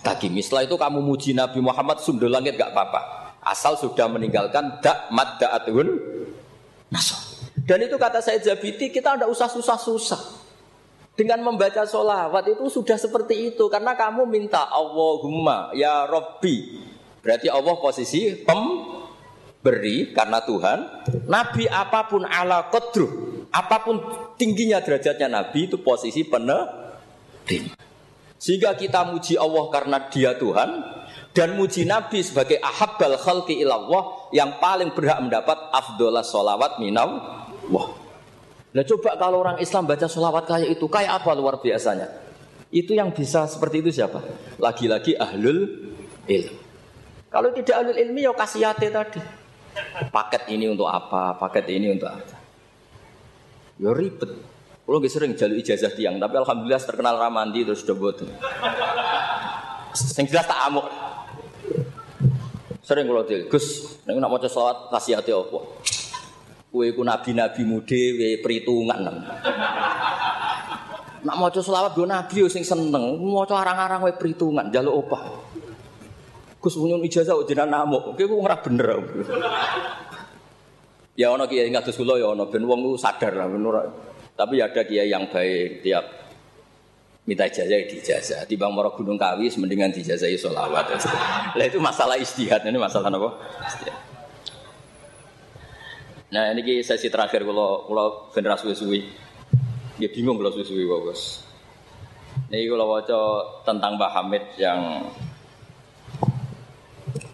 takim. 0.04 0.36
Setelah 0.36 0.68
itu 0.68 0.76
kamu 0.76 1.00
muji 1.00 1.32
Nabi 1.32 1.64
Muhammad 1.64 2.04
sundul 2.04 2.28
langit 2.28 2.60
gak 2.60 2.76
apa-apa. 2.76 3.32
Asal 3.40 3.80
sudah 3.80 4.04
meninggalkan 4.12 4.84
dak 4.84 5.08
madda'athun 5.08 5.88
nasara. 6.92 7.30
Dan 7.64 7.86
itu 7.86 7.96
kata 7.96 8.20
saya 8.20 8.36
Zabiti 8.42 8.92
kita 8.92 9.16
tidak 9.16 9.30
usah 9.32 9.48
susah-susah. 9.48 10.20
Dengan 11.16 11.44
membaca 11.44 11.84
sholawat 11.84 12.48
itu 12.48 12.64
sudah 12.72 12.96
seperti 12.96 13.52
itu 13.52 13.68
karena 13.68 13.92
kamu 13.92 14.24
minta 14.24 14.64
Allahumma 14.68 15.68
ya 15.76 16.08
Robbi. 16.08 16.80
Berarti 17.20 17.52
Allah 17.52 17.76
posisi 17.76 18.40
pemberi 19.60 20.16
karena 20.16 20.40
Tuhan. 20.40 20.78
Nabi 21.28 21.68
apa 21.68 22.08
pun 22.08 22.24
ala 22.24 22.72
qadru, 22.72 23.06
apa 23.52 23.76
pun 23.84 24.00
tingginya 24.40 24.80
derajatnya 24.80 25.28
Nabi 25.28 25.68
itu 25.68 25.76
posisi 25.84 26.24
penerima. 26.24 27.76
Sehingga 28.40 28.72
kita 28.72 29.04
muji 29.04 29.36
Allah 29.36 29.68
karena 29.68 30.08
dia 30.08 30.32
Tuhan 30.32 30.80
dan 31.36 31.60
muji 31.60 31.84
Nabi 31.84 32.24
sebagai 32.24 32.56
ahabbal 32.56 33.20
khalqi 33.20 33.60
ilallah 33.60 34.32
yang 34.32 34.56
paling 34.56 34.96
berhak 34.96 35.20
mendapat 35.20 35.60
afdolah 35.76 36.24
sholawat 36.24 36.80
minam 36.80 37.20
wah. 37.68 37.92
Nah 38.72 38.86
coba 38.86 39.20
kalau 39.20 39.44
orang 39.44 39.60
Islam 39.60 39.84
baca 39.84 40.08
sholawat 40.08 40.48
kayak 40.48 40.72
itu, 40.72 40.88
kayak 40.88 41.20
apa 41.20 41.30
luar 41.36 41.60
biasanya? 41.60 42.08
Itu 42.70 42.96
yang 42.96 43.12
bisa 43.12 43.44
seperti 43.44 43.82
itu 43.82 43.90
siapa? 43.92 44.22
Lagi-lagi 44.56 45.18
ahlul 45.18 45.90
ilm. 46.24 46.56
Kalau 47.28 47.50
tidak 47.52 47.76
ahlul 47.76 47.98
ilmi 47.98 48.24
ya 48.24 48.32
kasihate 48.32 48.88
tadi. 48.88 49.39
Paket 50.10 50.48
ini 50.50 50.66
untuk 50.68 50.90
apa? 50.90 51.36
Paket 51.38 51.70
ini 51.70 51.92
untuk 51.92 52.10
apa? 52.10 52.36
Ya 53.80 53.90
ribet. 53.96 54.30
Kalau 54.84 54.98
gak 54.98 55.12
sering 55.14 55.38
jalur 55.38 55.54
ijazah 55.54 55.94
tiang, 55.94 56.18
tapi 56.18 56.34
alhamdulillah 56.34 56.82
terkenal 56.82 57.14
ramandi 57.14 57.62
terus 57.62 57.86
sudah 57.86 57.94
buat. 57.94 58.18
Sing 59.94 60.26
jelas 60.26 60.50
tak 60.50 60.66
amuk. 60.66 60.86
Sering 62.82 63.06
kalau 63.06 63.22
dil, 63.22 63.46
Gus, 63.46 63.98
nek 64.02 64.18
nak 64.18 64.34
maca 64.34 64.50
selawat 64.50 64.90
hati 64.90 65.30
apa? 65.30 65.58
Kowe 66.74 66.84
iku 66.86 67.06
nabi-nabimu 67.06 67.86
dhewe 67.86 68.42
perhitungan. 68.42 68.98
Nak 71.22 71.36
maca 71.38 71.60
selawat 71.62 71.94
go 71.94 72.02
nabi 72.02 72.50
sing 72.50 72.66
seneng, 72.66 73.14
maca 73.22 73.62
arang-arang 73.62 74.02
wae 74.02 74.18
perhitungan, 74.18 74.74
njaluk 74.74 75.06
opah. 75.06 75.22
Gus 76.60 76.76
nyun 76.76 77.00
ijazah 77.00 77.40
jenengan 77.48 77.88
namuk, 77.88 78.12
kowe 78.20 78.36
ora 78.36 78.60
bener. 78.60 79.00
Ya 81.16 81.32
ono 81.32 81.48
kiai 81.48 81.72
ngatus 81.72 81.96
kula 81.96 82.20
ya 82.20 82.36
ono 82.36 82.52
ben 82.52 82.68
wong 82.68 83.00
sadar 83.00 83.32
lah 83.32 83.48
ben 83.48 83.64
Tapi 84.36 84.60
ada 84.60 84.84
kiai 84.84 85.08
yang 85.08 85.28
baik 85.32 85.80
tiap 85.80 86.04
minta 87.24 87.48
ijazah 87.48 87.80
di 87.88 87.96
ijazah. 87.96 88.44
Di 88.44 88.60
Bang 88.60 88.76
Moro 88.76 88.92
Gunung 88.92 89.16
Kawi 89.16 89.48
mendingan 89.56 89.92
dijazahi 89.92 90.36
sholawat. 90.36 90.96
Lah 91.58 91.64
itu 91.64 91.78
masalah 91.78 92.16
istihad 92.16 92.64
ini 92.64 92.74
masalah 92.74 93.12
apa? 93.12 93.30
Nah 96.30 96.54
ini 96.54 96.82
sesi 96.82 97.10
terakhir 97.10 97.42
kalau 97.42 97.86
kalau 97.86 98.06
bener 98.34 98.54
suwi-suwi. 98.58 99.00
Ya 100.00 100.08
bingung 100.08 100.40
kalau 100.40 100.50
suwi-suwi 100.54 100.84
bos. 100.88 101.44
Ini 102.50 102.66
kalau 102.66 102.90
waca 102.90 103.20
tentang 103.62 103.94
Mbah 103.94 104.10
Hamid 104.10 104.42
yang 104.58 105.06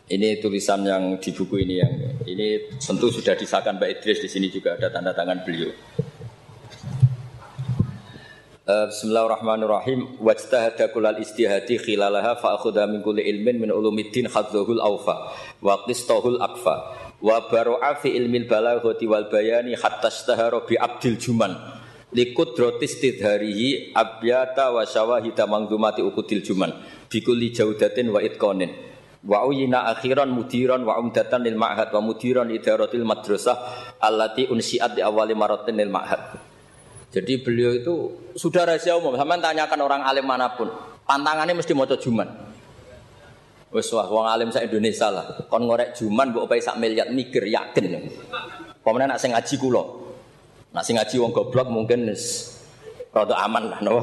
ini 0.06 0.38
tulisan 0.38 0.86
yang 0.86 1.18
di 1.18 1.34
buku 1.34 1.66
ini 1.66 1.82
yang 1.82 1.94
ini 2.30 2.78
tentu 2.78 3.10
sudah 3.10 3.34
disahkan 3.34 3.74
Mbak 3.74 3.90
Idris 3.98 4.22
di 4.22 4.28
sini 4.30 4.46
juga 4.46 4.78
ada 4.78 4.86
tanda 4.86 5.10
tangan 5.10 5.42
beliau. 5.42 5.74
Uh, 8.66 8.90
Bismillahirrahmanirrahim. 8.90 10.18
Wajtahada 10.18 10.90
kulal 10.90 11.22
istihadi 11.22 11.78
khilalaha 11.78 12.38
fa 12.38 12.58
akhudha 12.58 12.86
min 12.90 13.02
kulli 13.02 13.22
ilmin 13.22 13.62
min 13.62 13.70
ulumiddin 13.70 14.26
khadzuhul 14.30 14.82
awfa 14.82 15.34
wa 15.62 15.86
qistahul 15.86 16.38
akfa 16.38 16.94
wa 17.22 17.46
baro'a 17.46 17.94
fi 17.98 18.14
ilmil 18.14 18.46
balaghati 18.50 19.06
wal 19.06 19.26
bayani 19.30 19.74
hatta 19.78 20.10
istahara 20.10 20.66
bi 20.66 20.74
abdil 20.78 21.14
juman 21.14 21.54
likut 22.10 22.54
drotis 22.58 22.98
tidharihi 22.98 23.94
abyata 23.94 24.74
wa 24.74 24.82
syawahida 24.82 25.46
mangdumati 25.46 26.02
ukudil 26.02 26.42
juman 26.42 26.74
bikulli 27.06 27.54
jaudatin 27.54 28.10
wa 28.10 28.18
itqanin 28.18 28.70
wa 29.26 29.42
uyina 29.44 29.90
akhiran 29.90 30.30
mudiran 30.30 30.86
wa 30.86 31.02
umdatan 31.02 31.42
lil 31.42 31.58
ma'had 31.58 31.90
wa 31.90 32.00
mudiran 32.00 32.46
idaratil 32.46 33.02
madrasah 33.02 33.58
allati 33.98 34.46
unsiat 34.46 34.96
di 34.96 35.02
awali 35.02 35.34
maratin 35.34 35.74
lil 35.74 35.90
ma'had 35.90 36.38
jadi 37.16 37.40
beliau 37.40 37.72
itu 37.72 37.94
sudah 38.36 38.68
rahasia 38.68 38.92
umum. 38.92 39.16
Sama 39.16 39.40
tanyakan 39.40 39.80
orang 39.80 40.02
alim 40.04 40.28
mana 40.28 40.52
pun, 40.52 40.68
pantangannya 41.08 41.56
mesti 41.56 41.72
mau 41.72 41.88
juman. 41.88 42.28
Wes 43.72 43.88
wah 43.96 44.04
wong 44.04 44.28
alim 44.28 44.52
sa 44.52 44.60
Indonesia 44.60 45.08
lah. 45.08 45.48
Kon 45.48 45.64
ngorek 45.64 45.96
juman 45.96 46.28
mbok 46.28 46.44
opai 46.44 46.60
sak 46.60 46.76
miliar 46.76 47.08
mikir 47.08 47.48
yakin. 47.48 48.12
Pemenang 48.84 49.16
nak 49.16 49.20
sing 49.20 49.32
ngaji 49.32 49.54
kula. 49.56 49.82
Nak 50.76 50.84
sing 50.84 51.00
ngaji 51.00 51.16
wong 51.16 51.32
goblok 51.32 51.72
mungkin 51.72 52.04
wis 52.04 52.52
rada 53.16 53.32
aman 53.40 53.64
lah 53.64 53.80
no. 53.80 53.96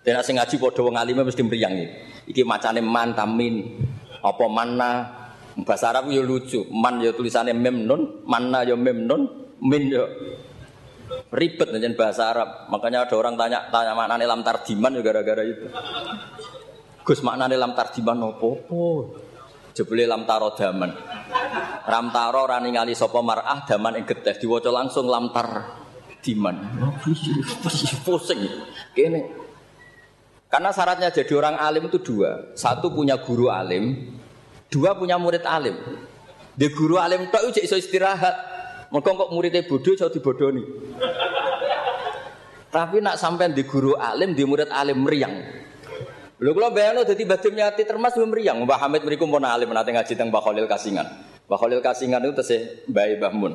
Nak 0.00 0.24
sing 0.24 0.40
ngaji 0.40 0.56
padha 0.56 0.80
wong 0.82 0.96
alim 0.96 1.20
mesti 1.20 1.44
mriyang 1.44 1.74
iki. 1.76 1.86
Iki 2.32 2.42
macane 2.48 2.80
mantamin 2.80 3.76
apa 4.22 4.46
mana 4.46 4.90
bahasa 5.60 5.90
Arab 5.92 6.08
yo 6.08 6.22
lucu. 6.22 6.64
Man 6.70 7.02
yo 7.02 7.12
tulisannya 7.12 7.52
mem 7.52 7.84
nun, 7.84 8.24
mana 8.24 8.64
yo 8.64 8.78
mem 8.78 9.04
nun, 9.04 9.22
min 9.60 9.82
yo 9.90 10.06
Ribet 11.32 11.68
dengan 11.68 11.92
bahasa 11.96 12.32
Arab. 12.32 12.72
Makanya 12.72 13.04
ada 13.04 13.14
orang 13.16 13.36
tanya 13.36 13.68
tanya 13.68 13.92
mana 13.92 14.16
lam 14.16 14.40
tarjiman 14.40 14.96
ya 14.96 15.00
gara-gara 15.04 15.44
itu. 15.44 15.68
Gus 17.04 17.20
makna 17.20 17.48
lam 17.52 17.76
tarjiman 17.76 18.16
opo? 18.32 18.50
Oh, 18.72 19.00
Jebule 19.72 20.04
lam 20.04 20.28
taro 20.28 20.52
daman. 20.52 20.92
Ram 21.88 22.06
taro 22.12 22.44
rani 22.44 22.76
ngali 22.76 22.92
sopo 22.92 23.24
mar'ah 23.24 23.64
daman 23.64 24.00
ing 24.00 24.04
getih 24.04 24.36
diwaca 24.36 24.68
langsung 24.68 25.08
lam 25.08 25.32
tar 25.32 25.80
diman. 26.20 26.56
Pusing. 28.04 28.40
Kene. 28.92 29.41
Karena 30.52 30.68
syaratnya 30.68 31.08
jadi 31.08 31.32
orang 31.32 31.56
alim 31.56 31.88
itu 31.88 31.96
dua. 31.96 32.52
Satu 32.52 32.92
punya 32.92 33.16
guru 33.16 33.48
alim, 33.48 34.12
dua 34.68 34.92
punya 34.92 35.16
murid 35.16 35.48
alim. 35.48 35.80
Di 36.52 36.68
guru 36.68 37.00
alim 37.00 37.32
tok 37.32 37.56
iso 37.56 37.72
istirahat. 37.72 38.52
Mereka 38.92 39.16
kok 39.16 39.32
muridnya 39.32 39.64
bodoh 39.64 39.96
jauh 39.96 40.12
dibodoni. 40.12 40.60
Tapi 42.68 43.00
nak 43.00 43.16
sampai 43.16 43.56
di 43.56 43.64
guru 43.64 43.96
alim, 43.96 44.36
di 44.36 44.44
murid 44.44 44.68
alim 44.68 45.00
meriang. 45.00 45.32
Lho 46.36 46.50
kula 46.52 46.68
bayangno 46.68 47.08
dadi 47.08 47.24
badim 47.24 47.56
nyati 47.56 47.88
termas 47.88 48.12
meriang. 48.20 48.60
Mbah 48.68 48.76
Hamid 48.84 49.08
mriku 49.08 49.24
alim 49.24 49.72
nate 49.72 49.96
ngaji 49.96 50.12
teng 50.12 50.28
Mbah 50.28 50.44
Khalil 50.44 50.68
Kasingan. 50.68 51.08
Mbah 51.48 51.56
Khalil 51.56 51.80
Kasingan 51.80 52.20
itu 52.28 52.36
tesih 52.36 52.60
Mbah 52.92 53.08
Mbah 53.16 53.32
Mun. 53.32 53.52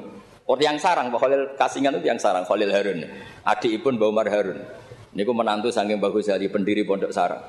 Orang 0.49 0.63
yang 0.65 0.77
sarang, 0.81 1.13
Mbah 1.13 1.21
Khalil 1.21 1.41
Kasingan 1.53 1.93
itu 2.01 2.09
yang 2.09 2.17
sarang 2.17 2.41
Khalil 2.41 2.73
Harun. 2.73 3.05
Adik 3.45 3.85
pun 3.85 4.01
Mbah 4.01 4.09
Umar 4.09 4.25
Harun. 4.25 4.86
Niku 5.17 5.33
menantu 5.33 5.73
saking 5.73 5.97
bagus 5.97 6.29
dari 6.29 6.45
pendiri 6.45 6.85
Pondok 6.85 7.09
Sarang. 7.09 7.41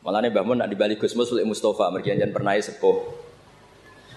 Malah 0.00 0.24
nih 0.24 0.32
Mbah 0.32 0.64
nak 0.64 0.68
dibalik 0.72 0.96
Gus 0.96 1.12
Mus 1.12 1.28
Mustafa, 1.44 1.92
mergi 1.92 2.16
pernah 2.32 2.56
sepuh. 2.56 2.96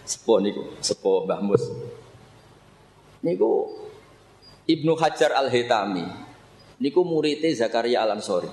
Sepuh 0.08 0.40
niku, 0.40 0.64
sepuh 0.80 1.28
Mbah 1.28 1.44
Mus 1.44 1.64
niku 3.24 3.72
Ibnu 4.68 4.94
Hajar 5.00 5.32
Al-Hitami 5.40 6.04
niku 6.80 7.04
muridnya 7.08 7.52
Zakaria 7.56 8.04
Al-Ansori. 8.04 8.52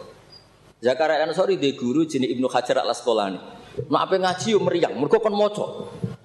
Zakaria 0.78 1.22
Al-Ansori 1.22 1.58
di 1.58 1.74
guru 1.74 2.06
jenis 2.06 2.30
Ibnu 2.34 2.46
Hajar 2.50 2.86
Al-Asqalani. 2.86 3.38
Nak 3.86 4.02
apa 4.10 4.14
ngaji 4.18 4.48
yo 4.50 4.58
meriang, 4.62 4.98
mergo 4.98 5.22
kon 5.22 5.34
maca. 5.34 5.66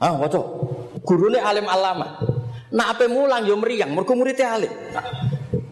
Ah, 0.02 0.17
maca. 0.17 0.41
Gurune 1.06 1.38
alim 1.38 1.69
alama. 1.69 2.17
Nak 2.74 2.88
apa 2.98 3.06
mulang 3.06 3.45
yo 3.45 3.54
meriang, 3.58 3.93
mergo 3.93 4.17
muridnya 4.17 4.58
alim. 4.58 4.74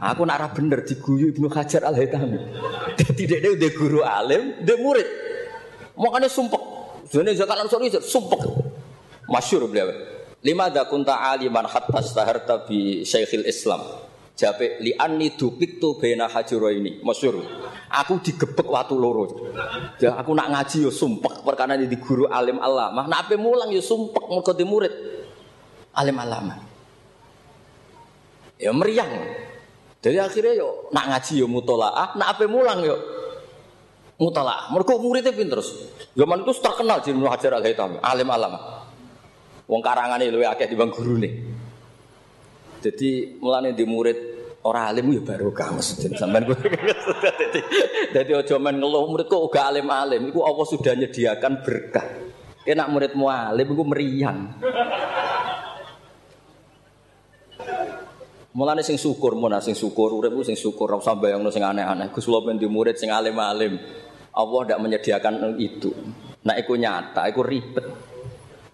Aku 0.03 0.27
nak 0.27 0.51
bener 0.51 0.83
diguyu 0.83 1.31
Ibnu 1.31 1.47
Hajar 1.47 1.87
Al-Hitami. 1.87 2.35
Dadi 2.99 3.23
dhek 3.23 3.55
de 3.55 3.69
guru 3.71 4.03
alim, 4.03 4.59
de 4.59 4.75
murid. 4.75 5.07
Makanya 5.95 6.27
sumpek. 6.27 6.59
Jadi 7.07 7.39
Zakaria 7.39 7.63
Al-Ansori 7.63 7.87
sumpek. 8.03 8.41
Masyur 9.31 9.63
beliau. 9.71 9.87
Lima 10.43 10.67
da 10.67 10.83
kunta 10.83 11.23
aliman 11.31 11.63
hatta 11.63 12.03
staharta 12.03 12.67
bi 12.67 13.07
Syekhil 13.07 13.47
Islam. 13.47 13.79
Jape 14.35 14.81
li 14.83 14.91
anni 14.97 15.31
dupiktu 15.39 15.95
bena 15.95 16.27
hajuro 16.27 16.67
ini. 16.67 16.99
Masyur. 16.99 17.39
Aku 17.87 18.19
digebek 18.19 18.67
waktu 18.67 18.97
loro. 18.99 19.53
Ya 20.03 20.19
aku 20.19 20.35
nak 20.35 20.51
ngaji 20.51 20.83
yo 20.83 20.91
sumpek 20.91 21.47
perkara 21.47 21.79
di 21.79 21.95
guru 21.95 22.27
alim 22.27 22.59
alama. 22.59 23.07
Nak 23.07 23.29
ape 23.29 23.39
mulang 23.39 23.71
yo 23.71 23.79
sumpek 23.79 24.25
mergo 24.27 24.51
murid 24.67 24.91
alim 25.95 26.17
alama. 26.19 26.59
Ya 28.59 28.75
meriang. 28.75 29.52
Jadi 30.03 30.19
akhirnya 30.19 30.53
yo 30.59 30.91
nak 30.91 31.05
ngaji 31.15 31.33
yo 31.39 31.47
mutolaah, 31.47 32.19
nak 32.19 32.35
ape 32.35 32.43
mulang 32.51 32.83
yo 32.83 32.99
mutolaah. 34.19 34.75
Mergo 34.75 34.99
muridnya 34.99 35.31
pinter. 35.31 35.63
Zaman 36.13 36.43
itu 36.43 36.51
terkenal 36.59 36.99
Ibnu 36.99 37.25
Hajar 37.31 37.55
Al-Haytami, 37.55 38.03
alim 38.03 38.27
alama. 38.27 38.83
Wong 39.63 39.79
karangane 39.79 40.27
luwe 40.27 40.43
akeh 40.43 40.67
guru 40.75 40.91
gurune. 40.91 41.29
Jadi 42.83 43.39
mulane 43.39 43.71
di 43.71 43.87
murid 43.87 44.19
ora 44.67 44.91
alim 44.91 45.07
ya 45.15 45.23
barokah 45.23 45.71
maksudnya 45.71 46.19
sampean 46.19 46.51
gue. 46.51 46.59
Dadi 46.59 47.59
dadi 48.11 48.31
aja 48.35 48.59
ngeluh 48.59 49.07
murid 49.07 49.31
kok 49.31 49.47
gak 49.47 49.71
alim-alim 49.71 50.27
iku 50.27 50.43
Allah 50.43 50.67
sudah 50.67 50.93
nyediakan 50.99 51.63
berkah. 51.63 52.07
Enak 52.67 52.87
muridmu 52.91 53.31
alim 53.31 53.67
iku 53.71 53.83
meriang. 53.87 54.39
Mulane 58.53 58.85
sing 58.85 59.01
syukur, 59.01 59.33
mun 59.33 59.57
sing 59.65 59.73
syukur 59.73 60.13
uripku 60.13 60.45
sing 60.45 60.53
syukur 60.53 60.85
ora 60.93 61.01
usah 61.01 61.17
bayangno 61.17 61.49
sing 61.49 61.65
aneh-aneh. 61.65 62.13
Gus 62.13 62.29
di 62.29 62.67
murid 62.69 63.01
sing 63.01 63.09
alim-alim. 63.09 63.81
Allah 64.33 64.59
tidak 64.65 64.79
menyediakan 64.81 65.57
itu. 65.57 65.89
Nah, 66.45 66.53
iku 66.57 66.77
nyata, 66.77 67.25
iku 67.29 67.41
ribet. 67.41 67.85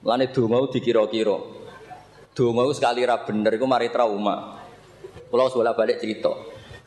Lane 0.03 0.31
donga 0.35 0.67
dikira-kira. 0.67 1.37
Donga 2.35 2.63
sekali 2.75 3.07
ra 3.07 3.23
bener 3.23 3.55
iku 3.55 3.67
mari 3.67 3.87
trauma. 3.87 4.59
Kalau 5.31 5.47
bolak 5.47 5.75
balik 5.75 5.97
cerita. 6.03 6.31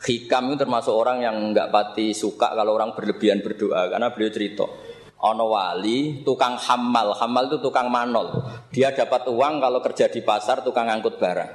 Hikam 0.03 0.51
itu 0.51 0.59
termasuk 0.59 0.91
orang 0.91 1.23
yang 1.23 1.35
nggak 1.55 1.71
pati 1.71 2.11
suka 2.11 2.51
kalau 2.51 2.75
orang 2.75 2.91
berlebihan 2.91 3.39
berdoa 3.39 3.87
karena 3.87 4.11
beliau 4.11 4.31
cerita. 4.35 4.65
Ono 5.23 5.45
wali, 5.47 6.19
tukang 6.27 6.59
hamal, 6.59 7.15
hamal 7.15 7.47
itu 7.47 7.63
tukang 7.63 7.87
manol. 7.87 8.43
Dia 8.67 8.91
dapat 8.91 9.31
uang 9.31 9.63
kalau 9.63 9.79
kerja 9.79 10.11
di 10.11 10.19
pasar, 10.19 10.59
tukang 10.59 10.91
angkut 10.91 11.15
barang. 11.15 11.51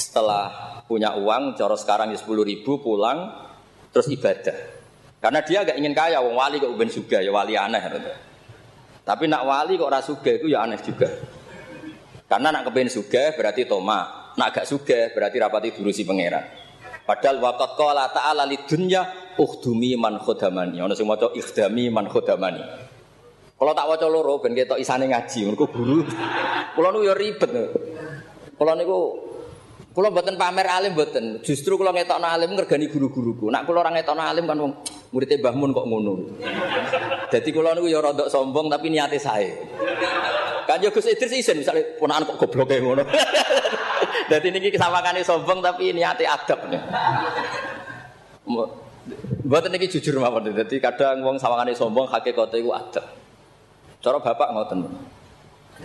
Setelah 0.00 0.73
punya 0.84 1.16
uang, 1.16 1.56
coro 1.56 1.76
sekarang 1.76 2.12
ya 2.12 2.18
sepuluh 2.20 2.44
ribu, 2.44 2.80
pulang, 2.80 3.32
terus 3.90 4.08
ibadah. 4.12 4.56
Karena 5.18 5.40
dia 5.40 5.64
gak 5.64 5.80
ingin 5.80 5.96
kaya, 5.96 6.20
wong 6.20 6.36
wali 6.36 6.60
kok 6.60 6.68
uben 6.68 6.92
juga, 6.92 7.24
ya 7.24 7.32
wali 7.32 7.56
aneh. 7.56 7.80
Gitu. 7.80 8.12
Tapi 9.04 9.24
nak 9.28 9.42
wali 9.48 9.80
kok 9.80 9.88
rasuga 9.88 10.30
itu 10.36 10.52
ya 10.52 10.68
aneh 10.68 10.80
juga. 10.84 11.08
Karena 12.28 12.48
nak 12.52 12.68
kepen 12.68 12.88
suga 12.88 13.36
berarti 13.36 13.68
toma, 13.68 14.32
nak 14.36 14.48
gak 14.52 14.66
suga 14.68 15.12
berarti 15.12 15.36
rapati 15.40 15.68
durusi 15.76 16.04
pangeran. 16.04 16.44
Padahal 17.04 17.36
waqat 17.36 17.70
qala 17.76 18.08
ta'ala 18.08 18.48
dunya 18.64 19.04
ukhdumi 19.36 19.92
man 20.00 20.16
khodamani. 20.16 20.80
Ono 20.80 20.96
sing 20.96 21.04
maca 21.04 21.28
ikhdami 21.36 21.92
man 21.92 22.08
khodamani. 22.08 22.64
Kalau 23.54 23.72
tak 23.76 23.86
waca 23.86 24.06
loro 24.08 24.40
ben 24.40 24.56
ketok 24.56 24.80
isane 24.80 25.08
ngaji, 25.12 25.38
mergo 25.46 25.68
guru. 25.68 26.02
Kula 26.74 26.88
niku 26.90 27.04
ya 27.04 27.14
ribet. 27.14 27.50
Kula 28.56 28.72
niku 28.72 28.98
kula 29.94 30.10
mboten 30.10 30.34
pamer 30.34 30.66
alim 30.66 30.98
mboten. 30.98 31.38
Justru 31.46 31.78
kula 31.78 31.94
ngetokno 31.94 32.26
alim 32.26 32.58
ngergani 32.58 32.90
guru-guruku. 32.90 33.46
Nak 33.46 33.62
kula 33.62 33.86
ora 33.86 33.94
ngetokno 33.94 34.22
alim 34.26 34.44
kan 34.50 34.58
wong 34.58 34.72
muridé 35.14 35.38
Mbah 35.38 35.54
Mun 35.54 35.70
kok 35.70 35.86
ngono. 35.86 36.12
Dadi 37.30 37.50
kula 37.54 37.78
niku 37.78 37.86
ya 37.86 38.02
rada 38.02 38.26
sombong 38.26 38.66
tapi 38.66 38.90
niate 38.90 39.22
sae. 39.22 39.54
Kan 40.66 40.82
yo 40.82 40.90
Gus 40.90 41.06
Idris 41.06 41.38
isin 41.38 41.62
misale 41.62 41.94
ponakan 41.94 42.34
kok 42.34 42.42
gobloke 42.42 42.82
ngono. 42.82 43.06
Dadi 44.30 44.50
niki 44.50 44.74
kesawangane 44.74 45.22
sombong 45.22 45.62
tapi 45.62 45.94
niate 45.94 46.26
adab. 46.26 46.58
Mboten 49.46 49.70
niki 49.70 49.86
jujur 49.94 50.18
mawon. 50.18 50.50
Dadi 50.50 50.82
kadang 50.82 51.22
wong 51.22 51.38
sawangane 51.38 51.70
sombong 51.70 52.10
hakikate 52.10 52.58
iku 52.58 52.74
adab. 52.74 53.06
Cara 54.02 54.18
bapak 54.18 54.50
ngoten. 54.58 54.90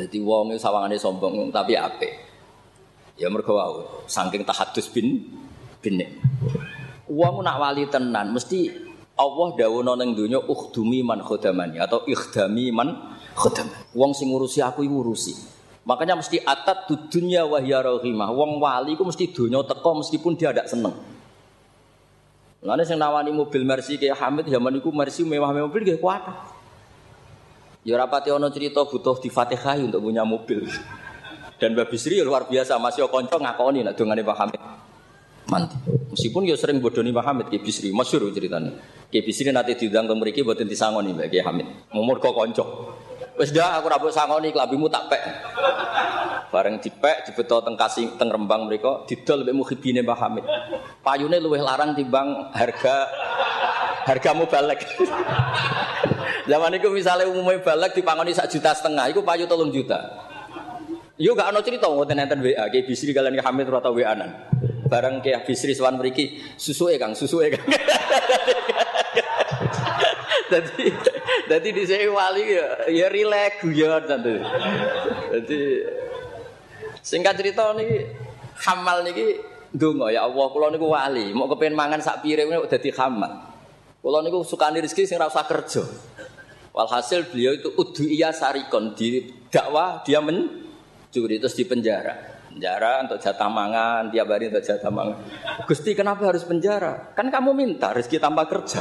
Jadi 0.02 0.18
wong 0.18 0.58
sawangane 0.58 0.98
sombong 0.98 1.54
tapi 1.54 1.78
apik. 1.78 2.29
Ya 3.20 3.28
mergo 3.28 3.60
wau 3.60 4.08
saking 4.08 4.48
tahadus 4.48 4.88
bin 4.88 5.28
bin. 5.84 6.00
Wong 7.12 7.44
nak 7.44 7.60
wali 7.60 7.84
tenan 7.92 8.32
mesti 8.32 8.72
Allah 9.20 9.48
dawono 9.60 10.00
ning 10.00 10.16
donya 10.16 10.40
ukhdumi 10.40 11.04
man 11.04 11.20
khodamani 11.20 11.84
atau 11.84 12.08
ikhdami 12.08 12.72
man 12.72 12.96
khodam. 13.36 13.68
Wong 13.92 14.16
sing 14.16 14.32
ngurusi 14.32 14.64
aku 14.64 14.88
iku 14.88 15.04
ngurusi. 15.04 15.36
Makanya 15.84 16.16
mesti 16.16 16.40
atat 16.40 16.88
dudunya 16.88 17.44
wahya 17.44 17.84
rahimah. 17.84 18.32
Wong 18.32 18.64
wali 18.64 18.96
ku 18.96 19.04
mesti 19.04 19.28
donya 19.36 19.60
teko 19.68 20.00
meskipun 20.00 20.40
dia 20.40 20.56
tidak 20.56 20.72
seneng. 20.72 20.96
Lalu 22.64 22.84
sing 22.88 23.00
nawani 23.00 23.32
mobil 23.36 23.64
Mercy 23.68 23.96
kayak 23.96 24.20
Hamid 24.20 24.46
zaman 24.48 24.80
itu 24.80 24.92
Mercy 24.92 25.28
mewah-mewah 25.28 25.68
mobil 25.68 25.84
kayak 25.84 26.00
kuat. 26.00 26.24
Ya 27.88 27.96
rapati 27.96 28.32
ono 28.32 28.52
cerita 28.52 28.84
butuh 28.84 29.20
di 29.24 29.32
Fatihah 29.32 29.80
untuk 29.80 30.04
punya 30.04 30.28
mobil. 30.28 30.68
Dan 31.60 31.76
Mbak 31.76 31.92
Bisri 31.92 32.16
ya 32.16 32.24
luar 32.24 32.48
biasa 32.48 32.80
masih 32.80 33.12
konco 33.12 33.36
ngakoni 33.36 33.84
nak 33.84 34.00
dongane 34.00 34.24
Pak 34.24 34.38
Hamid. 34.40 34.62
Manti. 35.52 35.76
Meskipun 36.16 36.48
ya 36.48 36.56
sering 36.56 36.80
bodoni 36.80 37.12
Pak 37.12 37.26
Hamid 37.28 37.48
Ki 37.52 37.60
Bisri, 37.60 37.92
masyhur 37.92 38.32
ceritanya. 38.32 38.72
Ki 39.12 39.20
Bisri 39.20 39.52
nanti 39.52 39.76
diundang 39.76 40.08
ke 40.08 40.16
mriki 40.16 40.40
mboten 40.48 40.72
disangoni 40.72 41.12
Mbak 41.12 41.28
Ki 41.28 41.40
Hamid. 41.44 41.68
Umur 41.92 42.24
kok 42.24 42.32
konco. 42.32 42.96
Wis 43.36 43.52
dah 43.52 43.76
aku 43.76 43.92
rabuk 43.92 44.12
sangoni 44.16 44.56
klabimu 44.56 44.88
tak 44.88 45.12
pek. 45.12 45.24
Bareng 46.50 46.80
dipek 46.80 47.28
dibeto 47.28 47.62
teng 47.62 47.76
kasing 47.76 48.16
teng 48.16 48.32
Rembang 48.32 48.66
mriko 48.66 49.04
didol 49.04 49.44
mbek 49.44 49.56
muhibine 49.60 50.00
Mbah 50.00 50.20
Hamid. 50.24 50.46
Payune 51.04 51.44
luwih 51.44 51.60
larang 51.60 51.92
timbang 51.92 52.56
harga 52.56 52.96
harga 54.08 54.32
balik. 54.48 54.80
Zaman 56.50 56.72
itu 56.74 56.90
misalnya 56.90 57.30
umumnya 57.30 57.62
balik 57.62 57.94
dipangoni 57.94 58.34
sak 58.34 58.50
juta 58.50 58.74
setengah, 58.74 59.12
itu 59.12 59.22
payu 59.22 59.46
tolong 59.46 59.70
juta. 59.70 60.29
Yo 61.20 61.36
gak 61.36 61.52
ono 61.52 61.60
cerita 61.60 61.92
ngoten 61.92 62.16
enten 62.16 62.40
WA, 62.40 62.72
kayak 62.72 62.88
bisri 62.88 63.12
kalian 63.12 63.36
ke 63.36 63.44
Hamid 63.44 63.68
atau 63.68 63.92
WA 63.92 64.16
nan. 64.16 64.40
Barang 64.88 65.20
kayak 65.20 65.44
bisri 65.44 65.76
swan 65.76 66.00
mriki, 66.00 66.40
susuke 66.56 66.96
Kang, 66.96 67.12
susuke 67.12 67.52
Kang. 67.52 67.68
Jadi 71.50 71.70
di 71.76 71.84
sini 71.84 72.08
wali 72.08 72.56
ya 72.56 72.88
ya 72.88 73.08
rileks 73.12 73.68
guyon 73.68 74.00
nanti. 74.08 74.40
Jadi 75.36 75.60
singkat 77.04 77.36
cerita 77.36 77.76
nih 77.76 78.16
hamal 78.64 79.04
nih 79.04 79.44
donga 79.76 80.16
ya 80.16 80.24
Allah 80.24 80.46
kula 80.50 80.72
niku 80.72 80.88
wali, 80.88 81.36
mau 81.36 81.52
kepen 81.52 81.76
mangan 81.76 82.00
sak 82.00 82.24
piring 82.24 82.48
udah 82.48 82.72
dadi 82.72 82.96
hamal. 82.96 83.44
Kula 84.00 84.24
niku 84.24 84.48
sukani 84.48 84.80
rezeki 84.80 85.04
sing 85.04 85.20
ora 85.20 85.28
usah 85.28 85.44
kerja. 85.44 85.84
Walhasil 86.72 87.28
beliau 87.28 87.60
itu 87.60 87.76
udu 87.76 88.08
iya 88.08 88.32
sarikon 88.32 88.96
di 88.96 89.28
dakwah 89.52 90.00
dia 90.08 90.24
mencuri 91.10 91.42
terus 91.42 91.58
di 91.58 91.66
penjara. 91.66 92.38
Penjara 92.54 93.02
untuk 93.02 93.18
jatah 93.18 93.50
mangan, 93.50 94.14
tiap 94.14 94.30
hari 94.30 94.54
untuk 94.54 94.62
jatah 94.62 94.94
mangan. 94.94 95.18
Gusti 95.66 95.98
kenapa 95.98 96.30
harus 96.30 96.46
penjara? 96.46 97.18
Kan 97.18 97.34
kamu 97.34 97.58
minta 97.58 97.90
rezeki 97.90 98.22
tanpa 98.22 98.46
kerja. 98.46 98.78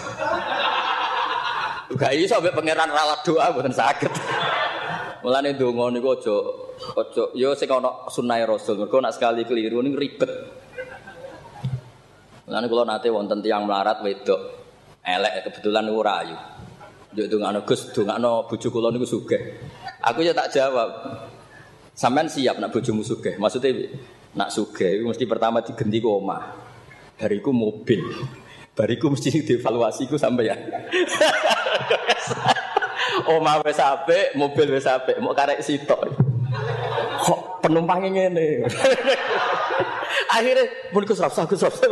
Gak 1.89 2.13
iso 2.21 2.37
sampai 2.37 2.53
pangeran 2.53 2.93
ralat 2.93 3.25
doa 3.25 3.49
bukan 3.49 3.73
sakit. 3.73 4.13
Mulane 5.25 5.57
donga 5.57 5.89
niku 5.89 6.21
aja 6.21 6.37
aja 7.01 7.25
yo 7.33 7.57
sing 7.57 7.73
ana 7.73 8.13
sunah 8.13 8.45
Rasul. 8.45 8.77
Mergo 8.77 9.01
nak 9.01 9.17
sekali 9.17 9.49
keliru 9.49 9.81
ning 9.81 9.97
ribet. 9.97 10.29
Mulane 12.45 12.67
kula 12.69 12.85
nate 12.85 13.09
wonten 13.09 13.41
tiang 13.41 13.65
melarat 13.65 14.05
wedok 14.05 14.41
elek 15.01 15.49
kebetulan 15.49 15.89
niku 15.89 16.01
rayu. 16.05 16.37
Yo 17.17 17.25
dongakno 17.25 17.65
Gus, 17.65 17.89
dongakno 17.97 18.45
bojo 18.45 18.69
kula 18.69 18.93
niku 18.93 19.09
sugih. 19.09 19.41
Aku 20.05 20.21
ya 20.21 20.37
tak 20.37 20.53
jawab. 20.53 20.93
Sampean 21.99 22.31
siap 22.31 22.63
nak 22.63 22.71
bojomu 22.71 23.03
sugih? 23.03 23.35
Maksudnya 23.43 23.91
nak 24.39 24.55
sugih 24.55 25.03
mesti 25.03 25.27
pertama 25.27 25.67
digenti 25.67 25.99
ku 25.99 26.23
omah. 26.23 26.55
Bariku 27.19 27.51
mobil. 27.51 28.07
Bariku 28.71 29.11
mesti 29.11 29.43
dievaluasi 29.43 30.07
ku 30.07 30.15
sampean. 30.15 30.55
omah 33.35 33.67
wis 33.67 33.83
apik, 33.83 34.39
mobil 34.39 34.79
wis 34.79 34.87
apik, 34.87 35.19
mau 35.19 35.35
karek 35.35 35.59
sitok. 35.59 36.07
Kok 37.19 37.67
penumpangnya 37.67 38.31
ngene. 38.31 38.63
Akhirnya 40.39 40.71
pun 40.95 41.03
Gus 41.03 41.19
Rafsa, 41.19 41.51
Gus 41.51 41.67
Rafsa. 41.67 41.83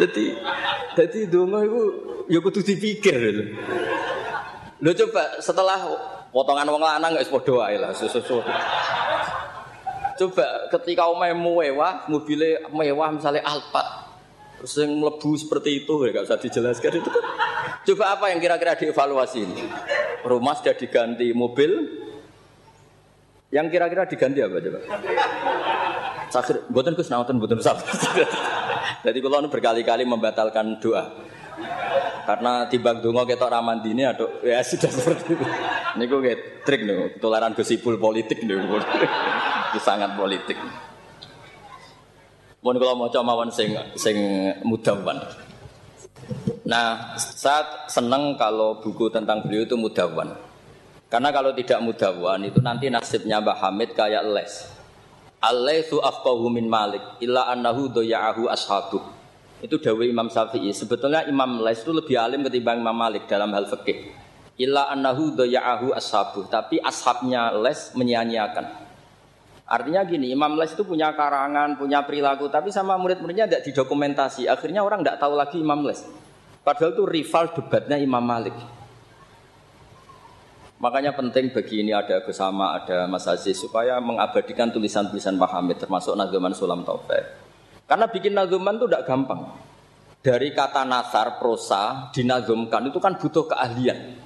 Jadi, 0.00 0.32
jadi 0.96 1.18
dongo 1.28 1.60
itu 1.60 1.82
ya 2.32 2.40
kudu 2.40 2.64
dipikir. 2.64 3.20
Lho 4.80 4.92
coba 4.96 5.44
setelah 5.44 5.76
potongan 6.34 6.68
wong 6.68 6.82
lanang 6.82 7.16
gak 7.16 7.28
padha 7.32 7.52
wae 7.54 7.76
lah 7.80 7.92
susu. 7.96 8.40
Coba 10.18 10.66
ketika 10.74 11.06
omah 11.06 11.30
mewah, 11.30 12.10
mobilnya 12.10 12.66
mewah 12.74 13.14
misalnya 13.14 13.46
Alphard. 13.46 14.10
Terus 14.58 14.74
yang 14.82 14.98
melebu 14.98 15.30
seperti 15.38 15.86
itu 15.86 15.94
ya 16.02 16.10
gak 16.10 16.26
usah 16.26 16.38
dijelaskan 16.42 16.98
itu 16.98 17.10
kan. 17.10 17.24
Coba 17.86 18.04
apa 18.18 18.24
yang 18.34 18.42
kira-kira 18.42 18.74
dievaluasi 18.74 19.38
ini? 19.46 19.62
Rumah 20.26 20.54
sudah 20.58 20.74
diganti 20.74 21.30
mobil. 21.30 21.70
Yang 23.54 23.66
kira-kira 23.72 24.02
diganti 24.10 24.42
apa 24.42 24.58
coba? 24.58 24.80
Sakit, 26.28 26.68
buatan 26.68 26.92
kus 26.92 27.08
nautan, 27.08 27.40
buatan 27.40 27.62
sabar. 27.62 27.86
Jadi 29.06 29.18
kalau 29.22 29.48
berkali-kali 29.48 30.04
membatalkan 30.04 30.82
doa. 30.82 31.27
Karena 32.28 32.68
timbang 32.68 33.00
dongo 33.00 33.24
ketok 33.24 33.48
ramandine 33.48 34.12
atau 34.12 34.28
ya 34.44 34.60
sudah 34.60 34.92
seperti 34.92 35.32
itu. 35.32 35.46
Ini 35.96 36.04
gue 36.04 36.20
kayak 36.20 36.40
trik 36.60 36.84
nih, 36.84 37.16
ketularan 37.16 37.56
gosipul 37.56 37.96
politik 37.96 38.44
nih. 38.44 38.60
Itu 39.72 39.80
sangat 39.80 40.12
politik. 40.12 40.60
Mohon 42.60 42.76
kalau 42.84 42.94
mau 43.00 43.08
coba 43.08 43.48
sing 43.48 43.72
sing 43.96 44.16
mudawan. 44.60 45.24
Nah, 46.68 47.16
saat 47.16 47.88
senang 47.88 48.36
kalau 48.36 48.76
buku 48.84 49.08
tentang 49.08 49.40
beliau 49.48 49.64
itu 49.64 49.80
mudawan. 49.80 50.36
Karena 51.08 51.32
kalau 51.32 51.56
tidak 51.56 51.80
mudawan 51.80 52.44
itu 52.44 52.60
nanti 52.60 52.92
nasibnya 52.92 53.40
Mbah 53.40 53.56
Hamid 53.56 53.96
kayak 53.96 54.28
les. 54.28 54.68
Alaisu 55.40 55.96
afqahu 56.04 56.52
min 56.52 56.68
Malik 56.68 57.00
illa 57.24 57.48
annahu 57.48 57.88
doya'ahu 57.88 58.52
ashabu. 58.52 59.00
Itu 59.58 59.82
dawe 59.82 60.04
Imam 60.06 60.30
Syafi'i. 60.30 60.70
Sebetulnya 60.70 61.26
Imam 61.26 61.58
Les 61.66 61.82
itu 61.82 61.90
lebih 61.90 62.14
alim 62.14 62.46
ketimbang 62.46 62.78
Imam 62.78 62.94
Malik 62.94 63.26
dalam 63.26 63.50
hal 63.50 63.66
fikih. 63.66 64.14
Illa 64.58 64.90
annahu 64.90 65.34
doya'ahu 65.34 65.94
ashabu. 65.94 66.46
Tapi 66.46 66.78
ashabnya 66.78 67.50
Les 67.58 67.90
menyia-nyiakan. 67.98 68.86
Artinya 69.68 70.00
gini, 70.06 70.32
Imam 70.32 70.56
Les 70.56 70.72
itu 70.72 70.86
punya 70.86 71.12
karangan, 71.12 71.76
punya 71.76 72.00
perilaku, 72.06 72.48
tapi 72.48 72.72
sama 72.72 72.96
murid-muridnya 72.96 73.44
tidak 73.50 73.62
didokumentasi. 73.68 74.48
Akhirnya 74.48 74.80
orang 74.80 75.04
tidak 75.04 75.20
tahu 75.20 75.34
lagi 75.36 75.58
Imam 75.60 75.82
Les. 75.84 76.06
Padahal 76.62 76.94
itu 76.94 77.04
rival 77.04 77.44
debatnya 77.52 77.96
Imam 77.98 78.22
Malik. 78.22 78.54
Makanya 80.78 81.10
penting 81.10 81.50
bagi 81.50 81.82
ini 81.82 81.90
ada 81.90 82.22
bersama, 82.22 82.78
ada 82.78 83.10
Mas 83.10 83.26
Aziz, 83.26 83.58
supaya 83.58 83.98
mengabadikan 83.98 84.70
tulisan-tulisan 84.70 85.34
Pak 85.34 85.50
Hamid, 85.50 85.82
termasuk 85.82 86.14
Nazuman 86.14 86.54
Sulam 86.54 86.86
Taufik. 86.86 87.47
Karena 87.88 88.04
bikin 88.04 88.36
nazuman 88.36 88.76
itu 88.76 88.84
tidak 88.84 89.08
gampang. 89.08 89.48
Dari 90.20 90.52
kata 90.52 90.84
nasar, 90.84 91.40
prosa, 91.40 92.12
dinazumkan 92.12 92.84
itu 92.84 93.00
kan 93.00 93.16
butuh 93.16 93.48
keahlian. 93.48 94.20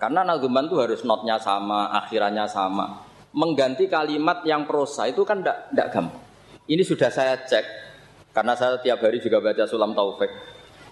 Karena 0.00 0.24
nazuman 0.24 0.64
itu 0.64 0.80
harus 0.80 1.04
notnya 1.04 1.36
sama, 1.36 1.92
akhirannya 1.92 2.48
sama. 2.48 3.04
Mengganti 3.36 3.84
kalimat 3.84 4.40
yang 4.48 4.64
prosa 4.64 5.04
itu 5.12 5.28
kan 5.28 5.44
tidak 5.44 5.92
gampang. 5.92 6.24
Ini 6.66 6.82
sudah 6.82 7.12
saya 7.12 7.36
cek, 7.44 7.64
karena 8.32 8.56
saya 8.56 8.80
tiap 8.80 9.04
hari 9.04 9.20
juga 9.20 9.44
baca 9.44 9.68
Sulam 9.68 9.92
Taufik. 9.92 10.32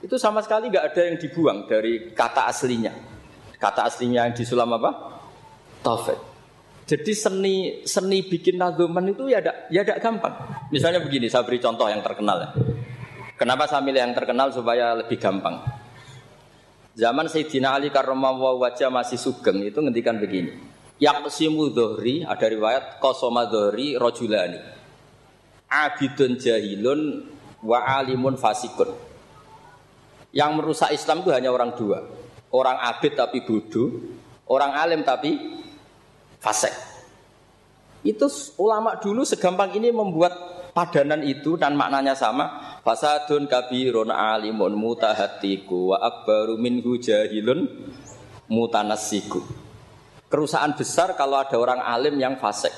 Itu 0.05 0.21
sama 0.21 0.45
sekali 0.45 0.69
nggak 0.69 0.93
ada 0.93 1.03
yang 1.09 1.17
dibuang 1.17 1.65
dari 1.65 2.13
kata 2.13 2.53
aslinya. 2.53 2.93
Kata 3.57 3.89
aslinya 3.89 4.29
yang 4.29 4.37
di 4.37 4.45
Sulam 4.45 4.77
apa? 4.77 4.91
Taufik. 5.81 6.34
Jadi 6.85 7.12
seni 7.16 7.55
seni 7.89 8.20
bikin 8.28 8.61
nazuman 8.61 9.09
itu 9.09 9.24
ya 9.32 9.41
tidak 9.41 9.57
ya 9.72 9.80
tidak 9.80 10.05
gampang. 10.05 10.35
Misalnya 10.68 11.01
begini, 11.01 11.32
saya 11.32 11.41
beri 11.41 11.57
contoh 11.57 11.89
yang 11.89 12.05
terkenal 12.05 12.37
ya. 12.45 12.51
Kenapa 13.41 13.64
saya 13.64 13.80
milih 13.80 14.05
yang 14.05 14.12
terkenal 14.12 14.53
supaya 14.53 14.93
lebih 14.93 15.16
gampang? 15.16 15.64
Zaman 16.95 17.26
Sayyidina 17.26 17.74
Ali 17.74 17.89
karramallahu 17.91 18.62
wajah 18.62 18.93
masih 18.93 19.18
sugeng 19.18 19.64
itu 19.64 19.80
ngendikan 19.80 20.20
begini. 20.20 20.55
Yaqsimu 21.03 21.74
dhuhri 21.74 22.22
ada 22.22 22.47
riwayat 22.47 23.03
qasama 23.03 23.51
dhuhri 23.51 23.99
rajulani. 23.99 24.61
Abidun 25.66 26.39
jahilun 26.39 27.26
wa 27.64 27.82
alimun 27.99 28.39
fasikun. 28.39 28.95
Yang 30.30 30.51
merusak 30.55 30.91
Islam 30.95 31.26
itu 31.26 31.35
hanya 31.35 31.51
orang 31.51 31.74
dua. 31.74 32.07
Orang 32.55 32.78
abid 32.78 33.18
tapi 33.18 33.43
bodoh, 33.43 33.91
orang 34.47 34.78
alim 34.78 35.03
tapi 35.03 35.64
fasik. 36.45 36.77
Itu 38.05 38.29
ulama 38.61 39.01
dulu 39.01 39.25
segampang 39.25 39.73
ini 39.73 39.89
membuat 39.89 40.37
padanan 40.77 41.25
itu 41.25 41.57
dan 41.57 41.73
maknanya 41.73 42.13
sama. 42.13 42.77
Fasadun 42.85 43.49
kabirun 43.49 44.13
alimun 44.13 44.77
mutahatiku 44.77 45.97
wa 45.97 46.05
akbaru 46.05 46.61
minhu 46.61 47.01
jahilun 47.01 47.65
mutanassiku. 48.53 49.41
Kerusakan 50.29 50.77
besar 50.77 51.17
kalau 51.17 51.41
ada 51.41 51.57
orang 51.57 51.81
alim 51.81 52.21
yang 52.21 52.37
fasik. 52.37 52.77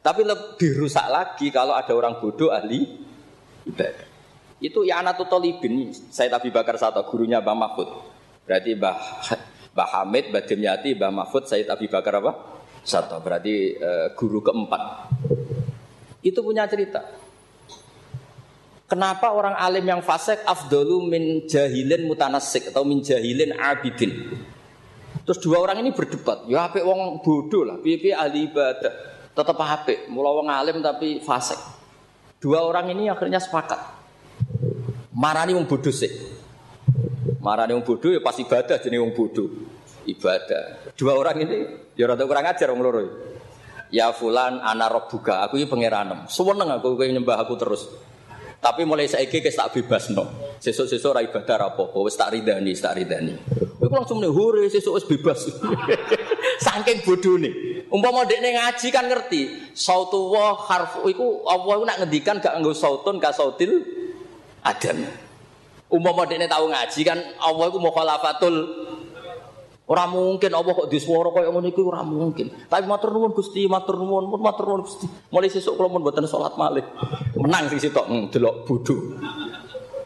Tapi 0.00 0.22
lebih 0.22 0.78
rusak 0.78 1.04
lagi 1.10 1.50
kalau 1.50 1.74
ada 1.74 1.90
orang 1.90 2.22
bodoh 2.22 2.54
ahli 2.54 2.86
ibadah. 3.66 4.06
Itu 4.62 4.86
ya 4.86 5.02
anak 5.02 5.18
tolibin. 5.26 5.90
Saya 5.90 6.30
tapi 6.30 6.54
bakar 6.54 6.78
satu 6.78 7.02
gurunya 7.10 7.42
Bang 7.42 7.58
Mahfud. 7.58 7.88
Berarti 8.46 8.76
Mbah 8.78 8.96
Mbah 9.74 9.88
Hamid, 9.98 10.30
Mbah 10.30 10.44
Dimyati, 10.46 10.94
Mbah 10.94 11.10
Mahfud, 11.10 11.48
Said 11.48 11.66
Abi 11.66 11.88
Bakar 11.88 12.20
apa? 12.22 12.59
Satu. 12.82 13.20
Berarti 13.20 13.76
uh, 13.76 14.12
guru 14.16 14.40
keempat. 14.44 14.82
Itu 16.20 16.44
punya 16.44 16.68
cerita. 16.68 17.00
Kenapa 18.90 19.30
orang 19.30 19.54
alim 19.54 19.86
yang 19.86 20.02
fasik 20.02 20.42
afdalu 20.42 21.06
min 21.06 21.22
jahilin 21.46 22.10
mutanasik 22.10 22.74
atau 22.74 22.82
min 22.82 22.98
jahilin 22.98 23.54
abidin? 23.54 24.34
Terus 25.22 25.38
dua 25.46 25.62
orang 25.62 25.78
ini 25.78 25.94
berdebat. 25.94 26.50
Ya 26.50 26.66
apik 26.66 26.82
wong 26.82 27.22
bodoh 27.22 27.62
lah, 27.62 27.78
piye 27.78 28.10
ahli 28.10 28.50
ibadah. 28.50 28.90
Tetap 29.30 29.54
apik, 29.54 30.10
mula 30.10 30.34
wong 30.34 30.50
alim 30.50 30.82
tapi 30.82 31.22
fasik. 31.22 31.54
Dua 32.42 32.66
orang 32.66 32.90
ini 32.90 33.06
akhirnya 33.06 33.38
sepakat. 33.38 33.78
Marani 35.14 35.54
wong 35.54 35.70
bodoh 35.70 35.94
sih. 35.94 36.10
Marane 37.38 37.78
wong 37.78 37.86
bodoh 37.86 38.10
ya 38.10 38.18
pas 38.18 38.34
ibadah 38.42 38.74
jenenge 38.82 39.06
wong 39.06 39.14
bodoh. 39.14 39.69
Ibadah. 40.06 40.94
Dua 40.96 41.12
orang 41.16 41.36
ini 41.44 41.58
ya 41.96 42.08
rada 42.08 42.24
kurang 42.24 42.48
ajar 42.48 42.72
wong 42.72 42.80
loro. 42.80 43.02
Ya 43.90 44.14
fulan 44.14 44.62
ana 44.62 44.86
rabbuka, 44.86 45.42
aku 45.42 45.58
iki 45.58 45.66
pangeranem. 45.66 46.30
Suweneng 46.30 46.70
aku 46.70 46.94
kowe 46.94 47.06
nyembah 47.06 47.42
aku 47.42 47.58
terus. 47.58 47.90
Tapi 48.60 48.84
mulai 48.84 49.08
saiki 49.08 49.40
wis 49.40 49.56
tak 49.56 49.72
bebasno. 49.72 50.54
Sesuk-sesuk 50.60 51.16
ora 51.16 51.24
ibadah 51.24 51.56
ora 51.56 51.66
apa-apa, 51.72 51.98
wis 52.04 52.14
tak 52.14 52.36
ridani, 52.36 52.70
tak 52.76 53.00
ridani. 53.00 53.34
Kowe 53.80 53.88
langsung 53.88 54.20
muni 54.20 54.28
hore 54.28 54.68
sesuk 54.68 55.00
wis 55.00 55.06
bebas. 55.08 55.48
Saking 56.64 57.00
bodone. 57.02 57.50
Umpama 57.90 58.22
dekne 58.22 58.54
ngaji 58.54 58.86
kan 58.94 59.10
ngerti, 59.10 59.74
sautu 59.74 60.30
wa 60.30 60.54
harfu 60.54 61.10
iku 61.10 61.42
Allah 61.48 61.74
iku 61.74 61.84
nak 61.88 61.98
ngendikan 62.04 62.38
gak 62.38 62.54
nganggo 62.54 62.70
sautun 62.76 63.18
ka 63.18 63.34
sautil 63.34 63.82
adam. 64.62 65.08
Umpama 65.90 66.28
dekne 66.28 66.46
tahu 66.46 66.70
ngaji 66.70 67.00
kan 67.02 67.18
Allah 67.42 67.64
iku 67.66 67.82
mukhalafatul 67.82 68.54
Ora 69.90 70.06
mungkin 70.06 70.54
Allah 70.54 70.70
kok 70.70 70.86
disuara 70.86 71.34
kaya 71.34 71.50
ngono 71.50 71.66
iku 71.66 71.82
ora 71.90 72.06
mungkin. 72.06 72.46
Tapi 72.70 72.86
matur 72.86 73.10
nuwun 73.10 73.34
Gusti, 73.34 73.66
matur 73.66 73.98
nuwun, 73.98 74.30
matur 74.38 74.70
nuwun 74.70 74.86
Gusti. 74.86 75.10
Mulai 75.34 75.50
sesuk 75.50 75.74
kula 75.74 75.90
mun 75.90 76.06
mboten 76.06 76.30
salat 76.30 76.54
malih. 76.54 76.86
Menang 77.34 77.66
sing 77.66 77.82
sitok 77.82 78.06
hmm, 78.06 78.30
delok 78.30 78.70
bodho. 78.70 79.18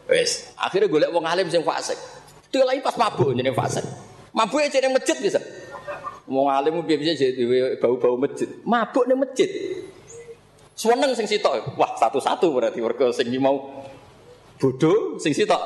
Wes, 0.09 0.57
akhirnya 0.57 0.89
golek 0.89 1.13
wong 1.13 1.29
alim 1.29 1.53
sing 1.53 1.61
fasik. 1.61 2.01
Dilai 2.49 2.81
pas 2.81 2.97
mabuk 2.97 3.37
jenenge 3.37 3.53
fasik. 3.53 3.85
Mabuk 4.33 4.57
aja 4.57 4.81
ning 4.81 4.89
masjid 4.89 5.21
bisa. 5.21 5.37
Wong 6.25 6.49
alim 6.49 6.81
piye 6.81 6.97
bisa 6.97 7.13
jadi 7.13 7.77
bau-bau 7.77 8.17
masjid. 8.17 8.49
Mabuk 8.65 9.05
ning 9.05 9.21
masjid. 9.21 9.49
Seneng 10.73 11.13
sing 11.13 11.29
sitok. 11.29 11.77
Wah, 11.77 11.93
satu-satu 11.93 12.49
berarti 12.49 12.81
mergo 12.81 13.13
sing 13.13 13.29
mau 13.37 13.85
bodoh 14.57 15.21
sing 15.21 15.29
sitok 15.29 15.61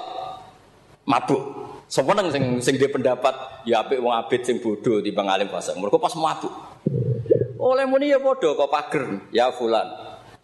mabuk. 1.08 1.69
Semeneng 1.90 2.30
sing 2.30 2.62
sing 2.62 2.78
dia 2.78 2.86
pendapat 2.86 3.66
ya 3.66 3.82
apik 3.82 3.98
wong 3.98 4.14
abid 4.14 4.46
sing 4.46 4.62
bodoh 4.62 5.02
di 5.02 5.10
alim 5.10 5.50
fase. 5.50 5.74
Mereka 5.74 5.98
pas 5.98 6.14
mabuk. 6.14 6.54
Oleh 7.58 7.90
muni 7.90 8.14
ya 8.14 8.22
bodoh 8.22 8.54
kok 8.54 8.70
pager. 8.70 9.26
Ya 9.34 9.50
fulan. 9.50 9.90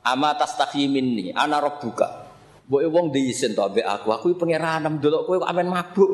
Ama 0.02 0.34
tastahi 0.34 0.90
minni 0.90 1.30
ana 1.38 1.62
rabbuka. 1.62 2.26
Mbok 2.66 2.82
wong 2.90 3.06
diisin 3.14 3.54
to 3.54 3.62
ambek 3.62 3.86
aku. 3.86 4.10
Aku 4.10 4.34
pangeran 4.42 4.98
delok 4.98 5.30
kowe 5.30 5.38
kok 5.46 5.50
amen 5.54 5.70
mabuk. 5.70 6.12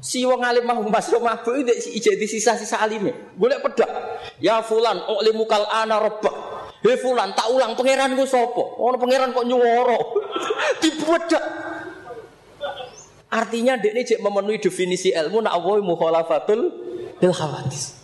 Si 0.00 0.24
wong 0.24 0.40
alim 0.40 0.64
mah 0.64 0.80
mas 0.88 1.12
mabuk 1.12 1.60
iki 1.60 2.00
jadi 2.00 2.24
sisa-sisa 2.24 2.80
alime. 2.80 3.36
Golek 3.36 3.60
pedak. 3.60 3.92
Ya 4.40 4.64
fulan 4.64 5.04
ulimukal 5.20 5.68
ana 5.68 6.00
rabbak. 6.00 6.50
Hei 6.80 6.96
fulan, 6.96 7.36
tak 7.36 7.52
ulang 7.52 7.76
pangeran 7.76 8.16
gue 8.16 8.24
sopo. 8.24 8.80
Ono 8.80 8.96
pangeran 8.96 9.36
kok 9.36 9.44
nyuwara. 9.44 10.00
Dibedak. 10.80 11.44
Artinya 13.30 13.78
dek 13.78 13.94
ini 13.94 14.02
cek 14.02 14.20
memenuhi 14.20 14.58
definisi 14.58 15.14
ilmu 15.14 15.46
nak 15.46 15.54
awoi 15.54 15.78
mukhalafatul 15.86 16.60
bil 17.22 17.34
khawatis. 17.34 17.94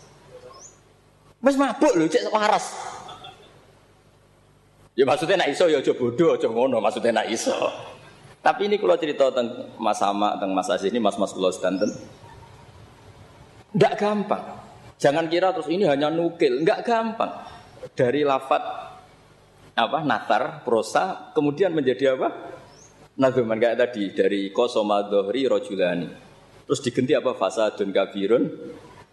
Mas 1.42 1.58
mabuk 1.58 1.98
lho 1.98 2.06
cek 2.06 2.30
waras. 2.30 2.78
Ya 4.96 5.04
maksudnya 5.04 5.42
nak 5.44 5.50
iso 5.52 5.68
ya 5.68 5.82
aja 5.82 5.92
bodoh 5.92 6.38
aja 6.38 6.48
ngono 6.48 6.78
maksudnya 6.78 7.20
nak 7.20 7.28
iso. 7.28 7.52
Tapi 8.40 8.70
ini 8.70 8.78
kalau 8.78 8.94
cerita 8.94 9.34
tentang 9.34 9.74
Mas 9.76 9.98
Sama, 9.98 10.38
tentang 10.38 10.54
Mas 10.54 10.70
Aziz 10.70 10.94
ini 10.94 11.02
Mas-mas 11.02 11.34
kula 11.34 11.50
sedanten. 11.50 11.90
Enggak 13.74 13.98
gampang. 13.98 14.44
Jangan 14.96 15.26
kira 15.26 15.50
terus 15.50 15.66
ini 15.68 15.84
hanya 15.84 16.08
nukil, 16.08 16.62
enggak 16.62 16.86
gampang 16.86 17.28
dari 17.92 18.22
lafat 18.22 18.62
apa 19.76 19.98
natar 20.00 20.64
prosa 20.64 21.34
kemudian 21.36 21.68
menjadi 21.68 22.16
apa 22.16 22.55
nazuman 23.16 23.56
kayak 23.56 23.80
tadi 23.80 24.12
dari 24.12 24.52
kosoma 24.52 25.04
dohri 25.08 25.48
rojulani 25.48 26.08
terus 26.66 26.82
diganti 26.82 27.14
apa? 27.14 27.32
Fasadun 27.32 27.94
kabirun 27.94 28.44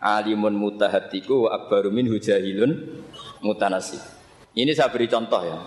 alimun 0.03 0.57
mutahatiku 0.59 1.47
akbaru 1.47 1.87
min 1.87 2.11
hujahilun 2.11 2.71
mutanasi. 3.39 3.95
Ini 4.53 4.75
saya 4.75 4.91
beri 4.91 5.07
contoh 5.07 5.41
ya. 5.47 5.59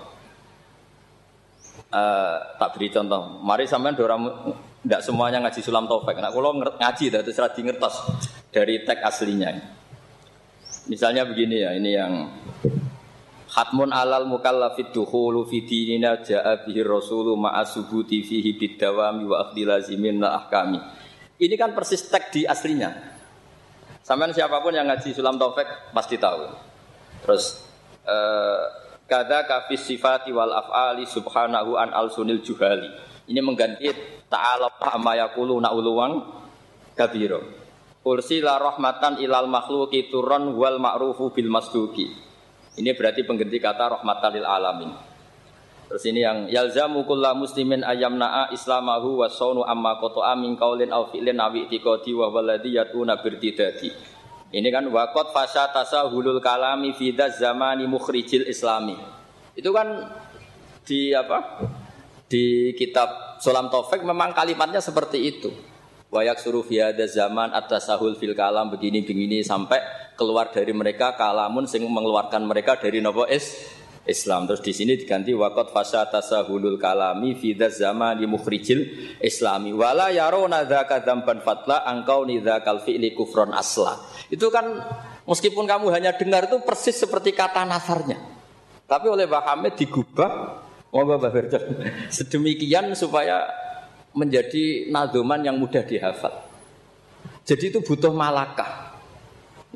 Uh, 1.87 2.37
tak 2.61 2.77
beri 2.77 2.93
contoh. 2.93 3.41
Mari 3.41 3.65
sampean 3.65 3.97
dorang 3.97 4.29
tidak 4.85 5.01
semuanya 5.03 5.41
ngaji 5.43 5.61
sulam 5.65 5.89
taufik. 5.89 6.19
Nah 6.21 6.31
kalau 6.31 6.53
ngaji 6.59 7.05
terus 7.09 7.39
radi 7.41 7.61
ngertos 7.65 7.95
dari 8.53 8.85
teks 8.85 9.03
aslinya. 9.03 9.51
Misalnya 10.87 11.27
begini 11.27 11.67
ya 11.67 11.75
ini 11.75 11.91
yang 11.97 12.13
Hatmun 13.57 13.89
alal 13.89 14.29
mukallafid 14.29 14.93
dukhulu 14.93 15.49
fi 15.49 15.65
dinina 15.65 16.21
ja'a 16.21 16.61
bihi 16.69 16.85
rasulu 16.85 17.41
ma'a 17.41 17.65
subuti 17.65 18.21
fihi 18.21 18.53
bidawami 18.53 19.25
wa 19.25 19.49
akhdhi 19.49 19.65
lazimin 19.65 20.21
la 20.21 20.37
ahkami. 20.45 20.77
Ini 21.41 21.57
kan 21.57 21.73
persis 21.73 22.05
teks 22.05 22.37
di 22.37 22.45
aslinya. 22.45 22.93
Sampai 24.05 24.37
siapa 24.37 24.61
pun 24.61 24.77
yang 24.77 24.85
ngaji 24.93 25.17
Sulam 25.17 25.41
Taufik 25.41 25.65
pasti 25.97 26.21
tahu. 26.21 26.53
Terus 27.25 27.65
eh, 28.05 28.63
kada 29.09 29.49
kafis 29.49 29.89
sifati 29.89 30.37
wal 30.37 30.53
af'ali 30.53 31.09
subhanahu 31.09 31.81
an 31.81 31.97
al 31.97 32.13
sunil 32.13 32.45
juhali. 32.45 32.93
Ini 33.25 33.41
mengganti 33.41 33.89
ta'ala 34.29 34.69
amma 34.85 35.17
yaqulu 35.17 35.57
na'uluwang 35.65 36.13
kabiro. 36.93 37.41
Ursila 38.05 38.61
rahmatan 38.61 39.17
ilal 39.17 39.49
makhluki 39.49 40.13
turran 40.13 40.53
wal 40.53 40.77
ma'rufu 40.77 41.33
bil 41.33 41.49
masduki. 41.49 42.26
Ini 42.77 42.93
berarti 42.93 43.25
pengganti 43.25 43.57
kata 43.57 44.01
rahmatan 44.01 44.31
lil 44.37 44.47
alamin. 44.47 44.93
Terus 45.87 46.03
ini 46.11 46.21
yang 46.27 46.51
yalzamu 46.51 47.07
kullu 47.07 47.47
muslimin 47.47 47.87
ayamna'a 47.87 48.51
islamahu 48.53 49.23
wa 49.23 49.31
saunu 49.31 49.63
amma 49.63 49.97
qata'a 50.03 50.35
min 50.35 50.59
qaulin 50.59 50.91
aw 50.91 51.09
fi'lin 51.09 51.39
aw 51.39 51.55
i'tiqadi 51.55 52.13
wa 52.13 52.29
walladhi 52.29 52.75
yatuna 52.75 53.17
birtidati. 53.23 53.89
Ini 54.51 54.69
kan 54.71 54.87
waqat 54.91 55.31
fasha 55.31 55.71
tasahulul 55.71 56.43
kalami 56.43 56.93
fi 56.93 57.15
zamani 57.15 57.87
mukhrijil 57.87 58.45
islami. 58.51 58.99
Itu 59.55 59.71
kan 59.73 60.11
di 60.85 61.17
apa? 61.17 61.65
Di 62.27 62.75
kitab 62.75 63.39
Sulam 63.39 63.71
Taufik 63.71 64.03
memang 64.03 64.35
kalimatnya 64.35 64.83
seperti 64.83 65.19
itu. 65.23 65.51
Wayak 66.11 66.43
suruh 66.43 66.63
fi 66.63 66.83
zaman 67.11 67.55
atas 67.55 67.91
sahul 67.91 68.15
fil 68.19 68.35
kalam 68.35 68.71
begini 68.71 69.03
begini 69.03 69.43
sampai 69.43 69.79
keluar 70.17 70.51
dari 70.51 70.73
mereka 70.73 71.15
kalamun 71.15 71.69
sing 71.69 71.85
mengeluarkan 71.85 72.43
mereka 72.49 72.81
dari 72.81 73.05
nopo 73.05 73.29
es 73.29 73.77
Islam. 74.09 74.47
Terus 74.49 74.63
di 74.63 74.73
sini 74.73 74.93
diganti 74.95 75.35
wakot 75.35 75.75
fasa 75.75 76.07
tasahulul 76.09 76.79
kalami 76.79 77.37
fidas 77.37 77.83
zaman 77.83 78.23
mukhrijil 78.25 79.15
islami. 79.21 79.75
Wala 79.75 80.15
yarona 80.15 80.65
dzaka 80.65 81.05
dzamban 81.05 81.43
fatla 81.43 81.85
angkau 81.85 82.25
nidzakal 82.25 82.81
fi'li 82.87 83.13
kufron 83.13 83.53
asla. 83.53 83.99
Itu 84.31 84.49
kan 84.49 84.81
meskipun 85.27 85.67
kamu 85.67 85.93
hanya 85.93 86.15
dengar 86.15 86.47
itu 86.49 86.63
persis 86.63 86.97
seperti 86.97 87.35
kata 87.35 87.67
nasarnya. 87.67 88.17
Tapi 88.87 89.07
oleh 89.11 89.27
Mbah 89.27 89.45
Hamid 89.53 89.75
digubah 89.75 90.63
Mbah 90.95 91.19
sedemikian 92.17 92.95
supaya 92.95 93.45
menjadi 94.17 94.89
nadoman 94.89 95.45
yang 95.45 95.59
mudah 95.59 95.85
dihafal. 95.85 96.33
Jadi 97.47 97.75
itu 97.75 97.79
butuh 97.83 98.11
malakah. 98.11 98.86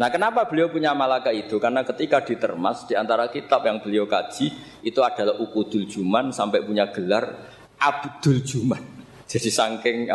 Nah, 0.01 0.09
kenapa 0.09 0.49
beliau 0.49 0.73
punya 0.73 0.97
malakah 0.97 1.29
itu? 1.29 1.61
Karena 1.61 1.85
ketika 1.85 2.25
ditermas 2.25 2.89
di 2.89 2.97
antara 2.97 3.29
kitab 3.29 3.61
yang 3.69 3.85
beliau 3.85 4.09
kaji 4.09 4.49
itu 4.81 5.01
adalah 5.05 5.37
Ukudul 5.37 5.85
Juman 5.85 6.33
sampai 6.33 6.65
punya 6.65 6.89
gelar 6.89 7.37
Abdul 7.77 8.41
Juman. 8.41 8.81
Jadi 9.31 9.53
saking 9.53 10.09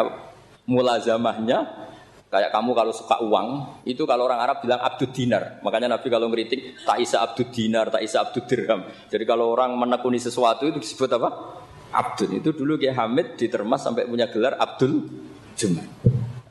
mulazamahnya 0.65 1.86
Kayak 2.25 2.51
kamu 2.51 2.75
kalau 2.75 2.91
suka 2.91 3.15
uang, 3.23 3.79
itu 3.88 4.03
kalau 4.03 4.27
orang 4.27 4.43
Arab 4.43 4.59
bilang 4.59 4.83
abdul 4.83 5.07
dinar. 5.07 5.63
Makanya 5.63 5.95
Nabi 5.95 6.11
kalau 6.11 6.27
ngeritik, 6.27 6.83
tak 6.83 6.99
isa 6.99 7.23
abdul 7.23 7.47
dinar, 7.47 7.88
tak 7.88 8.03
isa 8.03 8.27
abdul 8.27 8.43
dirham. 8.43 8.83
Jadi 9.07 9.23
kalau 9.23 9.55
orang 9.55 9.71
menekuni 9.71 10.19
sesuatu 10.19 10.67
itu 10.67 10.83
disebut 10.83 11.15
apa? 11.15 11.29
Abdul. 11.95 12.43
Itu 12.43 12.51
dulu 12.51 12.75
Kiai 12.75 12.91
Hamid 12.91 13.39
ditermas 13.39 13.88
sampai 13.88 14.03
punya 14.03 14.27
gelar 14.27 14.59
Abdul 14.59 15.07
Juman. 15.55 15.88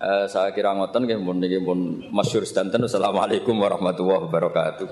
Uh, 0.05 0.29
saya 0.29 0.53
kira 0.53 0.77
ngoten 0.77 1.09
nggih 1.09 1.17
mun 1.17 1.41
niki 1.41 1.65
pun 1.65 2.05
masyhur 2.13 2.45
sedanten. 2.45 2.85
Assalamualaikum 2.85 3.57
warahmatullahi 3.57 4.29
wabarakatuh. 4.29 4.89